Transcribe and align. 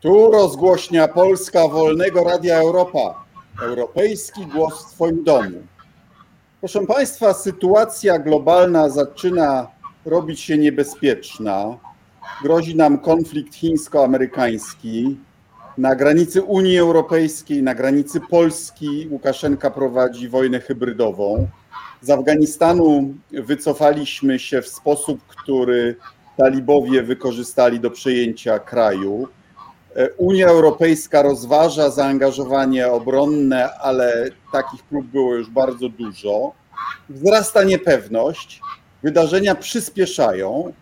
Tu 0.00 0.30
rozgłośnia 0.30 1.08
Polska 1.08 1.68
Wolnego 1.68 2.24
Radia 2.24 2.56
Europa. 2.56 3.24
Europejski 3.62 4.46
głos 4.46 4.84
w 4.84 4.94
Twoim 4.94 5.24
domu. 5.24 5.62
Proszę 6.60 6.86
Państwa, 6.86 7.34
sytuacja 7.34 8.18
globalna 8.18 8.88
zaczyna 8.88 9.66
robić 10.04 10.40
się 10.40 10.58
niebezpieczna. 10.58 11.76
Grozi 12.42 12.76
nam 12.76 12.98
konflikt 12.98 13.54
chińsko-amerykański. 13.54 15.16
Na 15.78 15.94
granicy 15.94 16.42
Unii 16.42 16.78
Europejskiej, 16.78 17.62
na 17.62 17.74
granicy 17.74 18.20
Polski 18.20 19.08
Łukaszenka 19.10 19.70
prowadzi 19.70 20.28
wojnę 20.28 20.60
hybrydową. 20.60 21.48
Z 22.00 22.10
Afganistanu 22.10 23.14
wycofaliśmy 23.30 24.38
się 24.38 24.62
w 24.62 24.68
sposób, 24.68 25.20
który 25.26 25.96
talibowie 26.36 27.02
wykorzystali 27.02 27.80
do 27.80 27.90
przejęcia 27.90 28.58
kraju. 28.58 29.28
Unia 30.16 30.46
Europejska 30.46 31.22
rozważa 31.22 31.90
zaangażowanie 31.90 32.88
obronne, 32.88 33.74
ale 33.74 34.30
takich 34.52 34.82
prób 34.82 35.06
było 35.06 35.34
już 35.34 35.50
bardzo 35.50 35.88
dużo. 35.88 36.52
Wzrasta 37.08 37.64
niepewność, 37.64 38.60
wydarzenia 39.02 39.54
przyspieszają 39.54 40.72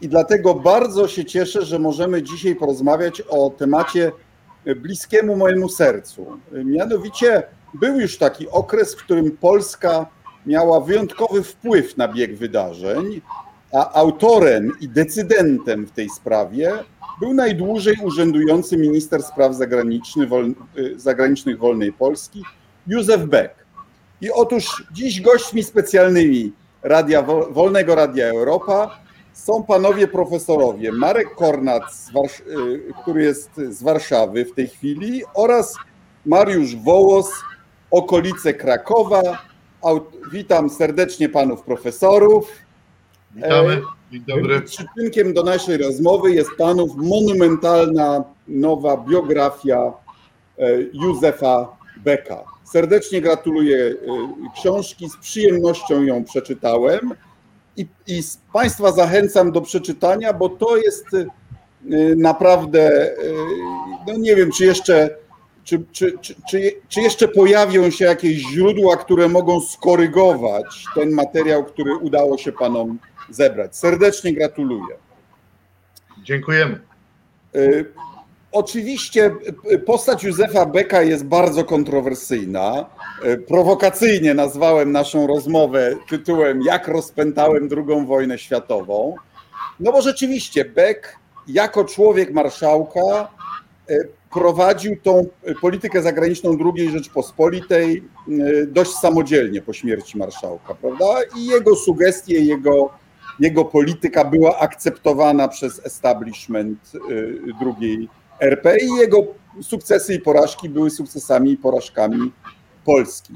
i 0.00 0.08
dlatego 0.08 0.54
bardzo 0.54 1.08
się 1.08 1.24
cieszę, 1.24 1.64
że 1.64 1.78
możemy 1.78 2.22
dzisiaj 2.22 2.54
porozmawiać 2.54 3.20
o 3.20 3.50
temacie 3.50 4.12
bliskiemu 4.76 5.36
mojemu 5.36 5.68
sercu. 5.68 6.26
Mianowicie 6.52 7.42
był 7.74 8.00
już 8.00 8.18
taki 8.18 8.48
okres, 8.48 8.94
w 8.94 9.04
którym 9.04 9.36
Polska 9.36 10.06
miała 10.46 10.80
wyjątkowy 10.80 11.42
wpływ 11.42 11.96
na 11.96 12.08
bieg 12.08 12.36
wydarzeń, 12.36 13.20
a 13.72 13.92
autorem 13.92 14.72
i 14.80 14.88
decydentem 14.88 15.86
w 15.86 15.90
tej 15.90 16.10
sprawie 16.10 16.72
był 17.20 17.34
najdłużej 17.34 17.96
urzędujący 18.02 18.76
minister 18.76 19.22
spraw 19.22 19.54
zagranicznych, 19.54 20.28
zagranicznych 20.96 21.58
Wolnej 21.58 21.92
Polski, 21.92 22.42
Józef 22.86 23.24
Beck. 23.24 23.54
I 24.20 24.30
otóż 24.30 24.84
dziś 24.92 25.20
gośćmi 25.20 25.62
specjalnymi 25.62 26.52
Radia, 26.82 27.22
Wolnego 27.50 27.94
Radia 27.94 28.26
Europa 28.26 28.98
są 29.32 29.62
panowie 29.62 30.08
profesorowie 30.08 30.92
Marek 30.92 31.34
Kornat, 31.34 31.82
który 33.02 33.22
jest 33.22 33.50
z 33.68 33.82
Warszawy 33.82 34.44
w 34.44 34.54
tej 34.54 34.68
chwili, 34.68 35.22
oraz 35.34 35.74
Mariusz 36.26 36.76
Wołos, 36.76 37.30
okolice 37.90 38.54
Krakowa. 38.54 39.22
Witam 40.32 40.70
serdecznie 40.70 41.28
panów 41.28 41.62
profesorów. 41.62 42.50
Witamy. 43.34 43.82
Dobry. 44.12 44.60
Przyczynkiem 44.60 45.34
do 45.34 45.42
naszej 45.42 45.76
rozmowy 45.76 46.30
jest 46.30 46.50
panów 46.58 46.96
monumentalna 46.96 48.24
nowa 48.48 48.96
biografia 48.96 49.92
Józefa 50.92 51.76
Beka. 52.04 52.44
Serdecznie 52.64 53.20
gratuluję 53.20 53.94
książki, 54.54 55.08
z 55.08 55.16
przyjemnością 55.16 56.02
ją 56.02 56.24
przeczytałem 56.24 57.14
i, 57.76 57.86
i 58.06 58.20
Państwa 58.52 58.92
zachęcam 58.92 59.52
do 59.52 59.60
przeczytania, 59.60 60.32
bo 60.32 60.48
to 60.48 60.76
jest 60.76 61.06
naprawdę, 62.16 63.10
no 64.06 64.18
nie 64.18 64.36
wiem, 64.36 64.50
czy 64.52 64.64
jeszcze, 64.64 65.16
czy, 65.64 65.84
czy, 65.92 66.18
czy, 66.20 66.34
czy, 66.88 67.00
jeszcze 67.00 67.28
pojawią 67.28 67.90
się 67.90 68.04
jakieś 68.04 68.36
źródła, 68.36 68.96
które 68.96 69.28
mogą 69.28 69.60
skorygować 69.60 70.84
ten 70.94 71.10
materiał, 71.10 71.64
który 71.64 71.96
udało 71.96 72.38
się 72.38 72.52
Panom 72.52 72.98
zebrać. 73.30 73.76
Serdecznie 73.76 74.32
gratuluję. 74.32 74.96
Dziękujemy. 76.22 76.80
Oczywiście 78.52 79.34
postać 79.86 80.24
Józefa 80.24 80.66
Beka 80.66 81.02
jest 81.02 81.24
bardzo 81.24 81.64
kontrowersyjna. 81.64 82.86
Prowokacyjnie 83.48 84.34
nazwałem 84.34 84.92
naszą 84.92 85.26
rozmowę 85.26 85.96
tytułem 86.08 86.62
Jak 86.62 86.88
rozpętałem 86.88 87.68
II 87.76 88.06
wojnę 88.06 88.38
światową. 88.38 89.14
No 89.80 89.92
bo 89.92 90.02
rzeczywiście 90.02 90.64
Beck 90.64 91.18
jako 91.48 91.84
człowiek 91.84 92.32
marszałka 92.32 93.28
prowadził 94.32 94.96
tą 95.02 95.26
politykę 95.60 96.02
zagraniczną 96.02 96.58
II 96.76 96.90
Rzeczpospolitej 96.90 98.02
dość 98.66 98.90
samodzielnie 98.90 99.62
po 99.62 99.72
śmierci 99.72 100.18
marszałka, 100.18 100.74
prawda? 100.74 101.04
I 101.36 101.46
jego 101.46 101.76
sugestie, 101.76 102.40
jego, 102.40 102.90
jego 103.40 103.64
polityka 103.64 104.24
była 104.24 104.58
akceptowana 104.58 105.48
przez 105.48 105.86
establishment 105.86 106.92
drugiej 107.60 108.08
RP 108.40 108.76
i 108.78 108.96
jego 109.00 109.26
sukcesy 109.62 110.14
i 110.14 110.20
porażki 110.20 110.68
były 110.68 110.90
sukcesami 110.90 111.50
i 111.52 111.56
porażkami 111.56 112.32
Polski. 112.84 113.34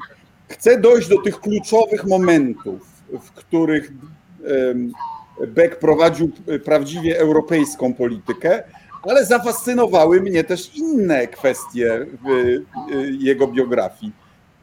Chcę 0.49 0.81
dojść 0.81 1.09
do 1.09 1.23
tych 1.23 1.41
kluczowych 1.41 2.07
momentów, 2.07 2.81
w 3.21 3.31
których 3.33 3.93
Beck 5.49 5.77
prowadził 5.77 6.31
prawdziwie 6.65 7.19
europejską 7.19 7.95
politykę, 7.95 8.63
ale 9.03 9.27
zafascynowały 9.27 10.21
mnie 10.21 10.45
też 10.45 10.77
inne 10.77 11.27
kwestie 11.27 12.07
w 12.25 12.59
jego 13.19 13.47
biografii. 13.47 14.13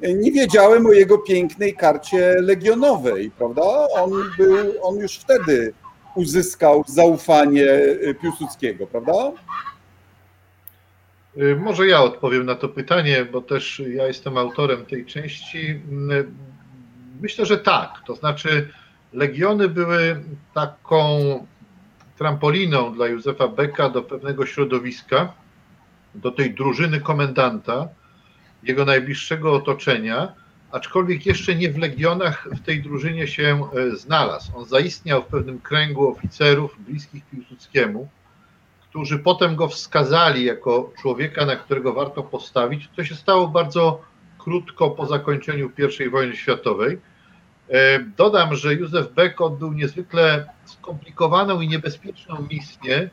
Nie 0.01 0.31
wiedziałem 0.31 0.85
o 0.85 0.91
jego 0.91 1.17
pięknej 1.17 1.75
karcie 1.75 2.35
legionowej, 2.41 3.31
prawda? 3.31 3.87
On, 3.95 4.11
był, 4.37 4.73
on 4.81 4.95
już 4.95 5.15
wtedy 5.15 5.73
uzyskał 6.15 6.83
zaufanie 6.87 7.67
Piłsudskiego, 8.21 8.87
prawda? 8.87 9.31
Może 11.57 11.87
ja 11.87 12.01
odpowiem 12.01 12.45
na 12.45 12.55
to 12.55 12.69
pytanie, 12.69 13.25
bo 13.31 13.41
też 13.41 13.81
ja 13.87 14.07
jestem 14.07 14.37
autorem 14.37 14.85
tej 14.85 15.05
części. 15.05 15.81
Myślę, 17.21 17.45
że 17.45 17.57
tak. 17.57 17.91
To 18.07 18.15
znaczy, 18.15 18.69
legiony 19.13 19.69
były 19.69 20.23
taką 20.53 21.19
trampoliną 22.17 22.93
dla 22.93 23.07
Józefa 23.07 23.47
Becka 23.47 23.89
do 23.89 24.01
pewnego 24.01 24.45
środowiska, 24.45 25.33
do 26.15 26.31
tej 26.31 26.53
drużyny 26.53 27.01
komendanta, 27.01 27.87
jego 28.63 28.85
najbliższego 28.85 29.53
otoczenia, 29.53 30.33
aczkolwiek 30.71 31.25
jeszcze 31.25 31.55
nie 31.55 31.71
w 31.71 31.77
legionach 31.77 32.47
w 32.51 32.65
tej 32.65 32.81
drużynie 32.81 33.27
się 33.27 33.69
znalazł. 33.93 34.57
On 34.57 34.65
zaistniał 34.65 35.23
w 35.23 35.27
pewnym 35.27 35.59
kręgu 35.59 36.11
oficerów 36.11 36.75
bliskich 36.79 37.25
Piłsudskiemu, 37.25 38.09
którzy 38.89 39.19
potem 39.19 39.55
go 39.55 39.67
wskazali 39.67 40.45
jako 40.45 40.91
człowieka, 41.01 41.45
na 41.45 41.55
którego 41.55 41.93
warto 41.93 42.23
postawić. 42.23 42.89
To 42.95 43.03
się 43.03 43.15
stało 43.15 43.47
bardzo 43.47 44.01
krótko 44.37 44.89
po 44.89 45.05
zakończeniu 45.05 45.71
I 46.05 46.09
wojny 46.09 46.35
światowej. 46.35 46.99
Dodam, 48.17 48.55
że 48.55 48.73
Józef 48.73 49.13
Beck 49.13 49.41
odbył 49.41 49.73
niezwykle 49.73 50.49
skomplikowaną 50.65 51.61
i 51.61 51.67
niebezpieczną 51.67 52.47
misję 52.51 53.09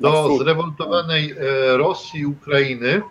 do 0.00 0.38
zrewoltowanej 0.38 1.34
Rosji 1.76 2.20
i 2.20 2.26
Ukrainy. 2.26 3.02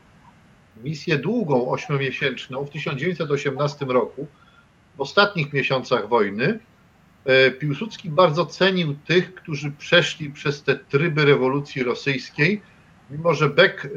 Misję 0.84 1.18
długą, 1.18 1.70
ośmiomiesięczną 1.70 2.66
w 2.66 2.70
1918 2.70 3.86
roku, 3.86 4.28
w 4.98 5.02
ostatnich 5.02 5.54
miesiącach 5.54 6.10
wojny. 6.10 6.60
Piłsudski 7.60 8.10
bardzo 8.10 8.46
cenił 8.46 8.96
tych, 9.08 9.36
którzy 9.36 9.72
przeszli 9.72 10.30
przez 10.30 10.64
te 10.64 10.76
tryby 10.76 11.26
rewolucji 11.26 11.84
rosyjskiej. 11.84 12.62
Mimo, 13.10 13.34
że 13.34 13.50
Beck 13.50 13.88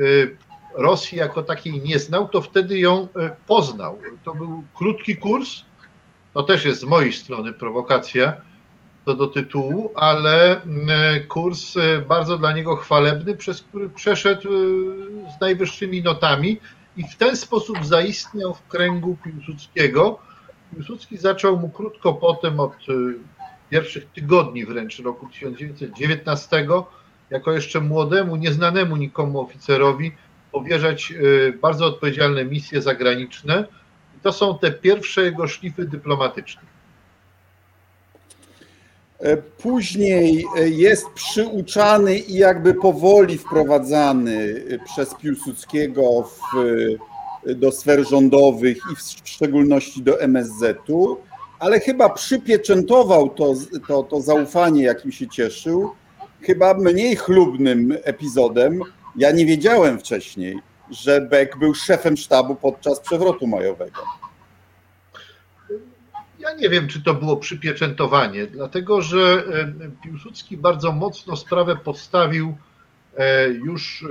Rosji 0.75 1.19
jako 1.19 1.43
takiej 1.43 1.81
nie 1.81 1.99
znał, 1.99 2.28
to 2.28 2.41
wtedy 2.41 2.78
ją 2.78 3.09
poznał. 3.47 3.99
To 4.25 4.34
był 4.34 4.65
krótki 4.75 5.17
kurs, 5.17 5.62
to 6.34 6.43
też 6.43 6.65
jest 6.65 6.81
z 6.81 6.84
mojej 6.84 7.12
strony 7.12 7.53
prowokacja 7.53 8.37
do 9.15 9.27
tytułu, 9.27 9.93
ale 9.95 10.61
kurs 11.29 11.75
bardzo 12.09 12.39
dla 12.39 12.53
niego 12.53 12.77
chwalebny, 12.77 13.37
przez 13.37 13.63
który 13.63 13.89
przeszedł 13.89 14.49
z 15.37 15.41
najwyższymi 15.41 16.03
notami 16.03 16.61
i 16.97 17.05
w 17.05 17.17
ten 17.17 17.37
sposób 17.37 17.87
zaistniał 17.87 18.55
w 18.55 18.69
kręgu 18.69 19.17
Piłsudskiego. 19.25 20.19
Piłsudski 20.75 21.17
zaczął 21.17 21.56
mu 21.56 21.69
krótko 21.69 22.15
potem, 22.15 22.61
od 22.61 22.77
pierwszych 23.71 24.06
tygodni 24.06 24.65
wręcz 24.67 24.99
roku 24.99 25.29
1919, 25.29 26.67
jako 27.31 27.53
jeszcze 27.53 27.81
młodemu, 27.81 28.37
nieznanemu 28.37 28.97
nikomu 28.97 29.41
oficerowi, 29.41 30.12
powierzać 30.53 31.12
bardzo 31.62 31.87
odpowiedzialne 31.87 32.44
misje 32.44 32.82
zagraniczne. 32.82 33.65
I 34.17 34.21
to 34.21 34.32
są 34.32 34.59
te 34.59 34.71
pierwsze 34.71 35.23
jego 35.23 35.49
szlify 35.49 35.85
dyplomatyczne. 35.85 36.62
Później 39.62 40.44
jest 40.65 41.11
przyuczany 41.15 42.19
i 42.19 42.35
jakby 42.35 42.75
powoli 42.75 43.38
wprowadzany 43.38 44.62
przez 44.85 45.15
Piłsudskiego 45.15 46.23
w, 46.23 46.41
do 47.55 47.73
sfer 47.73 48.09
rządowych 48.09 48.76
i 48.93 48.97
w 48.97 49.29
szczególności 49.29 50.03
do 50.03 50.20
MSZ-u, 50.20 51.17
ale 51.59 51.81
chyba 51.81 52.09
przypieczętował 52.09 53.29
to, 53.29 53.55
to, 53.88 54.03
to 54.03 54.20
zaufanie, 54.20 54.82
jakim 54.82 55.12
się 55.12 55.29
cieszył, 55.29 55.91
chyba 56.41 56.75
mniej 56.75 57.17
chlubnym 57.17 57.99
epizodem, 58.05 58.81
Ja 59.17 59.31
nie 59.32 59.47
wiedziałem 59.47 59.99
wcześniej, 59.99 60.59
że 60.91 61.20
Beck 61.20 61.59
był 61.59 61.75
szefem 61.75 62.17
sztabu 62.17 62.55
podczas 62.55 63.00
przewrotu 63.00 63.47
majowego. 63.47 64.03
Ja 66.49 66.55
nie 66.55 66.69
wiem, 66.69 66.89
czy 66.89 67.03
to 67.03 67.15
było 67.15 67.37
przypieczętowanie, 67.37 68.47
dlatego 68.47 69.03
że 69.03 69.45
Piłsudski 70.03 70.56
bardzo 70.56 70.93
mocno 70.93 71.37
sprawę 71.37 71.77
podstawił 71.77 72.56
E, 73.19 73.49
już 73.49 74.05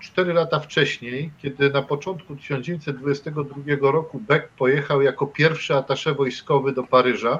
4 0.00 0.30
e, 0.30 0.34
lata 0.34 0.60
wcześniej, 0.60 1.30
kiedy 1.42 1.70
na 1.70 1.82
początku 1.82 2.36
1922 2.36 3.90
roku 3.90 4.20
Beck 4.20 4.48
pojechał 4.48 5.02
jako 5.02 5.26
pierwszy 5.26 5.74
atasze 5.74 6.14
wojskowy 6.14 6.72
do 6.72 6.82
Paryża, 6.82 7.38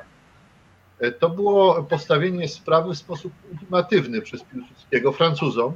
e, 0.98 1.12
to 1.12 1.30
było 1.30 1.82
postawienie 1.82 2.48
sprawy 2.48 2.94
w 2.94 2.98
sposób 2.98 3.32
ultimatywny 3.52 4.22
przez 4.22 4.42
Piłsudskiego 4.42 5.12
Francuzom. 5.12 5.72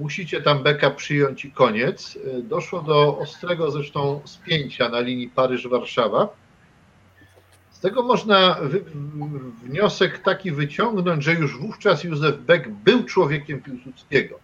Musicie 0.00 0.42
tam 0.42 0.62
Becka 0.62 0.90
przyjąć 0.90 1.44
i 1.44 1.52
koniec. 1.52 2.18
Doszło 2.42 2.82
do 2.82 3.18
ostrego 3.18 3.70
zresztą 3.70 4.20
spięcia 4.24 4.88
na 4.88 5.00
linii 5.00 5.30
Paryż-Warszawa 5.36 6.28
z 7.80 7.82
tego 7.82 8.02
można 8.02 8.56
wniosek 9.62 10.18
taki 10.18 10.52
wyciągnąć, 10.52 11.24
że 11.24 11.34
już 11.34 11.58
wówczas 11.58 12.04
Józef 12.04 12.38
Beck 12.38 12.68
był 12.68 13.04
człowiekiem 13.04 13.62
Piłsudskiego. 13.62 14.38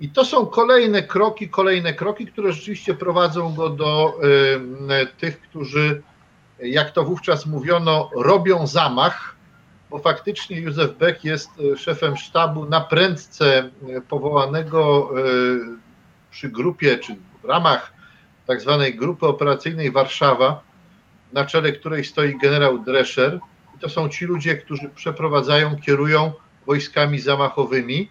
I 0.00 0.08
to 0.08 0.24
są 0.24 0.46
kolejne 0.46 1.02
kroki, 1.02 1.48
kolejne 1.48 1.94
kroki, 1.94 2.26
które 2.26 2.52
rzeczywiście 2.52 2.94
prowadzą 2.94 3.54
go 3.54 3.70
do 3.70 4.18
y, 5.02 5.06
tych, 5.06 5.40
którzy, 5.40 6.02
jak 6.58 6.90
to 6.90 7.04
wówczas 7.04 7.46
mówiono, 7.46 8.10
robią 8.16 8.66
zamach, 8.66 9.36
bo 9.90 9.98
faktycznie 9.98 10.60
Józef 10.60 10.98
Beck 10.98 11.24
jest 11.24 11.50
y, 11.60 11.78
szefem 11.78 12.16
sztabu 12.16 12.64
na 12.64 12.80
prędce 12.80 13.70
y, 13.88 14.00
powołanego 14.08 15.10
y, 15.18 15.60
przy 16.30 16.48
grupie, 16.48 16.98
czy 16.98 17.16
w 17.42 17.44
ramach 17.44 17.92
tak 18.46 18.60
zwanej 18.60 18.94
grupy 18.94 19.26
operacyjnej 19.26 19.92
Warszawa, 19.92 20.65
na 21.36 21.44
czele 21.44 21.72
której 21.72 22.04
stoi 22.04 22.38
generał 22.38 22.78
Drescher. 22.78 23.40
I 23.76 23.78
to 23.78 23.88
są 23.88 24.08
ci 24.08 24.24
ludzie, 24.24 24.56
którzy 24.56 24.88
przeprowadzają, 24.88 25.76
kierują 25.76 26.32
wojskami 26.66 27.18
zamachowymi. 27.20 28.08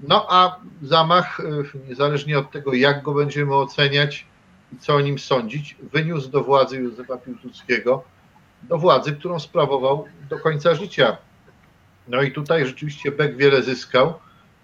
No 0.00 0.26
a 0.30 0.56
zamach, 0.82 1.40
e, 1.40 1.44
niezależnie 1.88 2.38
od 2.38 2.50
tego, 2.50 2.74
jak 2.74 3.02
go 3.02 3.14
będziemy 3.14 3.54
oceniać 3.54 4.26
i 4.72 4.76
co 4.78 4.94
o 4.94 5.00
nim 5.00 5.18
sądzić, 5.18 5.76
wyniósł 5.92 6.30
do 6.30 6.44
władzy 6.44 6.76
Józefa 6.76 7.16
Piłsudskiego, 7.16 8.04
do 8.62 8.78
władzy, 8.78 9.12
którą 9.12 9.40
sprawował 9.40 10.04
do 10.30 10.38
końca 10.38 10.74
życia. 10.74 11.16
No 12.08 12.22
i 12.22 12.32
tutaj 12.32 12.66
rzeczywiście 12.66 13.12
Beck 13.12 13.36
wiele 13.36 13.62
zyskał, 13.62 14.14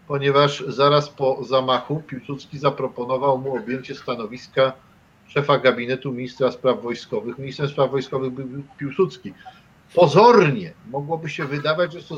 ponieważ 0.09 0.65
zaraz 0.69 1.09
po 1.09 1.45
zamachu 1.45 2.03
Piłsudski 2.07 2.59
zaproponował 2.59 3.39
mu 3.39 3.57
objęcie 3.57 3.95
stanowiska 3.95 4.73
szefa 5.35 5.59
gabinetu 5.59 6.12
ministra 6.12 6.53
spraw 6.53 6.82
wojskowych. 6.82 7.38
Ministrem 7.38 7.69
spraw 7.69 7.91
wojskowych 7.91 8.32
był 8.32 8.62
Piłsudski. 8.79 9.35
Pozornie 9.94 10.73
mogłoby 10.91 11.31
się 11.31 11.44
wydawać, 11.44 11.93
że 11.93 12.03
to 12.03 12.17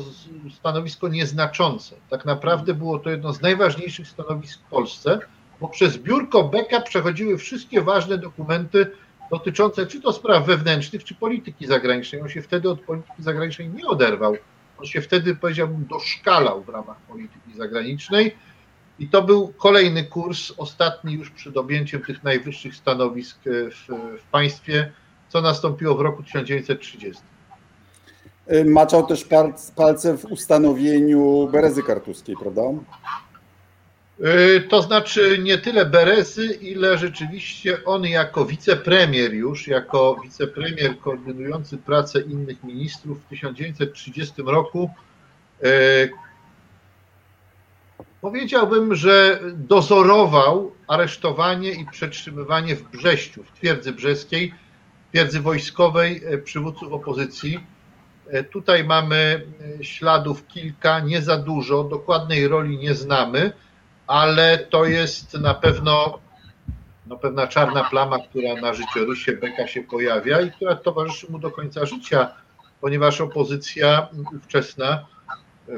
stanowisko 0.53 1.07
nieznaczące. 1.07 1.95
Tak 2.09 2.25
naprawdę 2.25 2.73
było 2.73 2.99
to 2.99 3.09
jedno 3.09 3.33
z 3.33 3.41
najważniejszych 3.41 4.07
stanowisk 4.07 4.59
w 4.59 4.69
Polsce, 4.69 5.19
bo 5.61 5.67
przez 5.67 5.97
biurko 5.97 6.43
Beka 6.43 6.81
przechodziły 6.81 7.37
wszystkie 7.37 7.81
ważne 7.81 8.17
dokumenty 8.17 8.91
dotyczące 9.31 9.87
czy 9.87 10.01
to 10.01 10.13
spraw 10.13 10.45
wewnętrznych, 10.45 11.03
czy 11.03 11.15
polityki 11.15 11.67
zagranicznej. 11.67 12.21
On 12.21 12.29
się 12.29 12.41
wtedy 12.41 12.69
od 12.69 12.81
polityki 12.81 13.23
zagranicznej 13.23 13.69
nie 13.69 13.87
oderwał. 13.87 14.35
On 14.77 14.85
się 14.85 15.01
wtedy, 15.01 15.35
powiedziałbym, 15.35 15.85
doszkalał 15.89 16.63
w 16.63 16.69
ramach 16.69 16.97
polityki 16.97 17.53
zagranicznej 17.57 18.35
i 18.99 19.07
to 19.07 19.21
był 19.21 19.47
kolejny 19.47 20.03
kurs, 20.03 20.53
ostatni 20.57 21.13
już 21.13 21.29
przed 21.29 21.57
objęciem 21.57 22.01
tych 22.01 22.23
najwyższych 22.23 22.75
stanowisk 22.75 23.37
e, 23.47 23.49
w, 23.71 23.87
w 24.21 24.23
państwie, 24.31 24.91
co 25.29 25.41
nastąpiło 25.41 25.95
w 25.95 26.01
roku 26.01 26.23
1930. 26.23 27.23
E, 28.47 28.65
maczał 28.65 29.07
też 29.07 29.27
palce 29.75 30.17
w 30.17 30.25
ustanowieniu 30.25 31.49
Berezy 31.51 31.83
Kartuskiej, 31.83 32.35
prawda? 32.39 32.61
E, 34.21 34.59
to 34.59 34.81
znaczy 34.81 35.39
nie 35.43 35.57
tyle 35.57 35.85
Berezy, 35.85 36.45
ile 36.45 36.97
rzeczywiście 36.97 37.85
on 37.85 38.03
jako 38.03 38.45
wicepremier 38.45 39.33
już, 39.33 39.67
jako 39.67 40.15
wicepremier 40.23 40.99
koordynujący 40.99 41.77
pracę 41.77 42.21
innych 42.21 42.63
ministrów 42.63 43.21
w 43.23 43.29
1930 43.29 44.33
roku 44.45 44.89
Powiedziałbym, 48.23 48.95
że 48.95 49.39
dozorował 49.53 50.71
aresztowanie 50.87 51.71
i 51.71 51.85
przetrzymywanie 51.85 52.75
w 52.75 52.83
Brześciu, 52.83 53.43
w 53.43 53.51
twierdzy 53.51 53.91
brzeskiej, 53.91 54.53
twierdzy 55.09 55.41
wojskowej 55.41 56.21
e, 56.25 56.37
przywódców 56.37 56.93
opozycji. 56.93 57.59
E, 58.27 58.43
tutaj 58.43 58.83
mamy 58.83 59.45
e, 59.79 59.83
śladów 59.83 60.47
kilka, 60.47 60.99
nie 60.99 61.21
za 61.21 61.37
dużo, 61.37 61.83
dokładnej 61.83 62.47
roli 62.47 62.77
nie 62.77 62.95
znamy, 62.95 63.51
ale 64.07 64.57
to 64.57 64.85
jest 64.85 65.33
na 65.33 65.53
pewno 65.53 66.19
no, 67.07 67.17
pewna 67.17 67.47
czarna 67.47 67.83
plama, 67.83 68.17
która 68.19 68.61
na 68.61 68.73
życiorysie 68.73 69.33
Beka 69.33 69.67
się 69.67 69.81
pojawia 69.81 70.41
i 70.41 70.51
która 70.51 70.75
towarzyszy 70.75 71.31
mu 71.31 71.39
do 71.39 71.51
końca 71.51 71.85
życia, 71.85 72.31
ponieważ 72.81 73.21
opozycja 73.21 74.07
ówczesna 74.35 75.12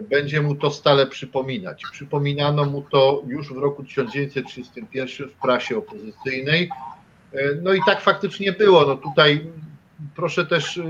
będzie 0.09 0.41
mu 0.41 0.55
to 0.55 0.71
stale 0.71 1.07
przypominać. 1.07 1.81
Przypominano 1.91 2.65
mu 2.65 2.81
to 2.81 3.23
już 3.27 3.53
w 3.53 3.57
roku 3.57 3.83
1931 3.83 5.29
w 5.29 5.33
prasie 5.33 5.77
opozycyjnej. 5.77 6.69
No 7.61 7.73
i 7.73 7.79
tak 7.85 8.01
faktycznie 8.01 8.51
było. 8.51 8.85
No 8.85 8.95
tutaj 8.95 9.47
proszę 10.15 10.45
też 10.45 10.77
y, 10.77 10.83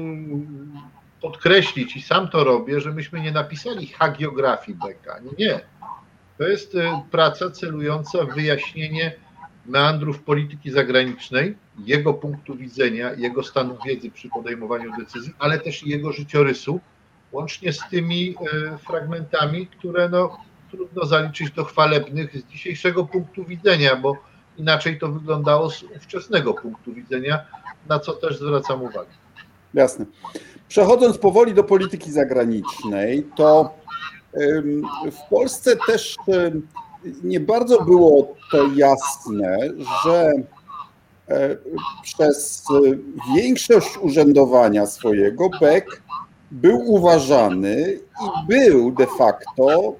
podkreślić, 1.21 1.95
i 1.95 2.01
sam 2.01 2.27
to 2.27 2.43
robię, 2.43 2.81
że 2.81 2.91
myśmy 2.91 3.21
nie 3.21 3.31
napisali 3.31 3.87
hagiografii 3.87 4.77
Beka. 4.85 5.19
Nie, 5.19 5.45
nie. 5.45 5.59
To 6.37 6.43
jest 6.43 6.75
y, 6.75 6.89
praca 7.11 7.51
celująca 7.51 8.25
w 8.25 8.35
wyjaśnienie 8.35 9.15
meandrów 9.65 10.23
polityki 10.23 10.71
zagranicznej, 10.71 11.55
jego 11.85 12.13
punktu 12.13 12.55
widzenia, 12.55 13.13
jego 13.13 13.43
stanu 13.43 13.77
wiedzy 13.85 14.11
przy 14.11 14.29
podejmowaniu 14.29 14.91
decyzji, 14.99 15.33
ale 15.39 15.59
też 15.59 15.83
jego 15.83 16.11
życiorysu, 16.11 16.79
łącznie 17.35 17.73
z 17.73 17.79
tymi 17.91 18.35
e, 18.53 18.77
fragmentami, 18.77 19.67
które 19.67 20.09
no, 20.09 20.37
trudno 20.71 21.05
zaliczyć 21.05 21.51
do 21.51 21.65
chwalebnych 21.65 22.37
z 22.37 22.43
dzisiejszego 22.43 23.05
punktu 23.05 23.45
widzenia, 23.45 23.95
bo 23.95 24.17
inaczej 24.57 24.99
to 24.99 25.07
wyglądało 25.07 25.69
z 25.69 25.83
ówczesnego 25.83 26.53
punktu 26.53 26.93
widzenia, 26.93 27.45
na 27.89 27.99
co 27.99 28.13
też 28.13 28.39
zwracam 28.39 28.81
uwagę. 28.81 29.11
Jasne. 29.73 30.05
Przechodząc 30.67 31.17
powoli 31.17 31.53
do 31.53 31.63
polityki 31.63 32.11
zagranicznej, 32.11 33.27
to 33.35 33.73
w 35.11 35.29
Polsce 35.29 35.75
też 35.87 36.15
nie 37.23 37.39
bardzo 37.39 37.81
było 37.81 38.35
to 38.51 38.67
jasne, 38.75 39.57
że 40.03 40.31
e, 41.29 41.57
przez 42.03 42.63
większość 43.35 43.97
urzędowania 43.97 44.85
swojego 44.85 45.49
Beck 45.61 46.01
był 46.51 46.93
uważany 46.93 47.99
i 48.23 48.47
był 48.47 48.91
de 48.91 49.07
facto 49.17 49.95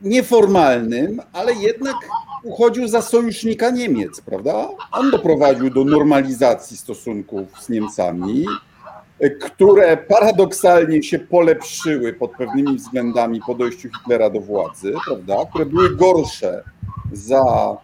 nieformalnym, 0.00 1.22
ale 1.32 1.54
jednak 1.54 1.96
uchodził 2.44 2.88
za 2.88 3.02
sojusznika 3.02 3.70
Niemiec, 3.70 4.20
prawda? 4.20 4.68
On 4.92 5.10
doprowadził 5.10 5.70
do 5.70 5.84
normalizacji 5.84 6.76
stosunków 6.76 7.60
z 7.60 7.68
Niemcami, 7.68 8.46
które 9.40 9.96
paradoksalnie 9.96 11.02
się 11.02 11.18
polepszyły 11.18 12.12
pod 12.12 12.30
pewnymi 12.30 12.76
względami 12.76 13.40
po 13.46 13.54
dojściu 13.54 13.88
Hitlera 13.98 14.30
do 14.30 14.40
władzy, 14.40 14.92
prawda? 15.06 15.36
Które 15.50 15.66
były 15.66 15.96
gorsze 15.96 16.64
za 17.12 17.76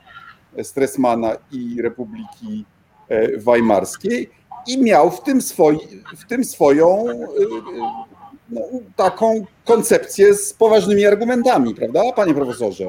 Stressmana 0.62 1.36
i 1.52 1.82
Republiki 1.82 2.64
e, 3.08 3.38
Weimarskiej 3.38 4.30
i 4.68 4.82
miał 4.82 5.10
w 5.10 5.22
tym, 5.22 5.42
swoi, 5.42 5.78
w 6.16 6.26
tym 6.26 6.44
swoją 6.44 7.08
y, 7.08 7.12
y, 7.12 7.16
no, 8.50 8.60
taką 8.96 9.44
koncepcję 9.64 10.34
z 10.34 10.52
poważnymi 10.52 11.06
argumentami, 11.06 11.74
prawda, 11.74 12.00
panie 12.16 12.34
profesorze? 12.34 12.84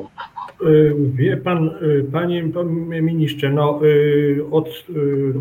Y, 0.65 0.95
wie 1.13 1.37
pan, 1.37 1.69
panie 2.11 2.43
ministrze, 3.01 3.49
no, 3.49 3.79
od, 4.51 4.69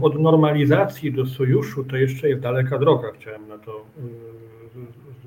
od 0.03 0.21
normalizacji 0.21 1.13
do 1.13 1.27
sojuszu 1.27 1.85
to 1.85 1.97
jeszcze 1.97 2.29
jest 2.29 2.41
daleka 2.41 2.79
droga, 2.79 3.09
chciałem 3.21 3.49
na 3.49 3.59
to 3.59 3.85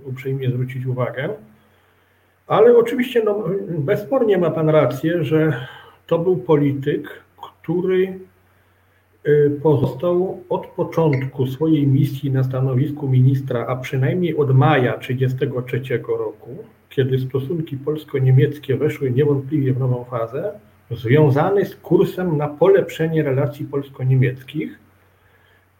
uprzejmie 0.06 0.50
zwrócić 0.50 0.86
uwagę. 0.86 1.30
Ale 2.48 2.78
oczywiście 2.78 3.24
no, 3.24 3.44
bezspornie 3.70 4.38
ma 4.38 4.52
pan 4.52 4.70
rację, 4.70 5.24
że 5.24 5.68
to 6.08 6.20
był 6.20 6.38
polityk, 6.38 7.10
który 7.38 8.20
pozostał 9.64 10.44
od 10.50 10.68
początku 10.68 11.48
swojej 11.48 11.88
misji 11.88 12.32
na 12.32 12.44
stanowisku 12.44 13.10
ministra, 13.10 13.66
a 13.68 13.76
przynajmniej 13.76 14.38
od 14.38 14.56
maja 14.56 14.94
1933 14.94 16.00
roku, 16.08 16.58
kiedy 16.90 17.20
stosunki 17.20 17.78
polsko-niemieckie 17.78 18.78
weszły 18.78 19.12
niewątpliwie 19.12 19.74
w 19.74 19.80
nową 19.80 20.04
fazę, 20.04 20.52
związany 20.92 21.66
z 21.66 21.76
kursem 21.76 22.38
na 22.38 22.48
polepszenie 22.48 23.24
relacji 23.24 23.66
polsko-niemieckich. 23.66 24.80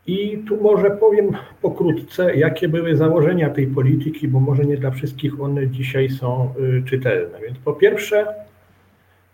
I 0.08 0.44
tu 0.48 0.62
może 0.62 0.92
powiem 0.92 1.32
pokrótce, 1.62 2.36
jakie 2.36 2.68
były 2.68 2.96
założenia 2.96 3.50
tej 3.50 3.68
polityki, 3.68 4.28
bo 4.28 4.40
może 4.40 4.66
nie 4.66 4.78
dla 4.78 4.92
wszystkich 4.92 5.42
one 5.42 5.68
dzisiaj 5.68 6.10
są 6.10 6.54
y, 6.60 6.84
czytelne. 6.84 7.40
Więc 7.42 7.58
po 7.58 7.74
pierwsze, 7.74 8.26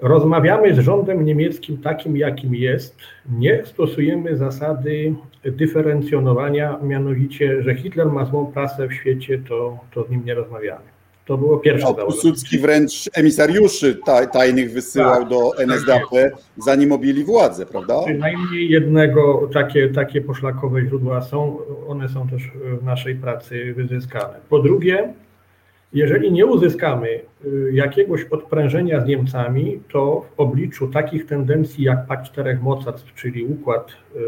rozmawiamy 0.01 0.75
z 0.75 0.79
rządem 0.79 1.25
niemieckim 1.25 1.77
takim, 1.77 2.17
jakim 2.17 2.55
jest. 2.55 2.97
Nie 3.29 3.65
stosujemy 3.65 4.37
zasady 4.37 5.13
dyferencjonowania, 5.43 6.79
mianowicie, 6.83 7.63
że 7.63 7.75
Hitler 7.75 8.07
ma 8.07 8.25
złą 8.25 8.45
prasę 8.45 8.87
w 8.87 8.93
świecie, 8.93 9.41
to, 9.49 9.79
to 9.93 10.03
z 10.03 10.09
nim 10.09 10.25
nie 10.25 10.33
rozmawiamy. 10.33 10.85
To 11.25 11.37
było 11.37 11.57
pierwsze 11.57 11.87
no, 11.87 11.93
Piłsudski 11.93 12.59
wręcz 12.59 13.09
emisariuszy 13.13 13.99
tajnych 14.33 14.71
wysyłał 14.71 15.19
tak, 15.19 15.29
do 15.29 15.57
NSDAP, 15.57 16.09
tak 16.11 16.33
zanim 16.57 16.91
objęli 16.91 17.23
władzę, 17.23 17.65
prawda? 17.65 18.03
Przynajmniej 18.05 18.69
jednego 18.69 19.49
takie, 19.53 19.89
takie 19.89 20.21
poszlakowe 20.21 20.81
źródła 20.81 21.21
są, 21.21 21.57
one 21.87 22.09
są 22.09 22.27
też 22.27 22.51
w 22.81 22.83
naszej 22.83 23.15
pracy 23.15 23.73
wyzyskane. 23.73 24.33
Po 24.49 24.59
drugie, 24.59 25.13
jeżeli 25.93 26.31
nie 26.31 26.45
uzyskamy 26.45 27.07
y, 27.45 27.71
jakiegoś 27.73 28.23
odprężenia 28.23 29.01
z 29.01 29.05
Niemcami, 29.05 29.81
to 29.91 30.25
w 30.35 30.39
obliczu 30.39 30.87
takich 30.87 31.25
tendencji 31.25 31.83
jak 31.83 32.07
Pakt 32.07 32.25
Czterech 32.25 32.61
Mocarstw, 32.61 33.13
czyli 33.13 33.45
układ, 33.45 33.91
y, 33.91 34.19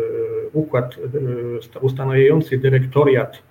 układ 0.54 0.96
y, 1.76 1.80
ustanawiający 1.80 2.58
dyrektoriat 2.58 3.44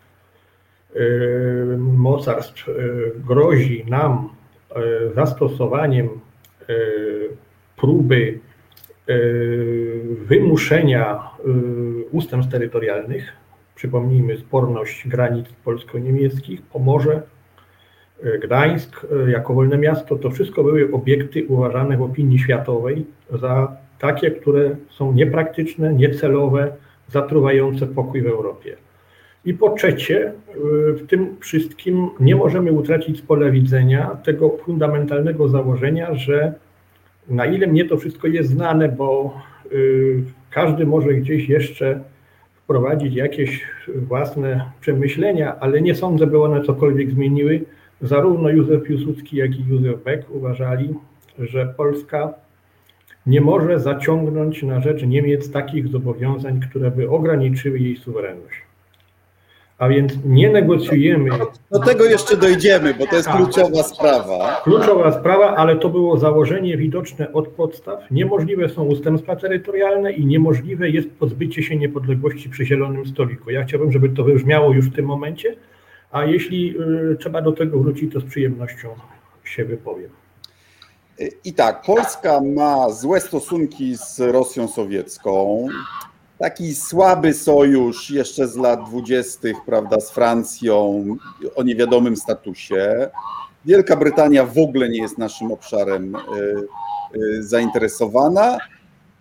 mocarstw, 1.79 2.71
grozi 3.27 3.85
nam 3.89 4.29
zastosowaniem 5.15 6.09
próby 7.77 8.39
wymuszenia 10.27 11.31
ustępstw 12.11 12.53
terytorialnych, 12.53 13.33
przypomnijmy 13.75 14.37
sporność 14.37 15.09
granic 15.09 15.47
polsko-niemieckich, 15.65 16.63
pomoże 16.63 17.23
Gdańsk 18.43 19.07
e, 19.27 19.31
jako 19.31 19.55
wolne 19.55 19.79
miasto, 19.79 20.17
to 20.17 20.31
wszystko 20.31 20.65
były 20.65 20.93
obiekty 20.93 21.47
uważane 21.47 21.97
w 21.97 22.03
opinii 22.03 22.39
światowej 22.39 23.05
za 23.31 23.77
takie, 23.99 24.31
które 24.31 24.77
są 24.91 25.13
niepraktyczne, 25.13 25.95
niecelowe, 25.95 26.73
zatruwające 27.09 27.87
pokój 27.87 28.23
w 28.23 28.27
Europie. 28.27 28.77
I 29.45 29.55
po 29.55 29.71
trzecie, 29.71 30.27
e, 30.27 30.33
w 30.93 31.07
tym 31.07 31.37
wszystkim 31.41 32.09
nie 32.21 32.37
możemy 32.37 32.73
utracić 32.73 33.19
z 33.19 33.23
pola 33.23 33.51
widzenia 33.51 34.17
tego 34.25 34.51
fundamentalnego 34.51 35.49
założenia, 35.49 36.15
że 36.15 36.55
na 37.29 37.47
ile 37.47 37.67
mnie 37.67 37.85
to 37.85 37.97
wszystko 37.97 38.29
jest 38.29 38.51
znane, 38.51 38.89
bo 38.89 39.35
e, 39.65 39.69
każdy 40.51 40.87
może 40.87 41.15
gdzieś 41.15 41.49
jeszcze 41.49 42.01
wprowadzić 42.55 43.15
jakieś 43.15 43.67
własne 43.89 44.71
przemyślenia, 44.81 45.57
ale 45.61 45.83
nie 45.83 45.95
sądzę, 45.95 46.27
by 46.27 46.43
one 46.43 46.63
cokolwiek 46.63 47.11
zmieniły 47.11 47.65
Zarówno 48.03 48.49
Józef 48.49 48.83
Piłsudski, 48.83 49.37
jak 49.37 49.51
i 49.57 49.65
Józef 49.69 50.05
Beck 50.05 50.31
uważali, 50.31 50.95
że 51.39 51.75
Polska 51.77 52.35
nie 53.27 53.41
może 53.41 53.81
zaciągnąć 53.81 54.63
na 54.63 54.81
rzecz 54.81 55.03
Niemiec 55.03 55.51
takich 55.51 55.89
zobowiązań, 55.89 56.61
które 56.61 56.91
by 56.91 57.11
ograniczyły 57.11 57.79
jej 57.79 57.97
suwerenność. 57.97 58.63
A 59.79 59.89
więc 59.89 60.13
nie 60.25 60.51
negocjujemy. 60.51 61.31
Do 61.71 61.79
tego 61.79 62.05
jeszcze 62.05 62.37
dojdziemy, 62.37 62.95
bo 62.95 63.07
to 63.07 63.17
jest 63.17 63.29
tak. 63.29 63.37
kluczowa 63.37 63.83
sprawa. 63.83 64.61
Kluczowa 64.65 65.13
sprawa, 65.13 65.57
ale 65.57 65.77
to 65.77 65.89
było 65.89 66.17
założenie 66.17 66.77
widoczne 66.77 67.33
od 67.33 67.49
podstaw. 67.49 68.11
Niemożliwe 68.11 68.69
są 68.69 68.85
ustępstwa 68.85 69.37
terytorialne 69.37 70.13
i 70.13 70.27
niemożliwe 70.27 70.91
jest 70.91 71.11
pozbycie 71.11 71.63
się 71.63 71.77
niepodległości 71.77 72.51
przy 72.51 72.67
zielonym 72.67 73.07
stoliku. 73.07 73.51
Ja 73.51 73.65
chciałbym, 73.65 73.93
żeby 73.93 74.09
to 74.09 74.25
wybrzmiało 74.25 74.73
już 74.73 74.87
w 74.87 74.95
tym 74.95 75.07
momencie, 75.07 75.57
a 76.13 76.25
jeśli 76.25 76.75
y, 77.13 77.17
trzeba 77.17 77.43
do 77.43 77.53
tego 77.53 77.79
wrócić, 77.79 78.13
to 78.13 78.21
z 78.21 78.25
przyjemnością 78.25 78.89
się 79.45 79.65
wypowiem. 79.65 80.11
I 81.45 81.55
tak, 81.55 81.83
Polska 81.83 82.41
ma 82.41 82.91
złe 82.91 83.21
stosunki 83.21 83.97
z 83.97 84.21
Rosją 84.21 84.69
sowiecką. 84.69 85.67
Taki 86.39 86.75
słaby 86.75 87.35
sojusz 87.35 88.11
jeszcze 88.11 88.49
z 88.49 88.57
lat 88.57 88.85
dwudziestych, 88.85 89.57
prawda, 89.67 90.01
z 90.01 90.11
Francją 90.11 91.05
o 91.55 91.63
niewiadomym 91.63 92.17
statusie. 92.17 93.11
Wielka 93.65 93.97
Brytania 93.97 94.47
w 94.47 94.59
ogóle 94.59 94.89
nie 94.89 95.03
jest 95.03 95.19
naszym 95.19 95.53
obszarem 95.53 96.17
y, 96.17 96.19
y, 97.17 97.43
zainteresowana, 97.43 98.59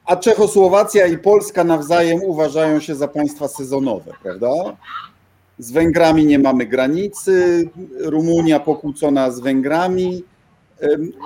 a 0.05 0.15
Czechosłowacja 0.15 1.07
i 1.07 1.17
Polska 1.17 1.63
nawzajem 1.63 2.23
uważają 2.23 2.79
się 2.79 2.95
za 2.95 3.07
państwa 3.07 3.47
sezonowe, 3.47 4.11
prawda? 4.23 4.47
Z 5.57 5.71
Węgrami 5.71 6.25
nie 6.25 6.39
mamy 6.39 6.65
granicy, 6.65 7.69
Rumunia 8.05 8.59
pokłócona 8.59 9.31
z 9.31 9.39
Węgrami. 9.39 10.23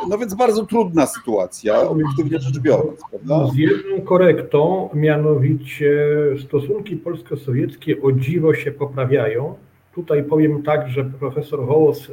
No 0.10 0.17
więc 0.17 0.34
bardzo 0.34 0.65
trudna 0.65 1.05
sytuacja, 1.05 1.82
obiektywnie 1.89 2.39
rzecz 2.39 2.60
biorąc, 2.60 3.00
prawda? 3.10 3.51
Z 3.53 3.55
jedną 3.55 4.01
korektą, 4.01 4.89
mianowicie 4.94 6.08
stosunki 6.48 6.98
polsko-sowieckie 6.98 8.01
o 8.01 8.12
dziwo 8.12 8.53
się 8.53 8.72
poprawiają. 8.72 9.55
Tutaj 9.94 10.24
powiem 10.24 10.63
tak, 10.63 10.89
że 10.89 11.05
profesor 11.20 11.67
Hołos, 11.67 12.12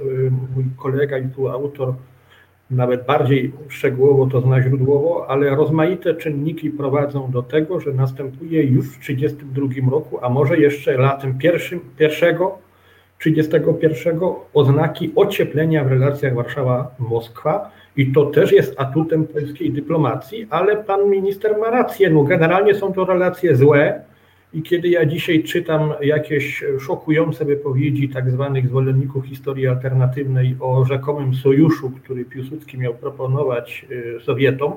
mój 0.55 0.65
kolega 0.77 1.19
i 1.19 1.29
tu 1.29 1.49
autor 1.49 1.95
nawet 2.73 3.07
bardziej 3.07 3.53
szczegółowo 3.69 4.27
to 4.27 4.41
zna 4.41 4.63
źródłowo, 4.63 5.27
ale 5.29 5.51
rozmaite 5.51 6.15
czynniki 6.15 6.71
prowadzą 6.71 7.31
do 7.31 7.43
tego, 7.43 7.81
że 7.81 7.93
następuje 7.93 8.63
już 8.63 8.87
w 8.87 8.99
1932 8.99 9.91
roku, 9.91 10.19
a 10.23 10.29
może 10.29 10.59
jeszcze 10.59 10.99
latem 10.99 11.39
pierwszym, 11.39 11.81
pierwszego 11.99 12.59
31 13.19 14.21
oznaki 14.55 15.13
ocieplenia 15.17 15.85
w 15.85 15.89
relacjach 15.89 16.35
Warszawa-Moskwa. 16.35 17.61
I 17.97 18.13
to 18.13 18.27
też 18.27 18.53
jest 18.53 18.81
atutem 18.81 19.27
polskiej 19.27 19.73
dyplomacji, 19.73 20.47
ale 20.51 20.77
pan 20.77 21.11
minister 21.11 21.59
ma 21.59 21.71
rację, 21.71 22.11
no 22.11 22.23
generalnie 22.23 22.75
są 22.75 22.93
to 22.93 23.05
relacje 23.05 23.57
złe, 23.57 24.01
i 24.55 24.63
kiedy 24.63 24.89
ja 24.89 25.07
dzisiaj 25.07 25.43
czytam 25.43 25.93
jakieś 26.03 26.65
szokujące 26.81 27.45
wypowiedzi 27.45 28.09
tak 28.09 28.31
zwanych 28.31 28.69
zwolenników 28.69 29.27
historii 29.27 29.67
alternatywnej 29.67 30.57
o 30.61 30.85
rzekomym 30.85 31.35
sojuszu, 31.35 31.91
który 31.91 32.25
Piłsudski 32.25 32.79
miał 32.79 32.95
proponować 32.95 33.87
y, 33.91 34.21
Sowietom, 34.25 34.73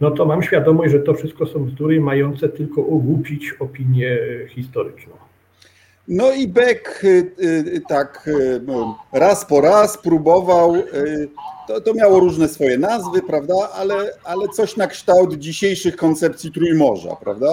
no 0.00 0.10
to 0.10 0.26
mam 0.26 0.42
świadomość, 0.42 0.92
że 0.92 0.98
to 0.98 1.14
wszystko 1.14 1.46
są 1.46 1.64
bzdury 1.64 2.00
mające 2.00 2.48
tylko 2.48 2.80
ogłupić 2.80 3.54
opinię 3.58 4.18
historyczną. 4.48 5.12
No 6.08 6.32
i 6.32 6.48
Beck 6.48 7.04
y, 7.04 7.32
y, 7.40 7.82
tak 7.88 8.30
no, 8.66 8.98
raz 9.12 9.46
po 9.46 9.60
raz 9.60 9.98
próbował, 9.98 10.74
to, 11.68 11.80
to 11.80 11.94
miało 11.94 12.20
różne 12.20 12.48
swoje 12.48 12.78
nazwy, 12.78 13.22
prawda, 13.22 13.54
ale, 13.74 13.94
ale 14.24 14.48
coś 14.48 14.76
na 14.76 14.86
kształt 14.86 15.34
dzisiejszych 15.34 15.96
koncepcji 15.96 16.52
Trójmorza, 16.52 17.16
prawda? 17.16 17.48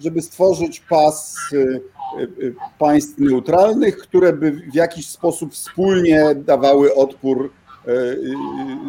Żeby 0.00 0.22
stworzyć 0.22 0.80
pas 0.80 1.36
y, 1.52 1.56
y, 1.56 2.22
y, 2.42 2.54
państw 2.78 3.18
neutralnych, 3.18 3.98
które 3.98 4.32
by 4.32 4.52
w 4.52 4.74
jakiś 4.74 5.08
sposób 5.08 5.52
wspólnie 5.52 6.34
dawały 6.34 6.94
odpór 6.94 7.50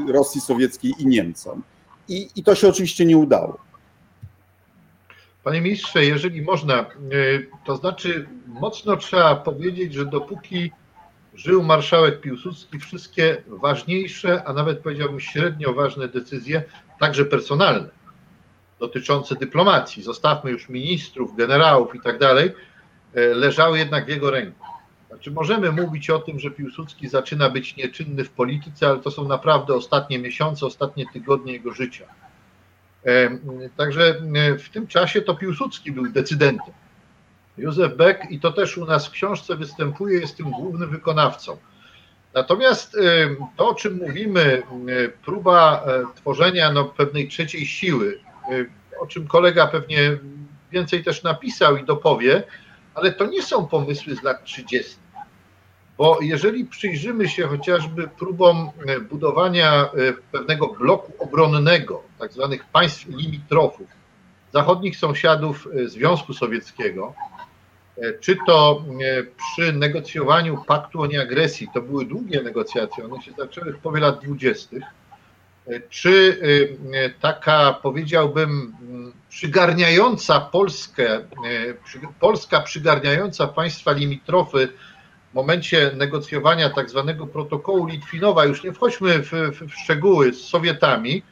Rosji 0.08 0.42
Sowieckiej 0.42 0.94
i 1.00 1.08
Niemcom. 1.08 1.64
I, 2.08 2.30
i 2.36 2.44
to 2.44 2.56
się 2.56 2.68
oczywiście 2.68 3.06
nie 3.06 3.18
udało. 3.18 3.58
Panie 5.44 5.62
ministrze, 5.62 6.06
jeżeli 6.06 6.42
można, 6.42 6.86
to 7.66 7.76
znaczy 7.76 8.28
mocno 8.48 8.98
trzeba 8.98 9.36
powiedzieć, 9.36 9.94
że 9.94 10.06
dopóki 10.06 10.72
żył 11.36 11.64
marszałek 11.64 12.22
Piłsudski, 12.22 12.80
wszystkie 12.80 13.44
ważniejsze, 13.48 14.44
a 14.44 14.54
nawet 14.54 14.80
powiedziałbym 14.80 15.20
średnio 15.20 15.74
ważne 15.74 16.08
decyzje, 16.08 16.64
także 17.00 17.26
personalne, 17.26 17.90
dotyczące 18.80 19.36
dyplomacji, 19.36 20.04
zostawmy 20.04 20.52
już 20.52 20.70
ministrów, 20.70 21.36
generałów 21.36 21.96
i 21.96 22.00
tak 22.00 22.20
dalej, 22.20 22.52
e, 23.14 23.22
leżały 23.22 23.78
jednak 23.78 24.06
w 24.06 24.10
jego 24.10 24.32
ręku. 24.32 24.66
Znaczy 25.08 25.32
możemy 25.32 25.72
mówić 25.72 26.10
o 26.10 26.20
tym, 26.20 26.40
że 26.40 26.52
Piłsudski 26.52 27.08
zaczyna 27.08 27.50
być 27.50 27.76
nieczynny 27.76 28.24
w 28.24 28.30
polityce, 28.30 28.88
ale 28.88 29.00
to 29.00 29.12
są 29.12 29.28
naprawdę 29.28 29.74
ostatnie 29.74 30.20
miesiące, 30.20 30.66
ostatnie 30.66 31.06
tygodnie 31.14 31.54
jego 31.54 31.74
życia. 31.74 32.06
E, 33.06 33.30
także 33.78 34.22
e, 34.36 34.58
w 34.58 34.70
tym 34.70 34.88
czasie 34.88 35.22
to 35.22 35.36
Piłsudski 35.36 35.92
był 35.92 36.10
decydentem. 36.10 36.74
Józef 37.58 37.96
Beck, 37.96 38.32
i 38.32 38.40
to 38.40 38.52
też 38.52 38.78
u 38.78 38.86
nas 38.86 39.08
w 39.08 39.12
książce 39.12 39.56
występuje, 39.56 40.20
jest 40.20 40.38
tym 40.38 40.52
głównym 40.52 40.90
wykonawcą. 40.90 41.58
Natomiast 42.34 42.98
to, 43.56 43.70
o 43.70 43.76
czym 43.76 43.98
mówimy, 43.98 44.64
próba 45.26 45.86
tworzenia 46.16 46.72
no, 46.72 46.86
pewnej 46.86 47.28
trzeciej 47.28 47.66
siły, 47.66 48.20
o 49.00 49.08
czym 49.08 49.28
kolega 49.28 49.68
pewnie 49.68 50.18
więcej 50.72 51.04
też 51.04 51.24
napisał 51.24 51.78
i 51.78 51.86
dopowie, 51.86 52.44
ale 52.96 53.12
to 53.12 53.26
nie 53.26 53.42
są 53.42 53.68
pomysły 53.68 54.16
z 54.16 54.24
lat 54.24 54.44
30. 54.44 54.96
Bo 55.98 56.18
jeżeli 56.22 56.66
przyjrzymy 56.66 57.30
się 57.30 57.48
chociażby 57.48 58.08
próbom 58.08 58.70
e, 58.88 59.00
budowania 59.00 59.84
e, 59.84 59.90
pewnego 60.32 60.68
bloku 60.68 61.14
obronnego, 61.20 62.04
tak 62.20 62.34
zwanych 62.34 62.66
państw 62.66 63.08
limitrofów, 63.08 63.88
zachodnich 64.54 64.98
sąsiadów 64.98 65.68
e, 65.76 65.90
Związku 65.90 66.34
Sowieckiego, 66.34 67.14
czy 68.20 68.38
to 68.48 68.84
przy 69.38 69.74
negocjowaniu 69.74 70.64
paktu 70.68 71.02
o 71.02 71.08
nieagresji, 71.08 71.68
to 71.74 71.82
były 71.82 72.06
długie 72.06 72.44
negocjacje, 72.44 73.06
one 73.06 73.22
się 73.22 73.32
zaczęły 73.38 73.74
w 73.74 73.80
połowie 73.80 74.02
lat 74.02 74.24
dwudziestych, 74.24 74.84
czy 75.90 76.42
taka, 77.22 77.74
powiedziałbym, 77.74 78.74
przygarniająca 79.30 80.40
Polskę, 80.40 81.20
Polska 82.20 82.62
przygarniająca 82.62 83.48
państwa 83.48 83.92
limitrofy 83.92 84.68
w 85.32 85.34
momencie 85.34 85.92
negocjowania 85.96 86.70
tak 86.70 86.90
zwanego 86.90 87.28
protokołu 87.28 87.86
Litwinowa, 87.86 88.46
już 88.46 88.64
nie 88.64 88.74
wchodźmy 88.74 89.24
w, 89.24 89.32
w, 89.32 89.74
szczegóły 89.84 90.34
z 90.34 90.44
Sowietami, 90.44 91.24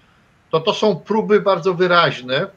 to 0.49 0.59
to 0.59 0.73
są 0.73 0.95
próby 0.95 1.41
bardzo 1.41 1.73
wyraźne, 1.73 2.47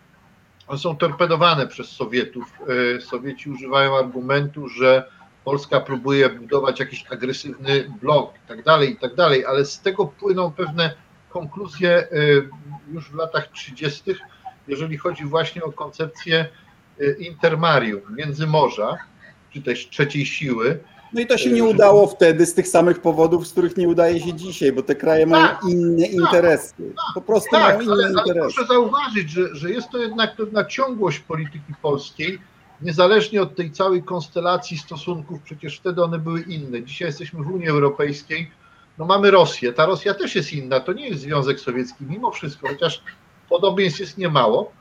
one 0.66 0.78
są 0.78 0.96
torpedowane 0.96 1.66
przez 1.66 1.88
Sowietów. 1.88 2.52
Sowieci 3.00 3.50
używają 3.50 3.98
argumentu, 3.98 4.68
że 4.68 5.10
Polska 5.44 5.80
próbuje 5.80 6.28
budować 6.28 6.80
jakiś 6.80 7.04
agresywny 7.10 7.90
blok 8.02 8.34
i 8.44 8.48
tak 8.48 8.62
dalej, 8.62 8.92
i 8.92 8.96
tak 8.96 9.14
dalej, 9.14 9.44
ale 9.44 9.64
z 9.64 9.80
tego 9.80 10.06
płyną 10.06 10.52
pewne 10.52 10.94
konkluzje 11.28 11.90
e, 11.90 12.06
już 12.92 13.10
w 13.10 13.14
latach 13.14 13.48
30., 13.52 14.02
jeżeli 14.68 14.96
chodzi 14.96 15.24
właśnie 15.24 15.62
o 15.62 15.72
koncepcję 15.72 16.48
e, 17.00 17.12
intermarium, 17.12 18.00
międzymorza, 18.16 18.96
czy 19.50 19.62
też 19.62 19.88
trzeciej 19.88 20.26
siły, 20.26 20.80
no 21.12 21.20
i 21.20 21.26
to 21.26 21.38
się 21.38 21.50
nie 21.50 21.64
udało 21.64 22.06
wtedy 22.06 22.46
z 22.46 22.54
tych 22.54 22.68
samych 22.68 23.00
powodów, 23.00 23.48
z 23.48 23.52
których 23.52 23.76
nie 23.76 23.88
udaje 23.88 24.20
się 24.20 24.34
dzisiaj, 24.34 24.72
bo 24.72 24.82
te 24.82 24.94
kraje 24.94 25.26
mają 25.26 25.48
tak, 25.48 25.64
inne 25.68 26.02
tak, 26.02 26.12
interesy. 26.12 26.74
Po 27.14 27.20
prostu 27.20 27.50
tak, 27.50 27.62
mają 27.62 27.80
inne 27.80 27.92
ale, 27.92 28.08
interesy. 28.08 28.30
Ale 28.30 28.40
proszę 28.40 28.66
zauważyć, 28.66 29.30
że, 29.30 29.54
że 29.56 29.70
jest 29.70 29.90
to 29.90 29.98
jednak 29.98 30.36
pewna 30.36 30.64
ciągłość 30.64 31.18
polityki 31.18 31.74
polskiej, 31.82 32.38
niezależnie 32.82 33.42
od 33.42 33.56
tej 33.56 33.70
całej 33.70 34.02
konstelacji 34.02 34.78
stosunków, 34.78 35.42
przecież 35.42 35.78
wtedy 35.78 36.02
one 36.02 36.18
były 36.18 36.40
inne. 36.40 36.82
Dzisiaj 36.82 37.08
jesteśmy 37.08 37.42
w 37.44 37.50
Unii 37.50 37.68
Europejskiej, 37.68 38.50
no 38.98 39.04
mamy 39.04 39.30
Rosję. 39.30 39.72
Ta 39.72 39.86
Rosja 39.86 40.14
też 40.14 40.34
jest 40.34 40.52
inna, 40.52 40.80
to 40.80 40.92
nie 40.92 41.08
jest 41.08 41.20
Związek 41.20 41.60
Sowiecki, 41.60 42.04
mimo 42.08 42.30
wszystko, 42.30 42.68
chociaż 42.68 43.02
podobieństw 43.48 44.00
jest 44.00 44.18
niemało. 44.18 44.72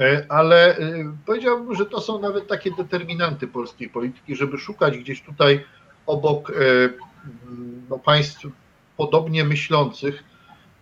E, 0.00 0.26
ale 0.28 0.78
e, 0.78 1.12
powiedziałbym, 1.26 1.74
że 1.74 1.86
to 1.86 2.00
są 2.00 2.20
nawet 2.20 2.48
takie 2.48 2.70
determinanty 2.70 3.46
polskiej 3.46 3.88
polityki, 3.88 4.36
żeby 4.36 4.58
szukać 4.58 4.98
gdzieś 4.98 5.22
tutaj 5.22 5.64
obok 6.06 6.50
e, 6.50 6.54
no, 7.90 7.98
państw 7.98 8.46
podobnie 8.96 9.44
myślących. 9.44 10.24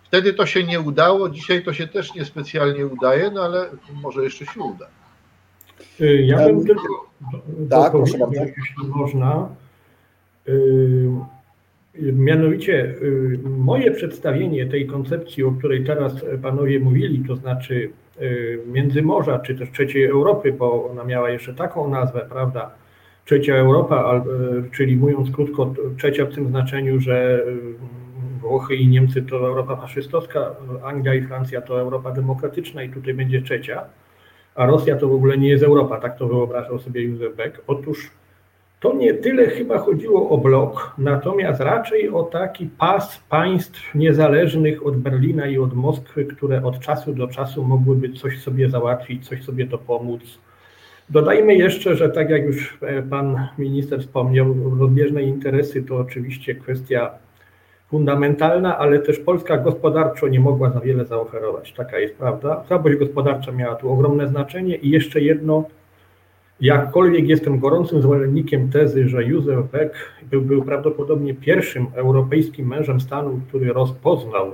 Wtedy 0.03 0.33
to 0.33 0.45
się 0.45 0.63
nie 0.63 0.79
udało, 0.79 1.29
dzisiaj 1.29 1.63
to 1.63 1.73
się 1.73 1.87
też 1.87 2.15
niespecjalnie 2.15 2.87
udaje, 2.87 3.31
no 3.31 3.41
ale 3.41 3.69
może 3.93 4.23
jeszcze 4.23 4.45
się 4.45 4.59
uda. 4.59 4.87
Ja 6.25 6.37
bym 6.37 6.65
tylko 6.65 7.09
tak, 7.69 7.91
proszę 7.91 8.17
bardzo. 8.17 8.41
jeśli 8.41 8.87
można. 8.87 9.49
Mianowicie 11.99 12.95
moje 13.43 13.91
przedstawienie 13.91 14.65
tej 14.65 14.87
koncepcji, 14.87 15.43
o 15.43 15.51
której 15.51 15.83
teraz 15.83 16.25
panowie 16.41 16.79
mówili, 16.79 17.23
to 17.27 17.35
znaczy 17.35 17.89
Y, 18.21 18.59
Międzymorza, 18.67 19.39
czy 19.39 19.55
też 19.55 19.71
trzeciej 19.71 20.05
Europy, 20.05 20.53
bo 20.53 20.89
ona 20.91 21.03
miała 21.03 21.29
jeszcze 21.29 21.53
taką 21.53 21.89
nazwę, 21.89 22.27
prawda? 22.29 22.71
Trzecia 23.25 23.55
Europa, 23.55 24.23
y, 24.67 24.71
czyli 24.71 24.97
mówiąc 24.97 25.31
krótko, 25.31 25.73
trzecia 25.97 26.25
w 26.25 26.33
tym 26.33 26.47
znaczeniu, 26.47 26.99
że 26.99 27.43
y, 27.47 28.39
Włochy 28.41 28.75
i 28.75 28.87
Niemcy 28.87 29.21
to 29.21 29.47
Europa 29.47 29.75
faszystowska, 29.75 30.55
Anglia 30.83 31.13
i 31.13 31.21
Francja 31.21 31.61
to 31.61 31.79
Europa 31.79 32.11
demokratyczna 32.11 32.83
i 32.83 32.89
tutaj 32.89 33.13
będzie 33.13 33.41
trzecia, 33.41 33.83
a 34.55 34.65
Rosja 34.65 34.95
to 34.97 35.07
w 35.07 35.13
ogóle 35.13 35.37
nie 35.37 35.49
jest 35.49 35.63
Europa, 35.63 35.99
tak 35.99 36.17
to 36.17 36.27
wyobrażał 36.27 36.79
sobie 36.79 37.01
Józef 37.01 37.35
Beck. 37.35 37.61
Otóż 37.67 38.11
to 38.85 38.93
nie 38.93 39.13
tyle 39.13 39.47
chyba 39.47 39.77
chodziło 39.77 40.29
o 40.29 40.37
blok, 40.37 40.93
natomiast 40.97 41.59
raczej 41.59 42.09
o 42.09 42.23
taki 42.23 42.69
pas 42.77 43.19
państw 43.29 43.95
niezależnych 43.95 44.85
od 44.85 44.97
Berlina 44.97 45.47
i 45.47 45.57
od 45.57 45.73
Moskwy, 45.73 46.25
które 46.25 46.63
od 46.63 46.79
czasu 46.79 47.13
do 47.13 47.27
czasu 47.27 47.63
mogłyby 47.63 48.09
coś 48.09 48.41
sobie 48.41 48.69
załatwić, 48.69 49.27
coś 49.27 49.43
sobie 49.43 49.65
dopomóc. 49.65 50.21
Dodajmy 51.09 51.55
jeszcze, 51.55 51.95
że 51.95 52.09
tak 52.09 52.29
jak 52.29 52.43
już 52.43 52.77
e, 52.81 53.01
pan 53.01 53.47
minister 53.57 53.99
wspomniał, 53.99 54.55
rozbieżne 54.79 55.23
interesy 55.23 55.83
to 55.83 55.97
oczywiście 55.97 56.55
kwestia 56.55 57.09
fundamentalna, 57.89 58.77
ale 58.77 58.99
też 58.99 59.19
Polska 59.19 59.57
gospodarczo 59.57 60.27
nie 60.27 60.39
mogła 60.39 60.69
za 60.69 60.79
wiele 60.79 61.05
zaoferować. 61.05 61.73
Taka 61.73 61.99
jest 61.99 62.15
prawda. 62.15 62.63
Słabość 62.67 62.97
gospodarcza 62.97 63.51
miała 63.51 63.75
tu 63.75 63.91
ogromne 63.91 64.27
znaczenie 64.27 64.75
i 64.75 64.89
jeszcze 64.89 65.21
jedno, 65.21 65.63
Jakkolwiek 66.61 67.27
jestem 67.27 67.59
gorącym 67.59 68.01
zwolennikiem 68.01 68.69
tezy, 68.69 69.09
że 69.09 69.23
Józef 69.23 69.71
Beck 69.71 69.95
był, 70.31 70.41
był 70.41 70.63
prawdopodobnie 70.63 71.33
pierwszym 71.33 71.87
europejskim 71.93 72.67
mężem 72.67 73.01
stanu, 73.01 73.39
który 73.47 73.73
rozpoznał 73.73 74.51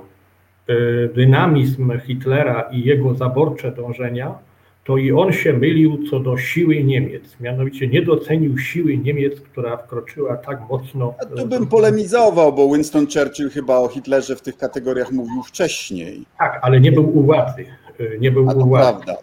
e, 0.67 0.73
dynamizm 1.07 1.99
Hitlera 1.99 2.61
i 2.61 2.83
jego 2.83 3.13
zaborcze 3.13 3.71
dążenia, 3.71 4.35
to 4.83 4.97
i 4.97 5.11
on 5.11 5.33
się 5.33 5.53
mylił 5.53 5.97
co 6.09 6.19
do 6.19 6.37
siły 6.37 6.83
Niemiec. 6.83 7.39
Mianowicie 7.39 7.87
nie 7.87 8.01
docenił 8.01 8.57
siły 8.57 8.97
Niemiec, 8.97 9.41
która 9.41 9.77
wkroczyła 9.77 10.37
tak 10.37 10.59
mocno. 10.69 11.13
A 11.19 11.25
tu 11.25 11.47
bym 11.47 11.67
polemizował, 11.67 12.53
bo 12.53 12.73
Winston 12.73 13.07
Churchill 13.07 13.49
chyba 13.49 13.77
o 13.77 13.87
Hitlerze 13.87 14.35
w 14.35 14.41
tych 14.41 14.57
kategoriach 14.57 15.11
mówił 15.11 15.43
wcześniej. 15.43 16.25
Tak, 16.39 16.59
ale 16.61 16.79
nie 16.79 16.91
był 16.91 17.17
u 17.17 17.23
władzy. 17.23 17.65
E, 18.01 18.19
nie 18.19 18.31
był 18.31 18.49
A, 18.49 18.53
władzy. 18.53 19.05
Prawda. 19.05 19.17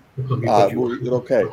A, 0.48 0.66
okej. 0.66 1.10
Okay. 1.10 1.44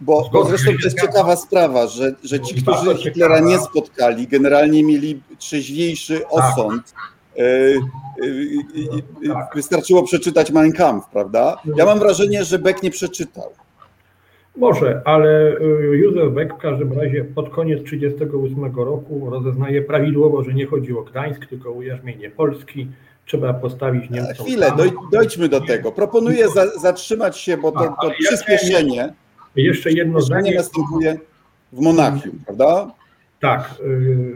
Bo, 0.00 0.30
bo 0.32 0.44
zresztą 0.44 0.70
to 0.70 0.84
jest 0.84 1.00
ciekawa 1.00 1.36
sprawa, 1.36 1.86
że, 1.86 2.14
że 2.24 2.40
ci, 2.40 2.62
którzy 2.62 2.96
Hitlera 2.96 3.40
nie 3.40 3.58
spotkali, 3.58 4.28
generalnie 4.28 4.84
mieli 4.84 5.22
trzeźwiejszy 5.38 6.20
tak. 6.20 6.28
osąd. 6.30 6.94
E, 7.36 7.42
e, 7.42 9.28
tak. 9.28 9.50
Wystarczyło 9.54 10.02
przeczytać 10.02 10.50
Mein 10.50 10.72
Kampf, 10.72 11.06
prawda? 11.08 11.56
Ja 11.76 11.84
mam 11.86 11.98
wrażenie, 11.98 12.44
że 12.44 12.58
Beck 12.58 12.82
nie 12.82 12.90
przeczytał. 12.90 13.50
Może, 14.56 15.02
ale 15.04 15.56
Józef 15.92 16.32
Beck 16.32 16.54
w 16.54 16.58
każdym 16.58 16.92
razie 16.92 17.24
pod 17.24 17.50
koniec 17.50 17.84
1938 17.84 18.84
roku 18.84 19.30
rozeznaje 19.30 19.82
prawidłowo, 19.82 20.42
że 20.44 20.54
nie 20.54 20.66
chodziło 20.66 21.00
o 21.00 21.04
Gdańsk, 21.04 21.46
tylko 21.46 21.68
o 21.68 21.72
ujarzmienie 21.72 22.30
Polski. 22.30 22.88
Trzeba 23.26 23.54
postawić 23.54 24.10
Niemcom. 24.10 24.46
Chwilę, 24.46 24.72
doj, 24.76 24.92
dojdźmy 25.12 25.48
do 25.48 25.60
tego. 25.60 25.92
Proponuję 25.92 26.48
za, 26.48 26.66
zatrzymać 26.78 27.38
się, 27.38 27.56
bo 27.56 27.72
to, 27.72 27.96
to 28.02 28.10
przyspieszenie. 28.18 29.12
Jeszcze 29.56 29.92
jedno 29.92 30.20
zdanie. 30.20 30.54
następuje 30.54 31.18
w 31.72 31.80
Monachium, 31.80 32.38
prawda? 32.44 32.94
Tak, 33.40 33.74
yy, 33.86 34.34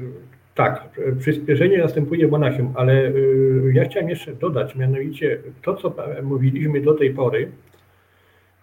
tak. 0.55 0.89
Przyspieszenie 1.21 1.79
następuje 1.79 2.29
w 2.29 2.31
Monachium, 2.31 2.73
ale 2.77 2.95
yy, 2.95 3.73
ja 3.75 3.85
chciałem 3.85 4.09
jeszcze 4.09 4.33
dodać, 4.33 4.75
mianowicie 4.75 5.39
to, 5.63 5.77
co 5.77 5.95
mówiliśmy 6.23 6.81
do 6.81 6.95
tej 6.95 7.11
pory, 7.11 7.51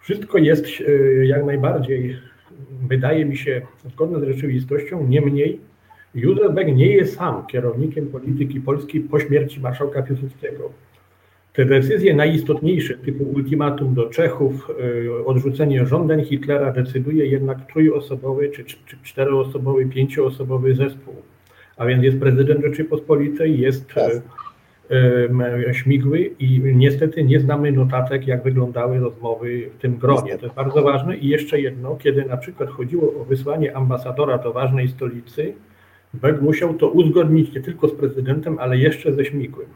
wszystko 0.00 0.38
jest 0.38 0.80
yy, 0.80 1.26
jak 1.26 1.44
najbardziej, 1.44 2.16
wydaje 2.88 3.24
mi 3.24 3.36
się, 3.36 3.62
zgodne 3.92 4.20
z 4.20 4.24
rzeczywistością, 4.24 5.06
niemniej 5.08 5.60
Józef 6.16 6.52
Beck 6.54 6.70
nie 6.72 6.86
jest 6.86 7.16
sam 7.16 7.46
kierownikiem 7.46 8.06
polityki 8.06 8.60
polskiej 8.60 9.00
po 9.00 9.20
śmierci 9.20 9.60
marszałka 9.60 10.02
Piłsudskiego. 10.02 10.70
Te 11.52 11.64
decyzje 11.64 12.14
najistotniejsze, 12.14 12.94
typu 12.94 13.24
ultimatum 13.24 13.94
do 13.94 14.06
Czechów, 14.10 14.70
y, 14.80 15.24
odrzucenie 15.26 15.86
żądań 15.86 16.24
Hitlera, 16.24 16.72
decyduje 16.72 17.26
jednak 17.26 17.72
trójosobowy 17.72 18.50
czy, 18.50 18.64
czy 18.64 18.96
czteroosobowy, 19.02 19.86
pięcioosobowy 19.86 20.74
zespół. 20.74 21.14
A 21.76 21.86
więc 21.86 22.04
jest 22.04 22.20
prezydent 22.20 22.64
Rzeczypospolitej, 22.64 23.60
jest 23.60 23.94
y, 24.90 25.74
Śmigły 25.74 26.30
i 26.38 26.60
niestety 26.74 27.24
nie 27.24 27.40
znamy 27.40 27.72
notatek, 27.72 28.26
jak 28.26 28.42
wyglądały 28.42 28.98
rozmowy 28.98 29.70
w 29.78 29.80
tym 29.80 29.96
gronie. 29.96 30.38
To 30.38 30.46
jest 30.46 30.56
bardzo 30.56 30.82
ważne. 30.82 31.16
I 31.16 31.28
jeszcze 31.28 31.60
jedno, 31.60 31.96
kiedy 31.96 32.24
na 32.24 32.36
przykład 32.36 32.70
chodziło 32.70 33.20
o 33.20 33.24
wysłanie 33.24 33.76
ambasadora 33.76 34.38
do 34.38 34.52
ważnej 34.52 34.88
stolicy, 34.88 35.54
Beck 36.22 36.42
musiał 36.42 36.74
to 36.74 36.88
uzgodnić 36.88 37.54
nie 37.54 37.60
tylko 37.60 37.88
z 37.88 37.92
prezydentem, 37.92 38.58
ale 38.58 38.76
jeszcze 38.76 39.12
ze 39.12 39.24
Śmigłym. 39.24 39.68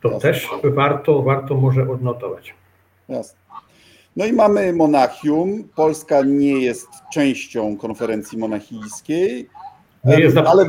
To 0.00 0.10
Jasne. 0.10 0.30
też 0.30 0.48
warto, 0.64 1.22
warto 1.22 1.54
może 1.54 1.90
odnotować. 1.90 2.54
Jasne. 3.08 3.38
No 4.16 4.26
i 4.26 4.32
mamy 4.32 4.72
Monachium. 4.72 5.68
Polska 5.76 6.22
nie 6.22 6.60
jest 6.60 6.88
częścią 7.12 7.76
konferencji 7.76 8.38
monachijskiej, 8.38 9.48
ale, 10.46 10.66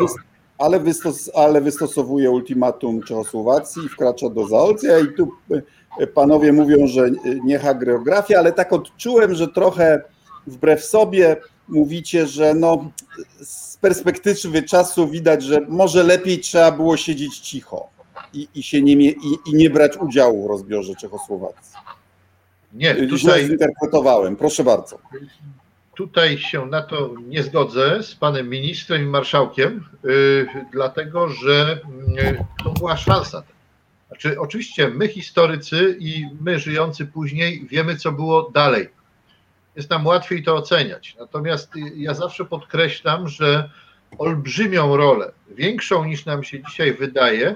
ale, 0.58 0.80
wystos, 0.80 1.32
ale 1.36 1.62
wystosowuje 1.62 2.32
ultimatum 2.32 3.02
Czechosłowacji 3.02 3.86
i 3.86 3.90
wkracza 3.90 4.30
do 4.30 4.48
Zaolcja 4.48 5.00
i 5.00 5.08
tu 5.08 5.32
e, 6.00 6.08
panowie 6.08 6.54
mówią, 6.54 6.88
że 6.88 7.10
nie 7.44 7.60
geografia, 7.80 8.40
ale 8.40 8.52
tak 8.52 8.74
odczułem, 8.74 9.34
że 9.34 9.48
trochę 9.48 10.02
wbrew 10.48 10.86
sobie 10.86 11.38
mówicie, 11.68 12.28
że 12.28 12.54
no, 12.54 12.92
z 13.42 13.78
perspektywy 13.78 14.64
czasu 14.64 15.08
widać, 15.08 15.44
że 15.44 15.62
może 15.62 16.04
lepiej 16.04 16.40
trzeba 16.40 16.72
było 16.72 16.98
siedzieć 16.98 17.40
cicho 17.40 17.90
i, 18.34 18.48
i 18.56 18.64
się 18.64 18.82
nie, 18.82 18.94
i, 18.94 19.38
i 19.46 19.56
nie 19.56 19.70
brać 19.70 19.98
udziału 19.98 20.48
w 20.48 20.50
rozbiorze 20.50 20.96
Czechosłowacji. 20.96 21.76
Nie, 22.74 22.96
Źle 22.96 23.08
tutaj, 23.08 23.48
zinterpretowałem. 23.48 24.36
Proszę 24.36 24.64
bardzo. 24.64 25.00
tutaj 25.96 26.38
się 26.38 26.66
na 26.66 26.82
to 26.82 27.14
nie 27.28 27.44
zgodzę 27.44 28.04
z 28.04 28.16
panem 28.16 28.50
ministrem 28.50 29.04
i 29.04 29.06
marszałkiem, 29.06 29.86
yy, 30.04 30.48
dlatego 30.72 31.30
że 31.30 31.80
yy, 32.16 32.46
to 32.64 32.70
była 32.72 32.98
szansa. 32.98 33.44
Znaczy, 34.08 34.40
oczywiście 34.40 34.90
my 34.90 35.08
historycy 35.08 35.98
i 36.00 36.26
my 36.42 36.60
żyjący 36.60 37.06
później 37.06 37.68
wiemy, 37.68 37.96
co 37.96 38.12
było 38.12 38.50
dalej. 38.50 38.90
Jest 39.76 39.90
nam 39.90 40.06
łatwiej 40.06 40.44
to 40.44 40.56
oceniać. 40.56 41.16
Natomiast 41.20 41.72
ja 41.96 42.14
zawsze 42.14 42.46
podkreślam, 42.46 43.28
że 43.28 43.70
olbrzymią 44.18 44.98
rolę, 44.98 45.32
większą 45.48 46.06
niż 46.06 46.26
nam 46.26 46.44
się 46.44 46.64
dzisiaj 46.64 46.94
wydaje, 46.94 47.56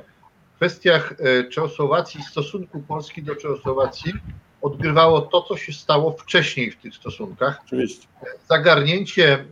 w 0.54 0.56
kwestiach 0.56 1.14
e, 1.20 1.44
Czechosłowacji, 1.50 2.24
stosunku 2.24 2.80
Polski 2.88 3.24
do 3.24 3.36
Czechosłowacji 3.36 4.14
odgrywało 4.62 5.22
to, 5.22 5.42
co 5.42 5.58
się 5.58 5.74
stało 5.74 6.12
wcześniej 6.12 6.72
w 6.72 6.78
tych 6.78 6.96
stosunkach. 6.96 7.62
Oczywiście. 7.66 8.08
Zagarnięcie 8.50 9.46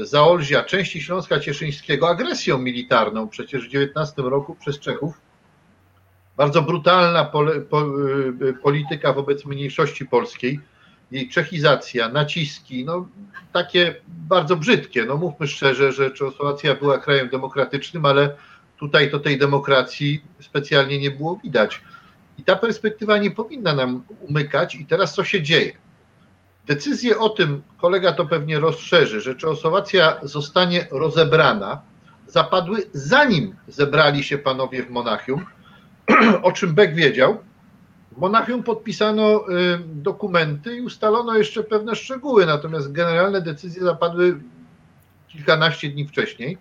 e, 0.00 0.06
Zaolzia, 0.06 0.64
części 0.64 1.02
Śląska 1.02 1.40
Cieszyńskiego 1.40 2.08
agresją 2.08 2.58
militarną 2.58 3.28
przecież 3.28 3.68
w 3.68 3.74
XIX 3.74 4.12
roku 4.16 4.54
przez 4.54 4.78
Czechów. 4.78 5.20
Bardzo 6.36 6.62
brutalna 6.62 7.24
pole, 7.24 7.60
po, 7.60 7.80
e, 7.80 8.52
polityka 8.62 9.12
wobec 9.12 9.44
mniejszości 9.44 10.06
polskiej, 10.06 10.60
jej 11.10 11.28
czechizacja, 11.28 12.08
naciski, 12.08 12.84
no 12.84 13.08
takie 13.52 13.94
bardzo 14.08 14.56
brzydkie. 14.56 15.04
No 15.04 15.16
mówmy 15.16 15.46
szczerze, 15.46 15.92
że 15.92 16.10
Czechosłowacja 16.10 16.74
była 16.74 16.98
krajem 16.98 17.28
demokratycznym, 17.28 18.06
ale 18.06 18.36
tutaj 18.78 19.10
to 19.10 19.18
tej 19.18 19.38
demokracji 19.38 20.22
specjalnie 20.40 20.98
nie 20.98 21.10
było 21.10 21.36
widać. 21.36 21.80
I 22.38 22.44
ta 22.44 22.56
perspektywa 22.56 23.18
nie 23.18 23.30
powinna 23.30 23.74
nam 23.74 24.02
umykać. 24.20 24.74
I 24.74 24.86
teraz 24.86 25.14
co 25.14 25.24
się 25.24 25.42
dzieje? 25.42 25.72
Decyzje 26.66 27.18
o 27.18 27.28
tym, 27.28 27.62
kolega 27.76 28.12
to 28.12 28.26
pewnie 28.26 28.60
rozszerzy, 28.60 29.20
że 29.20 29.34
Czechosłowacja 29.34 30.18
zostanie 30.22 30.86
rozebrana, 30.90 31.82
zapadły 32.26 32.82
zanim 32.92 33.56
zebrali 33.68 34.24
się 34.24 34.38
panowie 34.38 34.82
w 34.82 34.90
Monachium, 34.90 35.46
o 36.42 36.52
czym 36.52 36.74
Beck 36.74 36.94
wiedział. 36.94 37.38
Monachium 38.18 38.62
podpisano 38.62 39.48
y, 39.48 39.78
dokumenty 39.84 40.76
i 40.76 40.80
ustalono 40.80 41.34
jeszcze 41.34 41.62
pewne 41.62 41.96
szczegóły, 41.96 42.46
natomiast 42.46 42.92
generalne 42.92 43.42
decyzje 43.42 43.82
zapadły 43.82 44.40
kilkanaście 45.28 45.88
dni 45.88 46.08
wcześniej. 46.08 46.58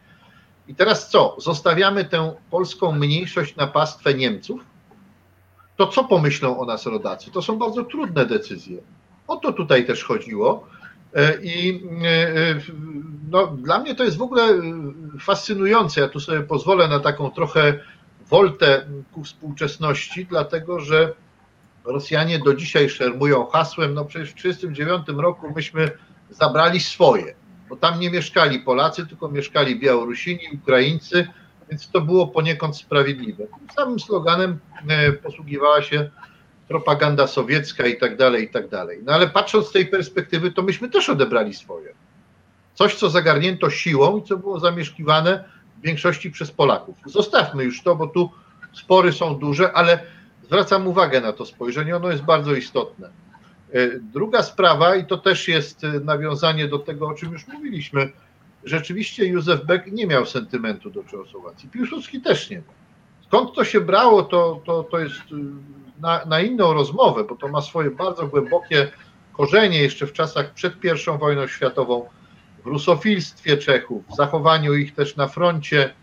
I 0.67 0.75
teraz 0.75 1.09
co? 1.09 1.35
Zostawiamy 1.39 2.05
tę 2.05 2.33
polską 2.51 2.91
mniejszość 2.91 3.55
na 3.55 3.67
pastwę 3.67 4.13
Niemców? 4.13 4.61
To 5.75 5.87
co 5.87 6.03
pomyślą 6.03 6.59
o 6.59 6.65
nas 6.65 6.85
rodacy? 6.85 7.31
To 7.31 7.41
są 7.41 7.57
bardzo 7.57 7.83
trudne 7.83 8.25
decyzje. 8.25 8.77
O 9.27 9.37
to 9.37 9.53
tutaj 9.53 9.85
też 9.85 10.03
chodziło. 10.03 10.67
E, 11.13 11.37
I 11.43 11.83
e, 12.05 12.59
no, 13.29 13.47
dla 13.47 13.79
mnie 13.79 13.95
to 13.95 14.03
jest 14.03 14.17
w 14.17 14.21
ogóle 14.21 14.43
fascynujące. 15.19 16.01
Ja 16.01 16.07
tu 16.07 16.19
sobie 16.19 16.41
pozwolę 16.41 16.87
na 16.87 16.99
taką 16.99 17.31
trochę 17.31 17.79
woltę 18.29 18.85
ku 19.13 19.23
współczesności, 19.23 20.25
dlatego 20.25 20.79
że 20.79 21.13
Rosjanie 21.87 22.39
do 22.39 22.53
dzisiaj 22.53 22.89
szermują 22.89 23.45
hasłem, 23.45 23.93
no 23.93 24.05
przecież 24.05 24.29
w 24.29 24.35
1939 24.35 25.21
roku 25.21 25.53
myśmy 25.55 25.91
zabrali 26.29 26.79
swoje, 26.79 27.35
bo 27.69 27.75
tam 27.75 27.99
nie 27.99 28.11
mieszkali 28.11 28.59
Polacy, 28.59 29.07
tylko 29.07 29.29
mieszkali 29.29 29.79
Białorusini, 29.79 30.41
Ukraińcy, 30.63 31.27
więc 31.69 31.89
to 31.91 32.01
było 32.01 32.27
poniekąd 32.27 32.77
sprawiedliwe. 32.77 33.43
Tym 33.47 33.69
samym 33.75 33.99
sloganem 33.99 34.59
e, 34.87 35.11
posługiwała 35.11 35.81
się 35.81 36.09
propaganda 36.67 37.27
sowiecka 37.27 37.85
i 37.85 37.97
tak 37.97 38.17
dalej, 38.17 38.43
i 38.43 38.49
tak 38.49 38.69
dalej. 38.69 38.99
No 39.03 39.13
ale 39.13 39.27
patrząc 39.27 39.67
z 39.67 39.71
tej 39.71 39.85
perspektywy, 39.85 40.51
to 40.51 40.61
myśmy 40.61 40.89
też 40.89 41.09
odebrali 41.09 41.53
swoje. 41.53 41.93
Coś, 42.73 42.95
co 42.95 43.09
zagarnięto 43.09 43.69
siłą 43.69 44.17
i 44.17 44.23
co 44.23 44.37
było 44.37 44.59
zamieszkiwane 44.59 45.43
w 45.77 45.81
większości 45.81 46.31
przez 46.31 46.51
Polaków. 46.51 46.97
Zostawmy 47.05 47.63
już 47.63 47.83
to, 47.83 47.95
bo 47.95 48.07
tu 48.07 48.29
spory 48.73 49.13
są 49.13 49.35
duże, 49.35 49.73
ale 49.73 49.99
zwracam 50.47 50.87
uwagę 50.87 51.21
na 51.21 51.33
to 51.33 51.45
spojrzenie, 51.45 51.95
ono 51.95 52.11
jest 52.11 52.23
bardzo 52.23 52.55
istotne. 52.55 53.09
E, 53.73 53.99
druga 53.99 54.43
sprawa, 54.43 54.95
i 54.95 55.05
to 55.05 55.17
też 55.17 55.47
jest 55.47 55.83
e, 55.83 55.87
nawiązanie 55.87 56.67
do 56.67 56.79
tego, 56.79 57.07
o 57.07 57.13
czym 57.13 57.31
już 57.31 57.47
mówiliśmy, 57.47 58.11
rzeczywiście 58.63 59.25
Józef 59.25 59.65
Beck 59.65 59.87
nie 59.91 60.07
miał 60.07 60.25
sentymentu 60.25 60.89
do 60.89 61.03
Czechosłowacji. 61.03 61.69
Piłsudski 61.69 62.21
też 62.21 62.49
nie. 62.49 62.61
Skąd 63.27 63.55
to 63.55 63.63
się 63.63 63.81
brało, 63.81 64.23
to, 64.23 64.61
to, 64.65 64.83
to 64.83 64.99
jest 64.99 65.21
y, 65.31 65.35
na, 66.01 66.25
na 66.25 66.41
inną 66.41 66.73
rozmowę, 66.73 67.23
bo 67.23 67.35
to 67.35 67.47
ma 67.47 67.61
swoje 67.61 67.91
bardzo 67.91 68.27
głębokie 68.27 68.91
korzenie 69.33 69.81
jeszcze 69.81 70.07
w 70.07 70.13
czasach 70.13 70.53
przed 70.53 70.73
I 70.83 71.17
wojną 71.19 71.47
światową, 71.47 72.09
w 72.63 72.67
rusofilstwie 72.67 73.57
Czechów, 73.57 74.03
w 74.07 74.15
zachowaniu 74.15 74.73
ich 74.73 74.95
też 74.95 75.15
na 75.15 75.27
froncie 75.27 75.93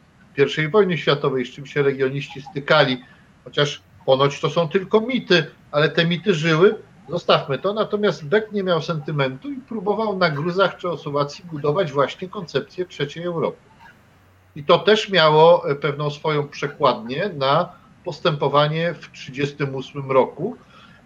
I 0.58 0.68
wojny 0.68 0.98
światowej, 0.98 1.46
z 1.46 1.50
czym 1.50 1.66
się 1.66 1.82
regioniści 1.82 2.42
stykali, 2.42 3.04
chociaż 3.44 3.82
ponoć 4.06 4.40
to 4.40 4.50
są 4.50 4.68
tylko 4.68 5.00
mity, 5.00 5.46
ale 5.70 5.88
te 5.88 6.04
mity 6.04 6.34
żyły, 6.34 6.74
Zostawmy 7.08 7.58
to, 7.58 7.72
natomiast 7.72 8.24
Beck 8.24 8.52
nie 8.52 8.62
miał 8.62 8.82
sentymentu 8.82 9.50
i 9.50 9.56
próbował 9.56 10.18
na 10.18 10.30
gruzach 10.30 10.76
Czechosłowacji 10.76 11.44
budować 11.52 11.92
właśnie 11.92 12.28
koncepcję 12.28 12.86
trzeciej 12.86 13.24
Europy. 13.24 13.58
I 14.56 14.64
to 14.64 14.78
też 14.78 15.10
miało 15.10 15.70
e, 15.70 15.74
pewną 15.74 16.10
swoją 16.10 16.48
przekładnię 16.48 17.30
na 17.36 17.72
postępowanie 18.04 18.94
w 18.94 19.08
1938 19.08 20.10
roku. 20.10 20.56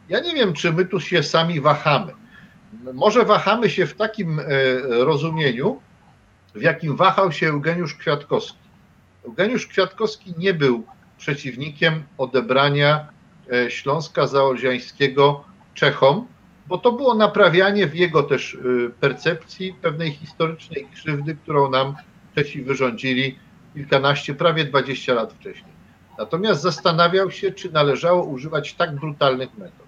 Ja 0.09 0.21
nie 0.21 0.35
wiem, 0.35 0.53
czy 0.53 0.73
my 0.73 0.85
tu 0.85 1.01
się 1.01 1.23
sami 1.23 1.61
wahamy. 1.61 2.13
Może 2.95 3.25
wahamy 3.25 3.71
się 3.71 3.87
w 3.87 3.95
takim 3.95 4.41
e, 4.41 4.45
rozumieniu, 5.05 5.81
w 6.55 6.63
jakim 6.63 6.97
wahał 6.97 7.33
się 7.33 7.49
Eugeniusz 7.49 7.95
Kwiatkowski. 7.95 8.59
Eugeniusz 9.27 9.67
Kwiatkowski 9.67 10.35
nie 10.39 10.55
był 10.55 10.85
przeciwnikiem 11.19 12.03
odebrania 12.19 13.09
e, 13.53 13.71
Śląska 13.71 14.27
Zaolziańskiego 14.27 15.45
Czechom, 15.75 16.27
bo 16.67 16.79
to 16.79 16.93
było 16.93 17.15
naprawianie 17.15 17.87
w 17.87 17.95
jego 17.95 18.23
też 18.23 18.55
y, 18.55 18.91
percepcji 19.01 19.75
pewnej 19.83 20.13
historycznej 20.13 20.89
krzywdy, 20.95 21.37
którą 21.43 21.71
nam 21.71 21.95
Czesi 22.35 22.63
wyrządzili 22.63 23.39
kilkanaście, 23.75 24.35
prawie 24.35 24.65
dwadzieścia 24.65 25.15
lat 25.15 25.33
wcześniej. 25.33 25.73
Natomiast 26.19 26.63
zastanawiał 26.63 27.31
się, 27.31 27.53
czy 27.53 27.73
należało 27.73 28.25
używać 28.25 28.75
tak 28.75 28.95
brutalnych 28.95 29.59
metod. 29.59 29.87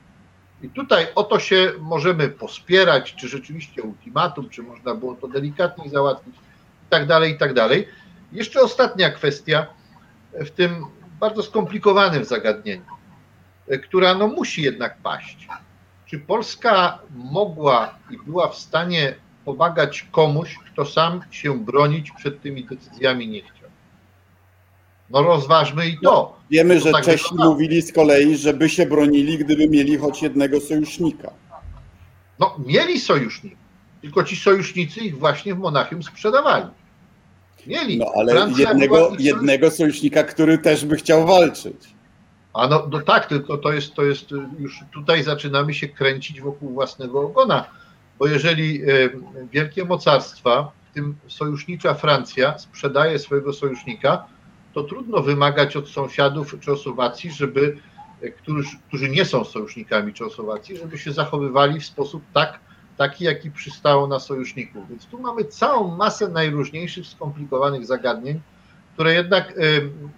I 0.63 0.69
tutaj 0.69 1.07
o 1.15 1.25
to 1.25 1.39
się 1.39 1.73
możemy 1.81 2.29
pospierać, 2.29 3.15
czy 3.15 3.29
rzeczywiście 3.29 3.83
ultimatum, 3.83 4.49
czy 4.49 4.63
można 4.63 4.95
było 4.95 5.15
to 5.15 5.29
delikatniej 5.29 5.89
załatwić, 5.89 6.35
i 6.37 6.91
tak 6.91 7.07
dalej, 7.07 7.33
i 7.33 7.39
tak 7.39 7.55
dalej. 7.55 7.89
Jeszcze 8.33 8.61
ostatnia 8.61 9.11
kwestia 9.11 9.67
w 10.33 10.51
tym 10.51 10.85
bardzo 11.21 11.43
skomplikowanym 11.43 12.25
zagadnieniu, 12.25 12.85
y, 13.73 13.79
która 13.79 14.15
no 14.15 14.27
musi 14.29 14.63
jednak 14.63 14.99
paść. 14.99 15.49
Czy 16.07 16.19
Polska 16.19 16.99
mogła 17.15 17.95
i 18.11 18.17
była 18.27 18.49
w 18.49 18.57
stanie 18.57 19.15
pomagać 19.45 20.07
komuś, 20.13 20.59
kto 20.73 20.85
sam 20.85 21.21
się 21.31 21.59
bronić 21.65 22.11
przed 22.11 22.43
tymi 22.43 22.65
decyzjami 22.65 23.29
nie 23.29 23.41
chciał? 23.43 23.71
No 25.11 25.23
rozważmy 25.23 25.89
i 25.89 25.99
to. 26.03 26.37
Wiemy, 26.51 26.79
to 26.79 26.87
że 26.87 26.93
tak 26.93 27.05
Czesi 27.05 27.23
wyglądało. 27.23 27.53
mówili 27.53 27.83
z 27.83 27.93
kolei, 27.93 28.37
żeby 28.37 28.69
się 28.69 28.87
bronili, 28.87 29.39
gdyby 29.39 29.69
mieli 29.69 29.99
choć 29.99 30.23
jednego 30.23 30.61
sojusznika. 30.61 31.31
No 32.39 32.57
mieli 32.67 33.01
sojuszników, 33.01 33.59
tylko 34.01 34.25
ci 34.25 34.37
sojusznicy 34.37 35.01
ich 35.01 35.19
właśnie 35.19 35.55
w 35.55 35.59
Monachium 35.59 36.03
sprzedawali. 36.03 36.67
Mieli. 37.67 37.99
No 37.99 38.07
ale 38.17 38.33
Francja 38.33 38.69
jednego, 38.69 39.13
jednego 39.19 39.71
sojusznika, 39.71 40.25
który 40.25 40.59
też 40.59 40.85
by 40.85 40.97
chciał 40.97 41.27
walczyć. 41.27 41.95
A 42.55 42.67
no, 42.67 42.89
no 42.93 43.01
tak, 43.01 43.27
tylko 43.27 43.59
to 43.59 43.73
jest, 43.73 43.95
to 43.95 44.03
jest 44.03 44.31
już 44.59 44.81
tutaj 44.93 45.23
zaczynamy 45.23 45.75
się 45.75 45.89
kręcić 45.89 46.41
wokół 46.41 46.71
własnego 46.71 47.21
ogona, 47.21 47.65
bo 48.19 48.27
jeżeli 48.27 48.83
wielkie 49.53 49.85
mocarstwa, 49.85 50.73
w 50.91 50.95
tym 50.95 51.17
sojusznicza 51.29 51.95
Francja, 51.95 52.59
sprzedaje 52.59 53.19
swojego 53.19 53.53
sojusznika, 53.53 54.25
to 54.75 54.83
trudno 54.83 55.23
wymagać 55.23 55.77
od 55.77 55.89
sąsiadów 55.89 56.61
Czechosłowacji, 56.61 57.33
żeby, 57.33 57.77
e, 58.23 58.31
którzy, 58.31 58.69
którzy 58.89 59.09
nie 59.09 59.25
są 59.25 59.45
sojusznikami 59.45 60.15
Czechosłowacji, 60.15 60.77
żeby 60.77 60.99
się 60.99 61.13
zachowywali 61.13 61.81
w 61.81 61.87
sposób 61.87 62.23
tak, 62.35 62.61
taki, 63.01 63.25
jaki 63.25 63.51
przystało 63.51 64.07
na 64.07 64.19
sojuszników. 64.19 64.89
Więc 64.89 65.07
tu 65.07 65.19
mamy 65.19 65.45
całą 65.45 65.97
masę 65.97 66.29
najróżniejszych, 66.29 67.07
skomplikowanych 67.07 67.87
zagadnień, 67.87 68.41
które 68.95 69.15
jednak, 69.15 69.55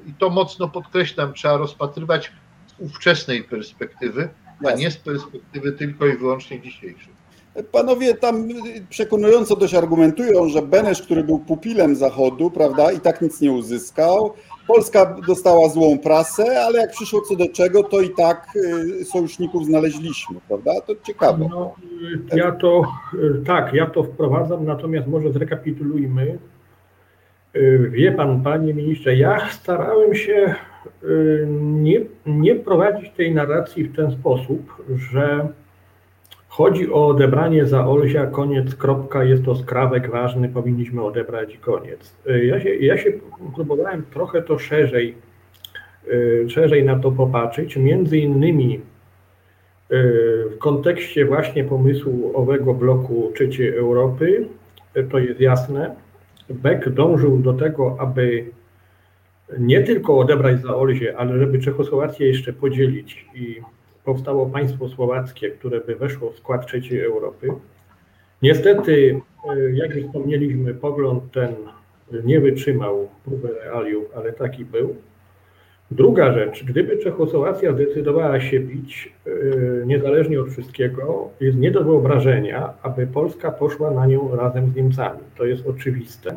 i 0.06 0.14
to 0.14 0.30
mocno 0.30 0.68
podkreślam, 0.68 1.32
trzeba 1.34 1.56
rozpatrywać 1.56 2.32
z 2.66 2.80
ówczesnej 2.80 3.44
perspektywy, 3.44 4.28
a 4.66 4.72
nie 4.72 4.90
z 4.90 4.96
perspektywy 4.96 5.72
tylko 5.72 6.06
i 6.06 6.16
wyłącznie 6.16 6.60
dzisiejszej. 6.60 7.12
Panowie 7.72 8.14
tam 8.14 8.48
przekonująco 8.90 9.56
dość 9.56 9.74
argumentują, 9.74 10.48
że 10.48 10.62
Benesz, 10.62 11.02
który 11.02 11.24
był 11.24 11.38
pupilem 11.38 11.96
Zachodu, 11.96 12.50
prawda, 12.50 12.92
i 12.92 13.00
tak 13.00 13.22
nic 13.22 13.40
nie 13.40 13.52
uzyskał. 13.52 14.34
Polska 14.66 15.16
dostała 15.26 15.68
złą 15.68 15.98
prasę, 15.98 16.44
ale 16.66 16.78
jak 16.78 16.90
przyszło 16.90 17.20
co 17.20 17.36
do 17.36 17.48
czego, 17.48 17.82
to 17.82 18.00
i 18.00 18.10
tak 18.10 18.46
y, 18.56 19.04
sojuszników 19.04 19.66
znaleźliśmy, 19.66 20.36
prawda? 20.48 20.72
To 20.86 20.92
ciekawe. 21.02 21.48
No, 21.50 21.74
ja 22.34 22.52
to 22.52 22.82
tak, 23.46 23.74
ja 23.74 23.86
to 23.86 24.02
wprowadzam, 24.02 24.64
natomiast 24.64 25.08
może 25.08 25.32
zrekapitulujmy. 25.32 26.38
Wie 27.90 28.12
pan, 28.12 28.42
panie 28.42 28.74
ministrze, 28.74 29.16
ja 29.16 29.48
starałem 29.50 30.14
się 30.14 30.54
nie, 31.60 32.00
nie 32.26 32.54
prowadzić 32.54 33.10
tej 33.10 33.34
narracji 33.34 33.84
w 33.84 33.96
ten 33.96 34.10
sposób, 34.10 34.84
że 35.12 35.48
Chodzi 36.52 36.92
o 36.92 37.06
odebranie 37.06 37.66
za 37.66 37.86
Olsia, 37.86 38.26
koniec, 38.26 38.74
kropka, 38.74 39.24
jest 39.24 39.44
to 39.44 39.54
skrawek 39.54 40.10
ważny, 40.10 40.48
powinniśmy 40.48 41.02
odebrać 41.02 41.54
i 41.54 41.58
koniec. 41.58 42.14
Y, 42.26 42.46
ja 42.46 42.60
się, 42.60 42.74
ja 42.74 42.98
się 42.98 43.12
próbowałem 43.54 44.04
trochę 44.14 44.42
to 44.42 44.58
szerzej, 44.58 45.14
y, 46.08 46.46
szerzej 46.48 46.84
na 46.84 46.98
to 46.98 47.12
popatrzeć, 47.12 47.76
między 47.76 48.18
innymi 48.18 48.74
y, 48.74 48.80
w 50.54 50.58
kontekście 50.58 51.24
właśnie 51.24 51.64
pomysłu 51.64 52.32
owego 52.34 52.74
bloku 52.74 53.32
trzeciej 53.34 53.76
Europy, 53.76 54.46
to 55.10 55.18
jest 55.18 55.40
jasne, 55.40 55.94
Beck 56.50 56.88
dążył 56.88 57.38
do 57.38 57.52
tego, 57.52 57.96
aby 57.98 58.44
nie 59.58 59.82
tylko 59.82 60.18
odebrać 60.18 60.62
za 60.62 60.76
Olzie, 60.76 61.16
ale 61.16 61.38
żeby 61.38 61.58
Czechosłowację 61.58 62.26
jeszcze 62.26 62.52
podzielić 62.52 63.26
i 63.34 63.60
powstało 64.04 64.46
państwo 64.46 64.88
słowackie, 64.88 65.50
które 65.50 65.80
by 65.80 65.96
weszło 65.96 66.30
w 66.30 66.36
skład 66.36 66.66
trzeciej 66.66 67.00
Europy. 67.00 67.48
Niestety, 68.42 69.20
e, 69.50 69.70
jak 69.72 69.94
już 69.94 70.04
wspomnieliśmy, 70.04 70.74
pogląd 70.74 71.32
ten 71.32 71.54
nie 72.24 72.40
wytrzymał 72.40 73.08
próby 73.24 73.48
realiów, 73.64 74.04
ale 74.16 74.32
taki 74.32 74.64
był. 74.64 74.96
Druga 75.90 76.32
rzecz, 76.32 76.64
gdyby 76.64 76.98
Czechosłowacja 76.98 77.72
zdecydowała 77.72 78.40
się 78.40 78.60
bić, 78.60 79.12
e, 79.26 79.30
niezależnie 79.86 80.40
od 80.40 80.50
wszystkiego, 80.50 81.30
jest 81.40 81.58
nie 81.58 81.70
do 81.70 81.84
wyobrażenia, 81.84 82.72
aby 82.82 83.06
Polska 83.06 83.50
poszła 83.50 83.90
na 83.90 84.06
nią 84.06 84.36
razem 84.36 84.70
z 84.70 84.74
Niemcami. 84.74 85.20
To 85.36 85.44
jest 85.44 85.66
oczywiste. 85.66 86.36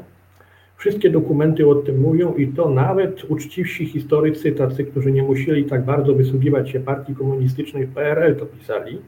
Wszystkie 0.78 1.10
dokumenty 1.10 1.68
o 1.70 1.76
tym 1.76 2.02
mówią 2.02 2.34
i 2.34 2.48
to 2.48 2.70
nawet 2.70 3.24
uczciwsi 3.24 3.86
historycy, 3.86 4.52
tacy, 4.52 4.84
którzy 4.84 5.12
nie 5.12 5.24
musieli 5.24 5.66
tak 5.66 5.86
bardzo 5.86 6.14
wysługiwać 6.14 6.70
się 6.70 6.80
partii 6.80 7.16
komunistycznej 7.16 7.86
w 7.86 7.94
PRL, 7.94 8.36
to 8.36 8.46
pisali, 8.46 9.02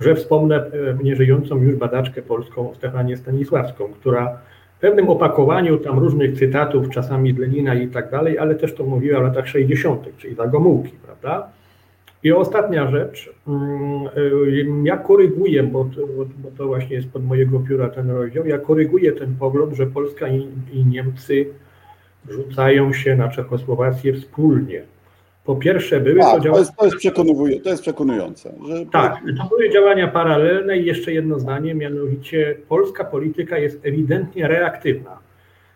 że 0.00 0.14
wspomnę 0.14 0.56
e, 0.56 0.70
nieżyjącą 1.02 1.62
już 1.62 1.76
badaczkę 1.76 2.22
polską 2.22 2.74
Stefanię 2.74 3.16
Stanisławską, 3.16 3.88
która 3.88 4.38
w 4.76 4.80
pewnym 4.80 5.08
opakowaniu 5.08 5.78
tam 5.78 5.98
różnych 5.98 6.38
cytatów, 6.38 6.90
czasami 6.90 7.32
Lenina 7.32 7.74
i 7.74 7.88
tak 7.88 8.10
dalej, 8.10 8.38
ale 8.38 8.54
też 8.54 8.74
to 8.74 8.84
mówiła 8.84 9.20
w 9.20 9.22
latach 9.22 9.48
60., 9.48 10.16
czyli 10.16 10.34
za 10.34 10.46
Gomułki, 10.46 10.92
prawda? 11.04 11.48
I 12.22 12.32
ostatnia 12.32 12.90
rzecz, 12.90 13.34
mm, 13.48 14.06
y, 14.16 14.66
ja 14.84 14.96
koryguję, 14.96 15.62
bo 15.62 15.84
to, 15.84 16.06
bo 16.38 16.50
to 16.58 16.66
właśnie 16.66 16.96
jest 16.96 17.08
pod 17.08 17.24
mojego 17.24 17.60
pióra 17.60 17.88
ten 17.88 18.10
rozdział, 18.10 18.46
ja 18.46 18.58
koryguję 18.58 19.12
ten 19.12 19.36
pogląd, 19.36 19.74
że 19.74 19.86
Polska 19.86 20.28
i, 20.28 20.48
i 20.72 20.86
Niemcy 20.86 21.46
rzucają 22.28 22.92
się 22.92 23.16
na 23.16 23.28
Czechosłowację 23.28 24.14
wspólnie. 24.14 24.82
Po 25.44 25.56
pierwsze 25.56 26.00
były 26.00 26.20
tak, 26.20 26.34
to 26.34 26.40
działania... 26.40 26.52
To 26.52 26.58
jest, 26.58 26.76
to 26.76 26.84
jest, 26.84 27.64
to 27.64 27.70
jest 27.70 27.82
przekonujące. 27.82 28.52
Że... 28.68 28.86
Tak, 28.86 29.22
to 29.38 29.48
były 29.48 29.70
działania 29.70 30.08
paralelne 30.08 30.78
i 30.78 30.84
jeszcze 30.84 31.12
jedno 31.12 31.38
zdanie, 31.38 31.74
mianowicie 31.74 32.56
polska 32.68 33.04
polityka 33.04 33.58
jest 33.58 33.86
ewidentnie 33.86 34.48
reaktywna. 34.48 35.18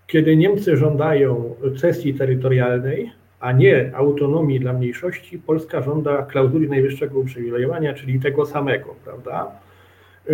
Kiedy 0.07 0.37
Niemcy 0.37 0.77
żądają 0.77 1.55
cesji 1.77 2.15
terytorialnej, 2.15 3.13
a 3.41 3.53
nie 3.53 3.91
autonomii 3.95 4.61
dla 4.61 4.73
mniejszości, 4.73 5.39
Polska 5.39 5.83
żąda 5.83 6.23
klauzuli 6.23 6.69
najwyższego 6.69 7.19
uprzywilejowania, 7.19 7.95
czyli 7.95 8.21
tego 8.21 8.47
samego, 8.47 8.95
prawda? 9.05 9.51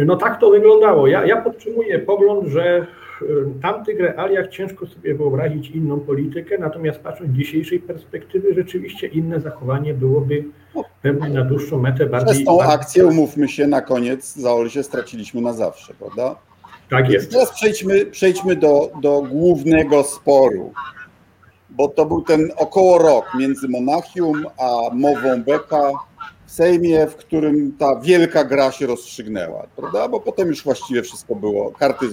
No 0.07 0.16
tak 0.16 0.40
to 0.40 0.51
wyglądało. 0.51 1.07
Ja, 1.07 1.27
ja 1.27 1.42
podtrzymuję 1.42 1.99
pogląd, 1.99 2.49
że 2.49 2.87
w 3.21 3.61
tamtych 3.62 4.01
realiach 4.01 4.49
ciężko 4.49 4.87
sobie 4.87 5.14
wyobrazić 5.14 5.71
inną 5.71 6.01
politykę, 6.01 6.59
natomiast 6.59 7.01
patrząc 7.01 7.31
z 7.31 7.35
dzisiejszej 7.35 7.81
perspektywy, 7.81 8.55
rzeczywiście 8.55 9.07
inne 9.07 9.40
zachowanie 9.40 9.95
byłoby 9.95 10.45
pewnie 11.03 11.29
na 11.29 11.45
dłuższą 11.45 11.79
metę 11.79 12.07
bardziej... 12.07 12.35
Przez 12.35 12.45
tą 12.45 12.62
akcję, 12.62 13.07
umówmy 13.07 13.49
się, 13.49 13.66
na 13.66 13.81
koniec 13.81 14.35
za 14.35 14.55
Olsie 14.55 14.83
straciliśmy 14.83 15.40
na 15.40 15.53
zawsze, 15.53 15.95
prawda? 15.95 16.37
Tak 16.90 17.11
jest. 17.11 17.33
Teraz 17.33 17.53
przejdźmy, 17.53 18.07
przejdźmy 18.07 18.57
do, 18.57 18.90
do 19.03 19.23
głównego 19.23 20.03
sporu 20.03 20.73
bo 21.77 21.89
to 21.89 22.07
był 22.07 22.23
ten 22.23 22.51
około 22.57 22.99
rok 22.99 23.25
między 23.39 23.69
Monachium 23.69 24.45
a 24.59 24.95
mową 24.95 25.43
Beka 25.43 25.91
w 26.47 26.51
Sejmie, 26.53 27.07
w 27.07 27.17
którym 27.17 27.77
ta 27.79 28.01
wielka 28.01 28.45
gra 28.45 28.73
się 28.73 28.87
rozstrzygnęła, 28.87 29.67
prawda? 29.77 30.09
Bo 30.09 30.21
potem 30.21 30.49
już 30.49 30.65
właściwie 30.65 31.03
wszystko 31.03 31.35
było, 31.35 31.71
karty, 31.71 32.07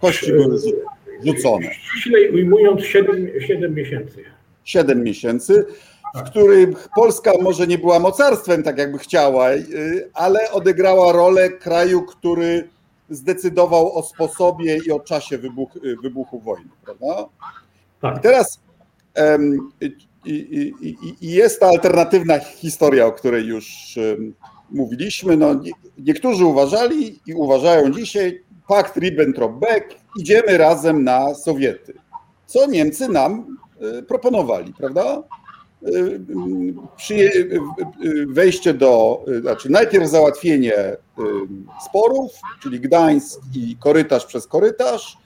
kości 0.00 0.32
były 0.32 0.58
rzucone. 1.24 1.74
Ściślej 1.74 2.30
ujmując 2.30 2.82
7, 2.82 3.30
7 3.40 3.74
miesięcy. 3.74 4.24
7 4.64 5.02
miesięcy, 5.02 5.66
w 6.14 6.22
których 6.22 6.88
Polska 6.96 7.32
może 7.42 7.66
nie 7.66 7.78
była 7.78 7.98
mocarstwem, 7.98 8.62
tak 8.62 8.78
jakby 8.78 8.98
chciała, 8.98 9.52
y, 9.52 10.10
ale 10.14 10.50
odegrała 10.52 11.12
rolę 11.12 11.50
kraju, 11.50 12.02
który 12.02 12.68
zdecydował 13.10 13.98
o 13.98 14.02
sposobie 14.02 14.78
i 14.86 14.90
o 14.90 15.00
czasie 15.00 15.38
wybuch, 15.38 15.76
y, 15.76 15.96
wybuchu 16.02 16.40
wojny, 16.40 16.70
prawda? 16.84 17.28
Tak. 18.00 18.18
I 18.18 18.20
teraz 18.20 18.67
i, 20.24 20.74
jest 21.20 21.60
ta 21.60 21.66
alternatywna 21.66 22.38
historia, 22.38 23.06
o 23.06 23.12
której 23.12 23.46
już 23.46 23.98
mówiliśmy. 24.70 25.36
No, 25.36 25.60
niektórzy 25.98 26.44
uważali 26.44 27.20
i 27.26 27.34
uważają 27.34 27.90
dzisiaj, 27.90 28.44
pakt 28.68 28.96
Ribbentrop-Beck, 28.96 29.84
idziemy 30.18 30.58
razem 30.58 31.04
na 31.04 31.34
Sowiety. 31.34 31.94
Co 32.46 32.66
Niemcy 32.66 33.08
nam 33.08 33.56
e, 33.80 34.02
proponowali, 34.02 34.74
prawda? 34.78 35.22
E, 35.82 35.90
wejście 38.28 38.74
do, 38.74 39.24
e, 39.36 39.40
znaczy 39.40 39.70
najpierw 39.70 40.08
załatwienie 40.08 40.96
sporów, 41.88 42.32
czyli 42.62 42.80
Gdańsk 42.80 43.40
i 43.54 43.76
korytarz 43.76 44.26
przez 44.26 44.46
korytarz, 44.46 45.18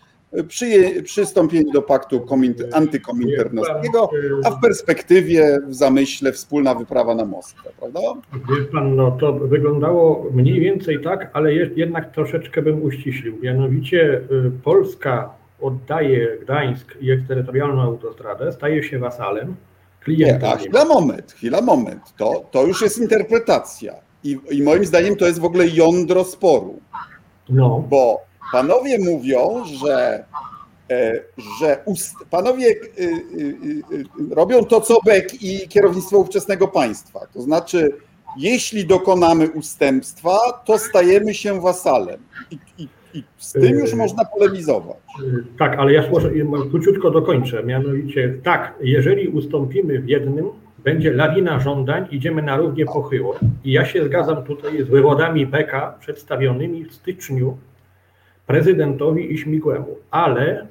przy, 0.48 1.02
przystąpienie 1.02 1.72
do 1.72 1.82
paktu 1.82 2.26
antykominternowskiego, 2.72 4.10
a 4.44 4.50
w 4.50 4.60
perspektywie, 4.60 5.58
w 5.66 5.74
zamyśle 5.74 6.32
wspólna 6.32 6.74
wyprawa 6.74 7.14
na 7.14 7.24
Moskwę, 7.24 7.70
prawda? 7.78 8.00
Wie 8.32 8.64
pan, 8.64 8.96
no 8.96 9.10
to 9.10 9.32
wyglądało 9.32 10.26
mniej 10.34 10.60
więcej 10.60 11.02
tak, 11.02 11.30
ale 11.32 11.54
jednak 11.54 12.14
troszeczkę 12.14 12.62
bym 12.62 12.82
uściślił. 12.82 13.38
Mianowicie 13.42 14.20
y, 14.32 14.50
Polska 14.64 15.30
oddaje 15.60 16.38
Gdańsk 16.42 16.96
i 17.00 17.10
eksterytorialną 17.10 17.82
autostradę, 17.82 18.52
staje 18.52 18.82
się 18.82 18.98
wasalem, 18.98 19.56
klientem. 20.00 20.40
Nie, 20.40 20.54
a 20.54 20.56
chwila 20.56 20.84
moment, 20.84 21.32
chwila 21.32 21.60
moment. 21.60 22.02
To, 22.16 22.44
to 22.50 22.66
już 22.66 22.82
jest 22.82 22.98
interpretacja. 22.98 23.94
I, 24.24 24.38
I 24.50 24.62
moim 24.62 24.84
zdaniem 24.84 25.16
to 25.16 25.26
jest 25.26 25.40
w 25.40 25.44
ogóle 25.44 25.68
jądro 25.68 26.24
sporu. 26.24 26.80
No. 27.48 27.84
Bo 27.90 28.20
Panowie 28.52 28.98
mówią, 28.98 29.64
że, 29.64 30.24
e, 30.90 31.20
że 31.60 31.82
ust, 31.84 32.14
panowie 32.30 32.66
y, 32.68 33.02
y, 33.92 34.04
robią 34.30 34.64
to, 34.64 34.80
co 34.80 34.98
Beck 35.04 35.42
i 35.42 35.68
kierownictwo 35.68 36.18
ówczesnego 36.18 36.68
państwa. 36.68 37.20
To 37.34 37.42
znaczy, 37.42 37.92
jeśli 38.36 38.86
dokonamy 38.86 39.50
ustępstwa, 39.50 40.38
to 40.64 40.78
stajemy 40.78 41.34
się 41.34 41.60
wasalem. 41.60 42.20
I, 42.50 42.58
i, 42.78 42.88
i 43.14 43.24
z 43.38 43.52
tym 43.52 43.78
już 43.78 43.94
można 43.94 44.24
polemizować. 44.24 44.96
Tak, 45.58 45.78
ale 45.78 45.92
ja 45.92 46.04
króciutko 46.70 47.10
dokończę. 47.10 47.62
Mianowicie, 47.62 48.34
tak, 48.42 48.74
jeżeli 48.80 49.28
ustąpimy 49.28 50.00
w 50.00 50.08
jednym, 50.08 50.50
będzie 50.84 51.12
lawina 51.12 51.60
żądań, 51.60 52.06
idziemy 52.10 52.42
na 52.42 52.56
równie 52.56 52.84
pochyło. 52.84 53.38
I 53.64 53.72
ja 53.72 53.84
się 53.84 54.04
zgadzam 54.04 54.44
tutaj 54.44 54.84
z 54.84 54.88
wywodami 54.88 55.46
Beka 55.46 55.94
przedstawionymi 56.00 56.84
w 56.84 56.94
styczniu 56.94 57.56
prezydentowi 58.46 59.32
i 59.32 59.38
Śmigłemu. 59.38 59.96
Ale 60.10 60.66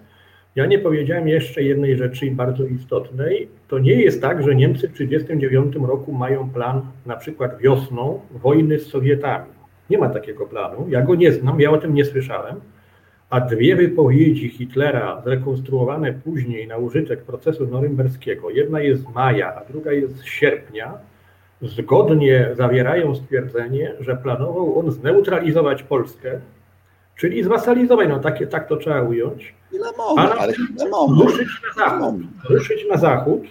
ja 0.55 0.65
nie 0.65 0.79
powiedziałem 0.79 1.27
jeszcze 1.27 1.63
jednej 1.63 1.97
rzeczy 1.97 2.31
bardzo 2.31 2.65
istotnej. 2.65 3.47
To 3.67 3.79
nie 3.79 3.93
jest 3.93 4.21
tak, 4.21 4.43
że 4.43 4.55
Niemcy 4.55 4.88
w 4.88 4.91
1939 4.91 5.88
roku 5.89 6.13
mają 6.13 6.49
plan 6.49 6.81
na 7.05 7.15
przykład 7.15 7.57
wiosną 7.57 8.19
wojny 8.31 8.79
z 8.79 8.88
Sowietami. 8.88 9.51
Nie 9.89 9.97
ma 9.97 10.10
takiego 10.10 10.45
planu. 10.45 10.86
Ja 10.89 11.01
go 11.01 11.15
nie 11.15 11.31
znam, 11.31 11.62
ja 11.62 11.71
o 11.71 11.77
tym 11.77 11.93
nie 11.93 12.05
słyszałem. 12.05 12.55
A 13.29 13.41
dwie 13.41 13.75
wypowiedzi 13.75 14.49
Hitlera, 14.49 15.21
zrekonstruowane 15.25 16.13
później 16.13 16.67
na 16.67 16.77
użytek 16.77 17.23
procesu 17.23 17.67
norymberskiego, 17.67 18.49
jedna 18.49 18.79
jest 18.79 19.01
z 19.01 19.13
maja, 19.15 19.55
a 19.55 19.65
druga 19.71 19.91
jest 19.91 20.17
z 20.17 20.25
sierpnia, 20.25 20.93
zgodnie 21.62 22.49
zawierają 22.53 23.15
stwierdzenie, 23.15 23.93
że 23.99 24.15
planował 24.15 24.79
on 24.79 24.91
zneutralizować 24.91 25.84
Polskę, 25.84 26.39
czyli 27.21 27.43
zwasalizować, 27.43 28.10
no 28.10 28.19
takie, 28.19 28.47
tak 28.47 28.67
to 28.67 28.77
trzeba 28.77 29.01
ująć, 29.01 29.53
Chwilę 29.67 29.88
moment, 29.97 30.31
ale 30.39 30.53
chwilę 30.53 30.89
moment. 30.89 31.21
ruszyć 31.21 31.47
na 31.77 31.84
zachód. 31.89 32.15
Ruszyć 32.49 32.86
na 32.89 32.97
zachód. 32.97 33.41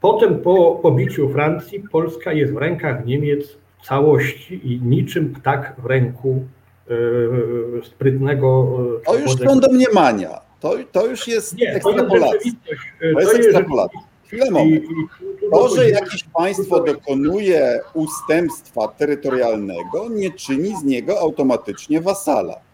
Potem 0.00 0.38
po 0.38 0.78
pobiciu 0.82 1.28
Francji 1.28 1.82
Polska 1.92 2.32
jest 2.32 2.52
w 2.52 2.56
rękach 2.56 3.06
Niemiec 3.06 3.56
w 3.82 3.86
całości 3.86 4.60
i 4.72 4.80
niczym 4.82 5.34
ptak 5.34 5.74
w 5.78 5.86
ręku 5.86 6.44
e, 6.90 6.94
sprytnego. 7.84 8.68
e, 9.02 9.04
To 9.06 9.18
już 9.18 9.32
są 9.32 9.60
domniemania. 9.60 10.40
To, 10.60 10.74
to 10.92 11.06
już 11.06 11.28
jest 11.28 11.56
Nie, 11.56 11.72
ekstrapolacja. 11.72 12.52
e, 13.00 13.12
To 13.12 13.20
jest 13.20 13.34
ekstrapolacja. 13.34 14.00
Chwilę 14.26 14.50
moment. 14.50 14.84
To, 15.52 15.68
że 15.68 15.90
jakieś 15.90 16.24
państwo 16.24 16.80
dokonuje 16.80 17.80
ustępstwa 17.94 18.88
terytorialnego, 18.88 20.08
nie 20.10 20.30
czyni 20.30 20.76
z 20.76 20.84
niego 20.84 21.20
automatycznie 21.20 22.00
wasala. 22.00 22.67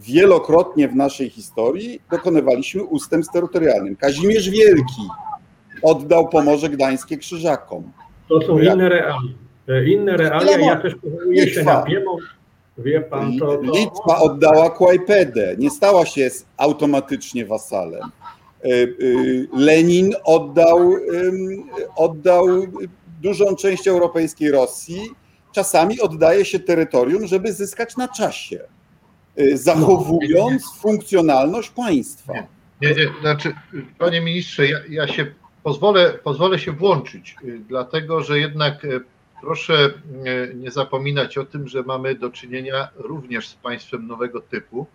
Wielokrotnie 0.00 0.88
w 0.88 0.96
naszej 0.96 1.30
historii 1.30 2.00
dokonywaliśmy 2.10 2.84
ustępstw 2.84 3.32
terytorialnych. 3.32 3.98
Kazimierz 3.98 4.50
Wielki 4.50 5.02
oddał 5.82 6.28
Pomorze 6.28 6.68
Gdańskie 6.68 7.16
Krzyżakom. 7.16 7.92
To 8.28 8.40
są 8.40 8.58
Ja- 8.58 8.74
inne 8.74 8.88
realia. 8.88 9.18
E, 9.68 9.84
Inne 9.88 10.16
realia, 10.16 10.58
ja 10.58 10.76
też 10.76 10.94
powołuję 10.94 11.48
się 11.50 11.64
na 11.64 11.82
Piemont. 11.82 12.22
Wie 12.78 13.00
pan, 13.00 13.38
to, 13.38 13.46
to 13.56 13.60
Litwa 13.62 14.18
oddała 14.18 14.70
Kłajpedę, 14.70 15.54
nie 15.58 15.70
stała 15.70 16.06
się 16.06 16.30
automatycznie 16.56 17.46
wasalem. 17.46 18.00
Y, 18.64 18.68
y, 18.68 19.48
Lenin 19.52 20.14
oddał, 20.24 20.90
oddał 21.96 22.46
dużą 23.22 23.56
część 23.56 23.88
europejskiej 23.88 24.50
Rosji. 24.50 25.00
Czasami 25.52 26.00
oddaje 26.00 26.44
się 26.44 26.58
terytorium, 26.60 27.26
żeby 27.26 27.52
zyskać 27.52 27.96
na 27.96 28.08
czasie, 28.08 28.60
zachowując 29.54 30.62
funkcjonalność 30.80 31.70
państwa. 31.70 32.32
Nie, 32.82 32.88
nie, 32.88 33.08
znaczy, 33.20 33.54
panie 33.98 34.20
ministrze, 34.20 34.66
ja, 34.66 34.78
ja 34.88 35.08
się 35.08 35.26
pozwolę, 35.62 36.18
pozwolę 36.24 36.58
się 36.58 36.72
włączyć, 36.72 37.36
y, 37.44 37.60
dlatego 37.68 38.22
że 38.22 38.40
jednak 38.40 38.84
y, 38.84 39.00
proszę 39.40 39.90
y, 40.26 40.54
nie 40.54 40.70
zapominać 40.70 41.38
o 41.38 41.44
tym, 41.44 41.68
że 41.68 41.82
mamy 41.82 42.14
do 42.14 42.30
czynienia 42.30 42.88
również 42.96 43.48
z 43.48 43.54
państwem 43.54 44.06
nowego 44.06 44.40
typu, 44.40 44.86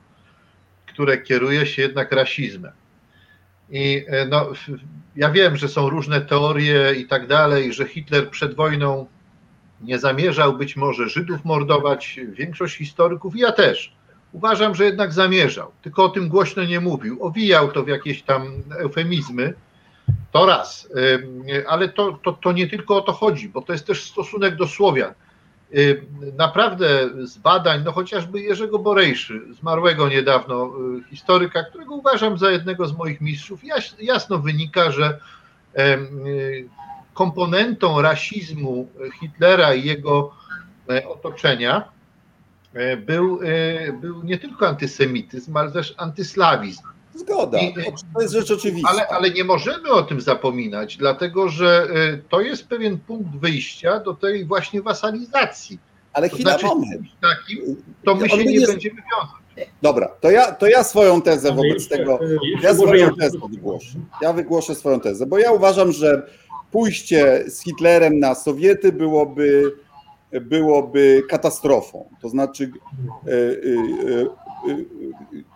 które 0.86 1.18
kieruje 1.18 1.66
się 1.66 1.82
jednak 1.82 2.12
rasizmem. 2.12 2.72
I 3.70 3.98
y, 3.98 4.28
no, 4.30 4.52
ja 5.16 5.30
wiem, 5.32 5.58
że 5.58 5.68
są 5.68 5.90
różne 5.90 6.22
teorie 6.22 6.94
i 6.98 7.08
tak 7.08 7.28
dalej, 7.28 7.74
że 7.74 7.88
Hitler 7.88 8.30
przed 8.30 8.56
wojną 8.56 9.08
nie 9.82 10.00
zamierzał 10.00 10.58
być 10.58 10.76
może 10.76 11.10
Żydów 11.10 11.46
mordować, 11.46 12.20
większość 12.28 12.78
historyków, 12.78 13.36
ja 13.36 13.52
też. 13.52 14.01
Uważam, 14.34 14.76
że 14.76 14.86
jednak 14.86 15.14
zamierzał, 15.14 15.72
tylko 15.82 16.04
o 16.04 16.10
tym 16.10 16.30
głośno 16.30 16.64
nie 16.64 16.80
mówił. 16.80 17.24
Owijał 17.24 17.72
to 17.72 17.84
w 17.84 17.88
jakieś 17.88 18.24
tam 18.24 18.64
eufemizmy. 18.80 19.54
To 20.32 20.46
raz, 20.46 20.90
ale 21.68 21.90
to, 21.90 22.20
to, 22.24 22.34
to 22.34 22.52
nie 22.52 22.68
tylko 22.68 22.98
o 22.98 23.02
to 23.02 23.12
chodzi, 23.14 23.50
bo 23.50 23.62
to 23.62 23.74
jest 23.74 23.88
też 23.88 24.04
stosunek 24.04 24.56
do 24.56 24.68
Słowian. 24.68 25.14
Naprawdę 26.38 27.10
z 27.24 27.38
badań, 27.38 27.82
no 27.86 27.92
chociażby 27.92 28.42
Jerzego 28.42 28.80
Borejszy, 28.80 29.42
zmarłego 29.60 30.10
niedawno 30.10 30.72
y, 31.00 31.10
historyka, 31.10 31.64
którego 31.64 31.96
uważam 31.96 32.38
za 32.38 32.52
jednego 32.52 32.88
z 32.88 32.98
moich 32.98 33.22
mistrzów, 33.22 33.64
jas- 33.64 33.96
jasno 34.00 34.38
wynika, 34.38 34.92
że 34.92 35.20
komponentą 37.14 38.02
rasizmu 38.02 38.88
Hitlera 39.20 39.74
i 39.74 39.84
jego 39.84 40.32
e, 40.90 41.08
otoczenia 41.08 41.78
e, 41.78 41.84
był, 42.98 43.40
e, 43.44 43.94
był 43.94 44.24
nie 44.24 44.38
tylko 44.38 44.68
antysemityzm, 44.68 45.58
ale 45.58 45.72
też 45.72 45.94
antyslawizm. 45.98 46.82
Zgoda, 47.16 47.60
I- 47.60 47.74
to 48.14 48.22
jest 48.22 48.34
rzecz 48.34 48.52
oczywista. 48.52 48.90
Ale, 48.90 49.08
ale 49.08 49.30
nie 49.30 49.44
możemy 49.44 49.90
o 49.92 50.02
tym 50.04 50.22
zapominać, 50.22 50.98
dlatego 50.98 51.50
że 51.50 51.88
e, 51.96 52.18
to 52.30 52.42
jest 52.42 52.68
pewien 52.68 52.98
punkt 52.98 53.36
wyjścia 53.36 54.00
do 54.00 54.14
tej 54.14 54.46
właśnie 54.46 54.82
wasalizacji. 54.82 55.80
Ale 56.14 56.30
To 56.30 56.36
chwila, 56.36 56.52
znaczy, 56.52 56.66
moment. 56.66 57.02
takim, 57.22 57.76
to 58.06 58.16
my 58.16 58.30
się 58.30 58.38
nie 58.38 58.60
nie- 58.60 58.68
będziemy 58.68 58.96
wiązać. 58.96 59.70
Dobra, 59.82 60.08
to 60.22 60.32
ja, 60.32 60.52
to 60.52 60.68
ja 60.68 60.84
swoją 60.84 61.22
tezę 61.22 61.48
Ale 61.48 61.58
wobec 61.58 61.74
jeszcze- 61.74 61.98
tego. 61.98 62.20
e, 62.22 62.28
jeszcze 62.52 62.68
Ja 62.68 62.74
swoją 62.76 63.06
ja- 63.10 63.16
tezę 63.20 63.38
wygłoszę. 63.50 63.98
Ja 64.22 64.34
wygłoszę 64.34 64.76
swoją 64.76 65.00
tezę, 65.00 65.26
bo 65.26 65.40
ja 65.40 65.52
uważam, 65.52 65.92
że 65.92 66.28
pójście 66.72 67.44
z 67.48 67.64
Hitlerem 67.64 68.20
na 68.20 68.36
Sowiety 68.36 68.92
byłoby, 68.92 69.74
byłoby 70.42 71.24
katastrofą. 71.30 72.10
To 72.22 72.30
znaczy 72.30 72.72
e, 73.28 73.32
e, 73.32 73.36
e, 74.72 74.78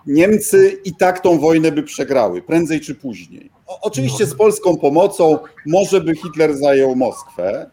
Niemcy 0.05 0.77
i 0.85 0.95
tak 0.95 1.19
tą 1.19 1.39
wojnę 1.39 1.71
by 1.71 1.83
przegrały, 1.83 2.41
prędzej 2.41 2.81
czy 2.81 2.95
później. 2.95 3.49
Oczywiście 3.81 4.25
z 4.25 4.35
polską 4.35 4.77
pomocą 4.77 5.37
może 5.65 6.01
by 6.01 6.15
Hitler 6.15 6.57
zajął 6.57 6.95
Moskwę, 6.95 7.69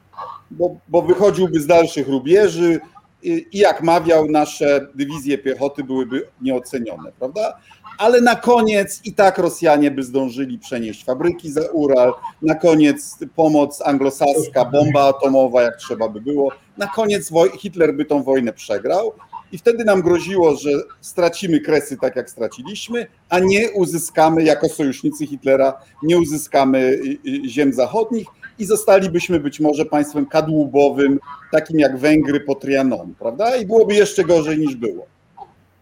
bo, 0.51 0.77
bo 0.89 1.03
wychodziłby 1.03 1.61
z 1.61 1.67
dalszych 1.67 2.09
rubieży 2.09 2.81
i, 3.23 3.47
i 3.53 3.59
jak 3.59 3.83
mawiał, 3.83 4.29
nasze 4.29 4.87
dywizje 4.95 5.39
piechoty 5.39 5.85
byłyby 5.85 6.29
nieocenione, 6.41 7.13
prawda? 7.19 7.59
Ale 7.99 8.21
na 8.21 8.37
koniec 8.37 9.01
i 9.05 9.15
tak 9.15 9.39
Rosjanie 9.39 9.91
by 9.91 10.03
zdążyli 10.03 10.59
przenieść 10.59 11.05
fabryki 11.05 11.53
za 11.53 11.61
Ural, 11.73 12.15
na 12.43 12.55
koniec 12.55 13.19
pomoc 13.37 13.83
anglosaska, 13.85 14.65
bomba 14.65 15.09
atomowa, 15.09 15.63
jak 15.63 15.77
trzeba 15.77 16.09
by 16.09 16.21
było. 16.21 16.53
Na 16.79 16.87
koniec 16.87 17.31
woj- 17.31 17.59
Hitler 17.59 17.95
by 17.95 18.05
tą 18.05 18.23
wojnę 18.23 18.53
przegrał 18.53 19.13
i 19.53 19.59
wtedy 19.59 19.85
nam 19.85 20.03
groziło, 20.03 20.57
że 20.57 20.71
stracimy 21.01 21.61
kresy 21.61 21.97
tak 22.01 22.17
jak 22.17 22.31
straciliśmy, 22.31 23.07
a 23.29 23.39
nie 23.39 23.71
uzyskamy 23.71 24.43
jako 24.43 24.69
sojusznicy 24.69 25.27
Hitlera, 25.27 25.75
nie 26.03 26.19
uzyskamy 26.19 26.79
y, 26.79 27.19
y, 27.27 27.49
ziem 27.49 27.73
zachodnich 27.73 28.27
i 28.59 28.65
zostalibyśmy 28.65 29.41
być 29.41 29.61
może 29.61 29.85
państwem 29.85 30.27
kadłubowym, 30.27 31.21
takim 31.53 31.79
jak 31.79 31.99
Węgry 31.99 32.41
po 32.41 32.55
Trianon, 32.55 33.15
prawda? 33.19 33.57
I 33.57 33.67
byłoby 33.67 33.95
jeszcze 33.95 34.25
gorzej 34.25 34.59
niż 34.59 34.75
było. 34.75 35.07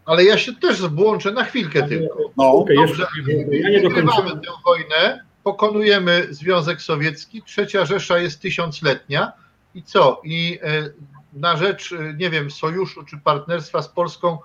Ale 0.05 0.23
ja 0.23 0.37
się 0.37 0.53
też 0.55 0.81
włączę 0.81 1.31
na 1.31 1.43
chwilkę 1.43 1.83
tylko. 1.87 2.19
No, 2.37 2.51
Okej, 2.51 2.75
Dobrze, 2.77 3.05
jeszcze, 3.17 3.55
ja 3.57 3.69
nie 3.69 3.79
wygrywamy 3.81 4.29
tę 4.31 4.51
wojnę, 4.65 5.23
pokonujemy 5.43 6.27
Związek 6.29 6.81
Sowiecki, 6.81 7.41
trzecia 7.45 7.85
Rzesza 7.85 8.17
jest 8.17 8.39
tysiącletnia 8.41 9.31
i 9.75 9.83
co? 9.83 10.21
I 10.23 10.59
e, 10.63 10.89
na 11.33 11.57
rzecz, 11.57 11.91
e, 11.91 12.13
nie 12.13 12.29
wiem, 12.29 12.51
sojuszu 12.51 13.03
czy 13.03 13.17
partnerstwa 13.17 13.81
z 13.81 13.87
Polską 13.87 14.37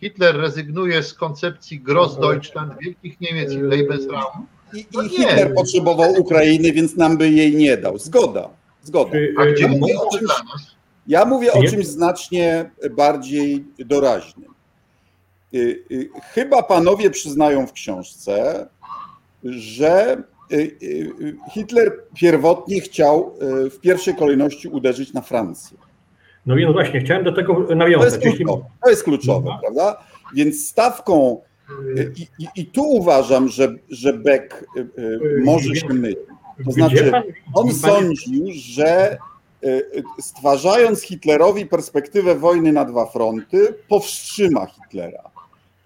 Hitler 0.00 0.36
rezygnuje 0.36 1.02
z 1.02 1.14
koncepcji 1.14 1.80
Grossdeutschland, 1.80 2.72
Wielkich 2.80 3.20
Niemiec 3.20 3.52
i 3.52 3.56
Lebensraum. 3.58 4.46
i, 4.74 4.86
No 4.94 5.02
i 5.02 5.04
nie. 5.04 5.10
Hitler 5.10 5.54
potrzebował 5.54 6.12
Ukrainy, 6.12 6.72
więc 6.72 6.96
nam 6.96 7.16
by 7.18 7.30
jej 7.30 7.56
nie 7.56 7.76
dał. 7.76 7.98
Zgoda, 7.98 8.48
zgoda. 8.82 9.10
A 9.38 9.46
gdzie 9.46 9.64
e, 9.64 9.68
mówię 9.68 9.92
jest 9.92 10.04
o 10.04 10.10
to 10.10 10.18
czymś- 10.18 10.26
dla 10.26 10.38
nas? 10.38 10.76
Ja 11.06 11.24
mówię 11.24 11.52
o 11.52 11.62
czymś 11.62 11.86
znacznie 11.86 12.70
bardziej 12.90 13.64
doraźnym. 13.78 14.48
Chyba 16.34 16.62
panowie 16.62 17.10
przyznają 17.10 17.66
w 17.66 17.72
książce, 17.72 18.66
że 19.44 20.22
Hitler 21.52 21.92
pierwotnie 22.14 22.80
chciał 22.80 23.34
y, 23.66 23.70
w 23.70 23.80
pierwszej 23.80 24.14
kolejności 24.14 24.68
uderzyć 24.68 25.12
na 25.12 25.20
Francję. 25.20 25.78
No 26.46 26.56
więc 26.56 26.72
właśnie, 26.72 27.00
chciałem 27.00 27.24
do 27.24 27.32
tego 27.32 27.54
To 27.54 27.60
jest 27.60 27.74
nawiązać. 27.76 28.20
Kluczowe, 28.20 28.64
to 28.84 28.90
jest 28.90 29.04
kluczowe 29.04 29.50
Mhm. 29.50 29.60
prawda? 29.60 30.04
Więc 30.34 30.68
stawką, 30.68 31.40
y, 31.96 32.12
i, 32.16 32.22
i, 32.44 32.48
i 32.56 32.66
tu 32.66 32.82
uważam, 32.82 33.48
że, 33.48 33.74
że 33.90 34.12
Beck 34.12 34.64
y, 34.76 34.80
y, 34.98 35.42
może 35.44 35.74
się 35.74 35.88
mylić. 35.88 36.18
To 36.64 36.72
znaczy, 36.72 37.12
On 37.54 37.74
sądził, 37.74 38.46
że 38.50 39.18
y, 39.64 39.68
y, 39.68 40.02
stwarzając 40.20 41.02
Hitlerowi 41.02 41.66
perspektywę 41.66 42.34
wojny 42.34 42.72
na 42.72 42.84
dwa 42.84 43.06
fronty, 43.06 43.74
powstrzyma 43.88 44.66
Hitlera. 44.66 45.30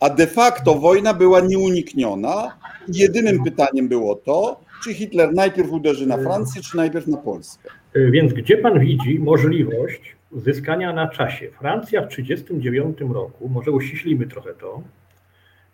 A 0.02 0.10
de 0.10 0.26
facto 0.26 0.74
wojna 0.74 1.14
była 1.14 1.40
nieunikniona. 1.40 2.58
Jedynym 2.88 3.44
pytaniem 3.44 3.88
było 3.88 4.14
to, 4.14 4.60
czy 4.84 4.94
Hitler 4.94 5.34
najpierw 5.34 5.70
uderzy 5.70 6.06
na 6.06 6.16
Francję, 6.18 6.62
czy 6.62 6.76
najpierw 6.76 7.06
na 7.06 7.16
Polskę. 7.16 7.68
Y, 7.96 8.10
Więc 8.10 8.32
gdzie 8.32 8.56
pan 8.56 8.78
widzi 8.78 9.18
możliwość 9.18 10.16
zyskania 10.32 10.92
na 10.92 11.08
czasie? 11.08 11.50
Francja 11.50 12.02
w 12.02 12.08
1939 12.08 13.14
roku, 13.14 13.48
może 13.48 13.70
uściślimy 13.70 14.26
trochę 14.26 14.54
to, 14.54 14.82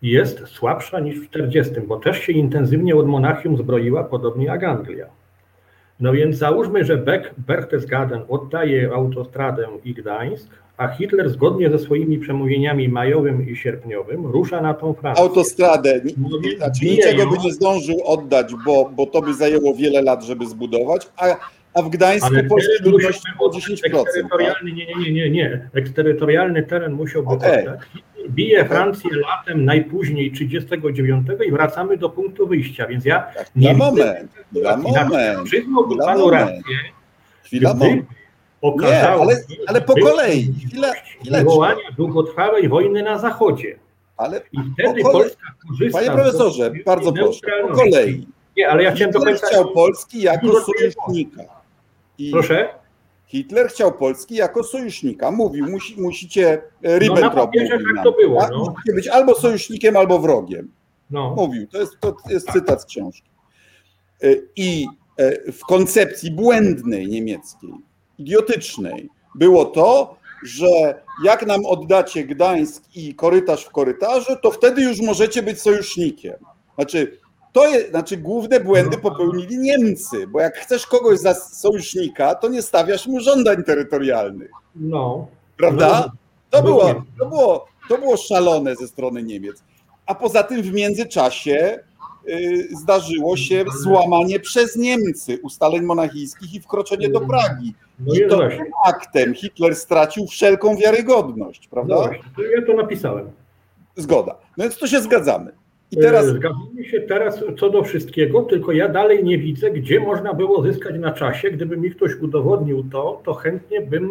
jest 0.01 0.47
słabsza 0.47 0.99
niż 0.99 1.15
w 1.15 1.29
1940, 1.29 1.87
bo 1.87 1.97
też 1.97 2.19
się 2.19 2.33
intensywnie 2.33 2.95
od 2.95 3.07
Monachium 3.07 3.57
zbroiła, 3.57 4.03
podobnie 4.03 4.45
jak 4.45 4.63
Anglia. 4.63 5.05
No 5.99 6.11
więc 6.11 6.37
załóżmy, 6.37 6.83
że 6.85 6.97
Beck, 6.97 7.33
Berchtesgaden 7.37 8.21
oddaje 8.27 8.91
autostradę 8.93 9.67
i 9.83 9.93
Gdańsk, 9.93 10.49
a 10.79 10.87
Hitler 10.87 11.29
zgodnie 11.29 11.69
ze 11.69 11.79
swoimi 11.79 12.17
przemówieniami 12.17 12.89
majowym 12.89 13.49
i 13.49 13.55
sierpniowym 13.55 14.25
rusza 14.25 14.61
na 14.61 14.73
tą 14.73 14.93
Francję. 14.93 15.23
Autostradę, 15.23 16.01
znaczy 16.57 16.85
niczego 16.85 17.27
by 17.27 17.37
nie 17.37 17.53
zdążył 17.53 17.95
oddać, 18.05 18.53
bo, 18.65 18.91
bo 18.95 19.05
to 19.05 19.21
by 19.21 19.33
zajęło 19.33 19.75
wiele 19.75 20.01
lat, 20.01 20.23
żeby 20.23 20.45
zbudować, 20.45 21.07
a, 21.17 21.25
a 21.73 21.81
w 21.81 21.89
Gdańsku 21.89 22.33
ludności 22.85 23.27
było 23.37 23.49
być 23.49 23.67
10%. 23.67 23.81
Tak? 23.81 24.01
eksterytorialny, 24.01 24.71
nie, 24.71 24.85
nie, 24.85 24.95
nie, 24.95 25.11
nie, 25.11 25.29
nie. 25.29 25.69
Eksterytorialny 25.73 26.63
teren 26.63 26.93
musiałby 26.93 27.29
Okej. 27.29 27.65
zostać. 27.65 27.79
Bije 28.29 28.65
Francję 28.65 29.09
latem 29.15 29.65
najpóźniej 29.65 30.31
39 30.31 31.27
i 31.47 31.51
wracamy 31.51 31.97
do 31.97 32.09
punktu 32.09 32.47
wyjścia, 32.47 32.87
więc 32.87 33.05
ja 33.05 33.19
Tak, 33.35 33.51
nie 33.55 33.71
na 33.73 33.77
moment, 33.77 34.29
sytuacji. 34.53 34.83
moment, 34.83 35.43
Przyznałbym 35.45 35.97
panu 35.97 36.19
moment. 36.19 36.41
rację, 36.41 36.77
chwila, 37.43 37.73
moment. 37.73 38.05
Okazało 38.61 39.21
ale- 39.23 39.43
ale 39.67 39.81
po 39.81 39.93
kolei, 39.95 40.53
chwilę- 40.67 40.93
wywołania 41.31 41.91
długotrwałej 41.97 42.69
wojny 42.69 43.03
na 43.03 43.17
Zachodzie. 43.17 43.79
Ale 44.17 44.41
I 44.51 44.57
wtedy 44.73 45.01
kolei. 45.01 45.03
Polska 45.23 45.47
korzysta 45.67 45.99
panie 45.99 46.11
profesorze, 46.11 46.71
bardzo 46.85 47.13
proszę, 47.13 47.39
po 47.67 47.75
kolei. 47.75 48.27
Nie, 48.57 48.69
ale 48.69 48.83
ja 48.83 48.91
chciałem 48.91 49.13
Hitler 49.13 49.23
dokończyć. 49.33 49.49
chciał 49.49 49.71
Polski 49.71 50.21
jako 50.21 50.47
sojusznika. 50.61 51.43
I 52.17 52.31
Proszę? 52.31 52.69
Hitler 53.27 53.67
chciał 53.69 53.91
Polski 53.91 54.35
jako 54.35 54.63
sojusznika. 54.63 55.31
Mówił, 55.31 55.67
musi, 55.69 56.01
musicie, 56.01 56.51
e, 56.53 56.61
No, 56.83 56.89
na 56.91 56.97
Ribbentrop 56.99 57.33
papierze 57.33 57.73
mówił 57.73 57.95
tak 57.95 58.03
to 58.03 58.11
było, 58.11 58.41
tak? 58.41 58.51
no. 58.51 58.57
Musicie 58.57 58.93
być 58.93 59.07
albo 59.07 59.35
sojusznikiem, 59.35 59.97
albo 59.97 60.19
wrogiem. 60.19 60.71
No. 61.09 61.33
Mówił, 61.37 61.67
to 61.67 61.77
jest, 61.79 61.99
to 61.99 62.15
jest 62.29 62.51
cytat 62.51 62.81
z 62.81 62.85
książki. 62.85 63.29
E, 64.23 64.27
I 64.55 64.87
e, 65.17 65.51
w 65.51 65.59
koncepcji 65.61 66.31
błędnej 66.31 67.07
niemieckiej, 67.07 67.73
idiotycznej, 68.19 69.09
było 69.35 69.65
to, 69.65 70.15
że 70.43 71.01
jak 71.23 71.45
nam 71.45 71.65
oddacie 71.65 72.23
Gdańsk 72.23 72.83
i 72.95 73.15
korytarz 73.15 73.65
w 73.65 73.69
korytarzu, 73.69 74.35
to 74.43 74.51
wtedy 74.51 74.81
już 74.81 75.01
możecie 75.01 75.43
być 75.43 75.61
sojusznikiem. 75.61 76.35
Znaczy, 76.75 77.17
to 77.53 77.67
jest, 77.67 77.89
znaczy 77.89 78.17
główne 78.17 78.59
błędy 78.59 78.97
popełnili 78.97 79.57
Niemcy, 79.57 80.27
bo 80.27 80.39
jak 80.41 80.57
chcesz 80.57 80.85
kogoś 80.87 81.19
za 81.19 81.33
sojusznika, 81.33 82.35
to 82.35 82.47
nie 82.47 82.61
stawiasz 82.61 83.07
mu 83.07 83.19
żądań 83.19 83.63
terytorialnych, 83.63 84.51
no. 84.75 85.27
prawda? 85.57 86.11
To 86.49 86.57
No 86.57 86.63
było, 86.63 86.87
nie. 86.87 87.01
to 87.19 87.25
było, 87.25 87.65
to 87.89 87.97
było 87.97 88.17
szalone 88.17 88.75
ze 88.75 88.87
strony 88.87 89.23
Niemiec. 89.23 89.63
A 90.05 90.15
poza 90.15 90.43
tym 90.43 90.61
w 90.61 90.73
międzyczasie 90.73 91.79
y, 92.29 92.67
zdarzyło 92.81 93.37
się 93.37 93.65
złamanie 93.83 94.39
przez 94.39 94.75
Niemcy 94.75 95.39
ustaleń 95.43 95.81
monachijskich 95.81 96.53
i 96.53 96.59
wkroczenie 96.59 97.09
do 97.09 97.21
Pragi. 97.21 97.73
No 97.99 98.13
I 98.15 98.29
to 98.29 98.35
właśnie. 98.35 98.57
tym 98.63 98.71
aktem 98.85 99.33
Hitler 99.33 99.75
stracił 99.75 100.27
wszelką 100.27 100.75
wiarygodność, 100.75 101.63
No 101.63 101.69
prawda? 101.71 101.95
właśnie, 101.95 102.23
to 102.35 102.41
ja 102.43 102.65
to 102.65 102.73
napisałem. 102.73 103.29
Zgoda. 103.95 104.35
No 104.57 104.63
więc 104.63 104.77
to 104.77 104.87
się 104.87 105.01
zgadzamy. 105.01 105.51
I 105.91 105.97
teraz 105.97 106.25
E, 106.25 106.29
Zgadzamy 106.29 106.85
się 106.91 107.01
teraz 107.01 107.43
co 107.59 107.69
do 107.69 107.83
wszystkiego, 107.83 108.41
tylko 108.41 108.71
ja 108.71 108.89
dalej 108.89 109.23
nie 109.23 109.37
widzę, 109.37 109.71
gdzie 109.71 109.99
można 109.99 110.33
było 110.33 110.63
zyskać 110.63 110.95
na 110.99 111.11
czasie. 111.11 111.51
Gdyby 111.51 111.77
mi 111.77 111.91
ktoś 111.91 112.15
udowodnił 112.15 112.83
to, 112.91 113.21
to 113.25 113.33
chętnie 113.33 113.81
bym 113.81 114.09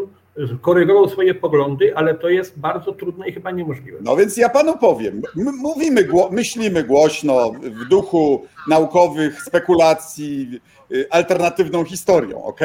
korygował 0.60 1.08
swoje 1.08 1.34
poglądy, 1.34 1.96
ale 1.96 2.14
to 2.14 2.28
jest 2.28 2.58
bardzo 2.58 2.92
trudne 2.92 3.28
i 3.28 3.32
chyba 3.32 3.50
niemożliwe. 3.50 3.98
No 4.02 4.16
więc 4.16 4.36
ja 4.36 4.48
panu 4.48 4.78
powiem, 4.78 5.22
mówimy, 5.62 6.04
gło- 6.04 6.30
myślimy 6.32 6.84
głośno 6.84 7.50
w 7.52 7.88
duchu 7.88 8.44
naukowych 8.68 9.42
spekulacji, 9.42 10.60
y, 10.92 11.06
alternatywną 11.10 11.84
historią, 11.84 12.42
ok? 12.44 12.60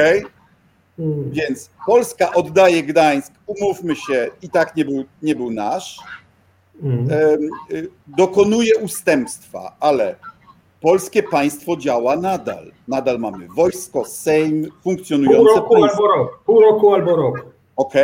Hmm. 0.96 1.30
Więc 1.30 1.70
Polska 1.86 2.32
oddaje 2.34 2.82
Gdańsk, 2.82 3.32
umówmy 3.46 3.96
się, 3.96 4.30
i 4.42 4.48
tak 4.48 4.76
nie 4.76 4.84
był, 4.84 5.04
nie 5.22 5.34
był 5.36 5.50
nasz, 5.50 5.98
Hmm. 6.80 7.08
y, 7.72 7.88
dokonuje 8.06 8.76
ustępstwa, 8.78 9.76
ale 9.80 10.16
polskie 10.80 11.22
państwo 11.22 11.76
działa 11.76 12.16
nadal. 12.16 12.72
Nadal 12.88 13.18
mamy 13.18 13.48
wojsko, 13.56 14.04
Sejm, 14.04 14.62
Pół 14.62 14.72
funkcjonujące 14.82 15.54
roku 15.54 15.74
państwo, 15.74 16.02
albo 16.02 16.16
rok. 16.16 16.42
Pół 16.46 16.60
roku 16.60 16.94
albo 16.94 17.16
rok. 17.16 17.46
ok? 17.76 17.94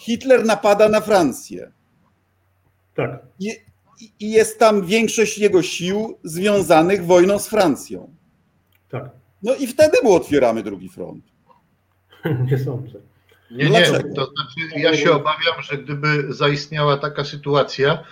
Hitler 0.00 0.44
napada 0.44 0.88
na 0.88 1.00
Francję. 1.00 1.72
Tak. 2.96 3.22
I, 3.40 3.50
i 4.20 4.30
jest 4.30 4.58
tam 4.58 4.82
większość 4.86 5.38
jego 5.38 5.62
sił 5.62 6.18
związanych 6.24 7.06
wojną 7.06 7.38
z 7.38 7.48
Francją. 7.48 8.14
Tak. 8.90 9.10
No 9.42 9.54
i 9.54 9.66
wtedy 9.66 9.98
mu 10.02 10.12
otwieramy 10.12 10.62
drugi 10.62 10.88
front. 10.88 11.24
Nie 12.50 12.58
sądzę. 12.58 12.98
Nie, 13.50 13.70
nie, 13.70 13.86
to 13.86 14.26
znaczy 14.26 14.76
ja 14.76 14.96
się 14.96 15.12
obawiam, 15.12 15.62
że 15.62 15.78
gdyby 15.78 16.34
zaistniała 16.34 16.96
taka 16.96 17.24
sytuacja, 17.24 18.04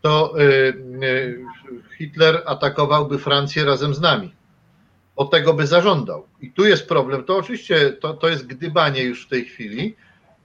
to 0.00 0.40
y, 0.40 0.42
y, 1.04 1.44
Hitler 1.98 2.42
atakowałby 2.46 3.18
Francję 3.18 3.64
razem 3.64 3.94
z 3.94 4.00
nami. 4.00 4.34
O 5.16 5.24
tego 5.24 5.54
by 5.54 5.66
zażądał. 5.66 6.26
I 6.40 6.52
tu 6.52 6.64
jest 6.64 6.88
problem. 6.88 7.24
To 7.24 7.36
oczywiście 7.36 7.92
to, 7.92 8.14
to 8.14 8.28
jest 8.28 8.46
gdybanie 8.46 9.02
już 9.02 9.26
w 9.26 9.28
tej 9.28 9.44
chwili, 9.44 9.96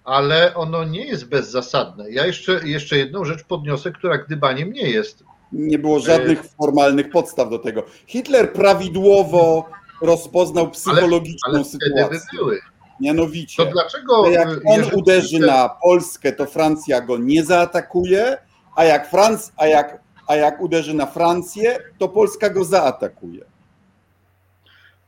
ale 0.03 0.55
ono 0.55 0.83
nie 0.83 1.05
jest 1.05 1.29
bezzasadne. 1.29 2.11
Ja 2.11 2.25
jeszcze, 2.25 2.67
jeszcze 2.67 2.97
jedną 2.97 3.25
rzecz 3.25 3.43
podniosę, 3.43 3.91
która 3.91 4.17
gdybaniem 4.17 4.73
nie 4.73 4.89
jest. 4.89 5.23
Nie 5.51 5.79
było 5.79 5.99
żadnych 5.99 6.43
formalnych 6.43 7.09
podstaw 7.09 7.49
do 7.49 7.59
tego. 7.59 7.83
Hitler 8.07 8.53
prawidłowo 8.53 9.69
rozpoznał 10.01 10.71
psychologiczną 10.71 11.53
Ale 11.53 11.63
wtedy 11.63 11.89
by 11.89 11.95
sytuację. 11.95 12.39
były. 12.39 12.59
Mianowicie, 12.99 13.65
To 13.65 13.71
dlaczego. 13.71 14.29
jak 14.29 14.47
y, 14.49 14.61
on 14.65 14.81
uderzy 14.93 15.39
na 15.39 15.69
Polskę, 15.69 16.31
to 16.31 16.45
Francja 16.45 17.01
go 17.01 17.17
nie 17.17 17.43
zaatakuje, 17.43 18.37
a 18.75 18.83
jak, 18.83 19.09
Franc, 19.09 19.51
a 19.57 19.67
jak, 19.67 19.99
a 20.27 20.35
jak 20.35 20.61
uderzy 20.61 20.93
na 20.93 21.05
Francję, 21.05 21.77
to 21.97 22.09
Polska 22.09 22.49
go 22.49 22.65
zaatakuje. 22.65 23.45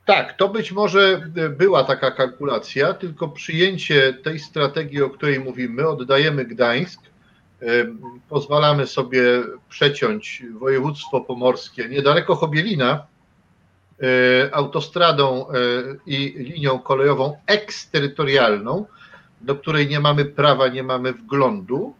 Tak, 0.05 0.37
to 0.37 0.49
być 0.49 0.71
może 0.71 1.21
była 1.57 1.83
taka 1.83 2.11
kalkulacja, 2.11 2.93
tylko 2.93 3.27
przyjęcie 3.27 4.13
tej 4.23 4.39
strategii, 4.39 5.01
o 5.01 5.09
której 5.09 5.39
mówimy, 5.39 5.87
oddajemy 5.87 6.45
Gdańsk, 6.45 6.99
em, 7.61 7.99
pozwalamy 8.29 8.87
sobie 8.87 9.21
przeciąć 9.69 10.43
województwo 10.59 11.21
pomorskie 11.21 11.89
niedaleko 11.89 12.35
Chobielina 12.35 13.05
autostradą 14.51 15.47
e, 15.49 15.53
i 16.05 16.33
linią 16.37 16.79
kolejową 16.79 17.37
eksterytorialną, 17.45 18.85
do 19.41 19.55
której 19.55 19.87
nie 19.87 19.99
mamy 19.99 20.25
prawa, 20.25 20.67
nie 20.67 20.83
mamy 20.83 21.13
wglądu. 21.13 21.95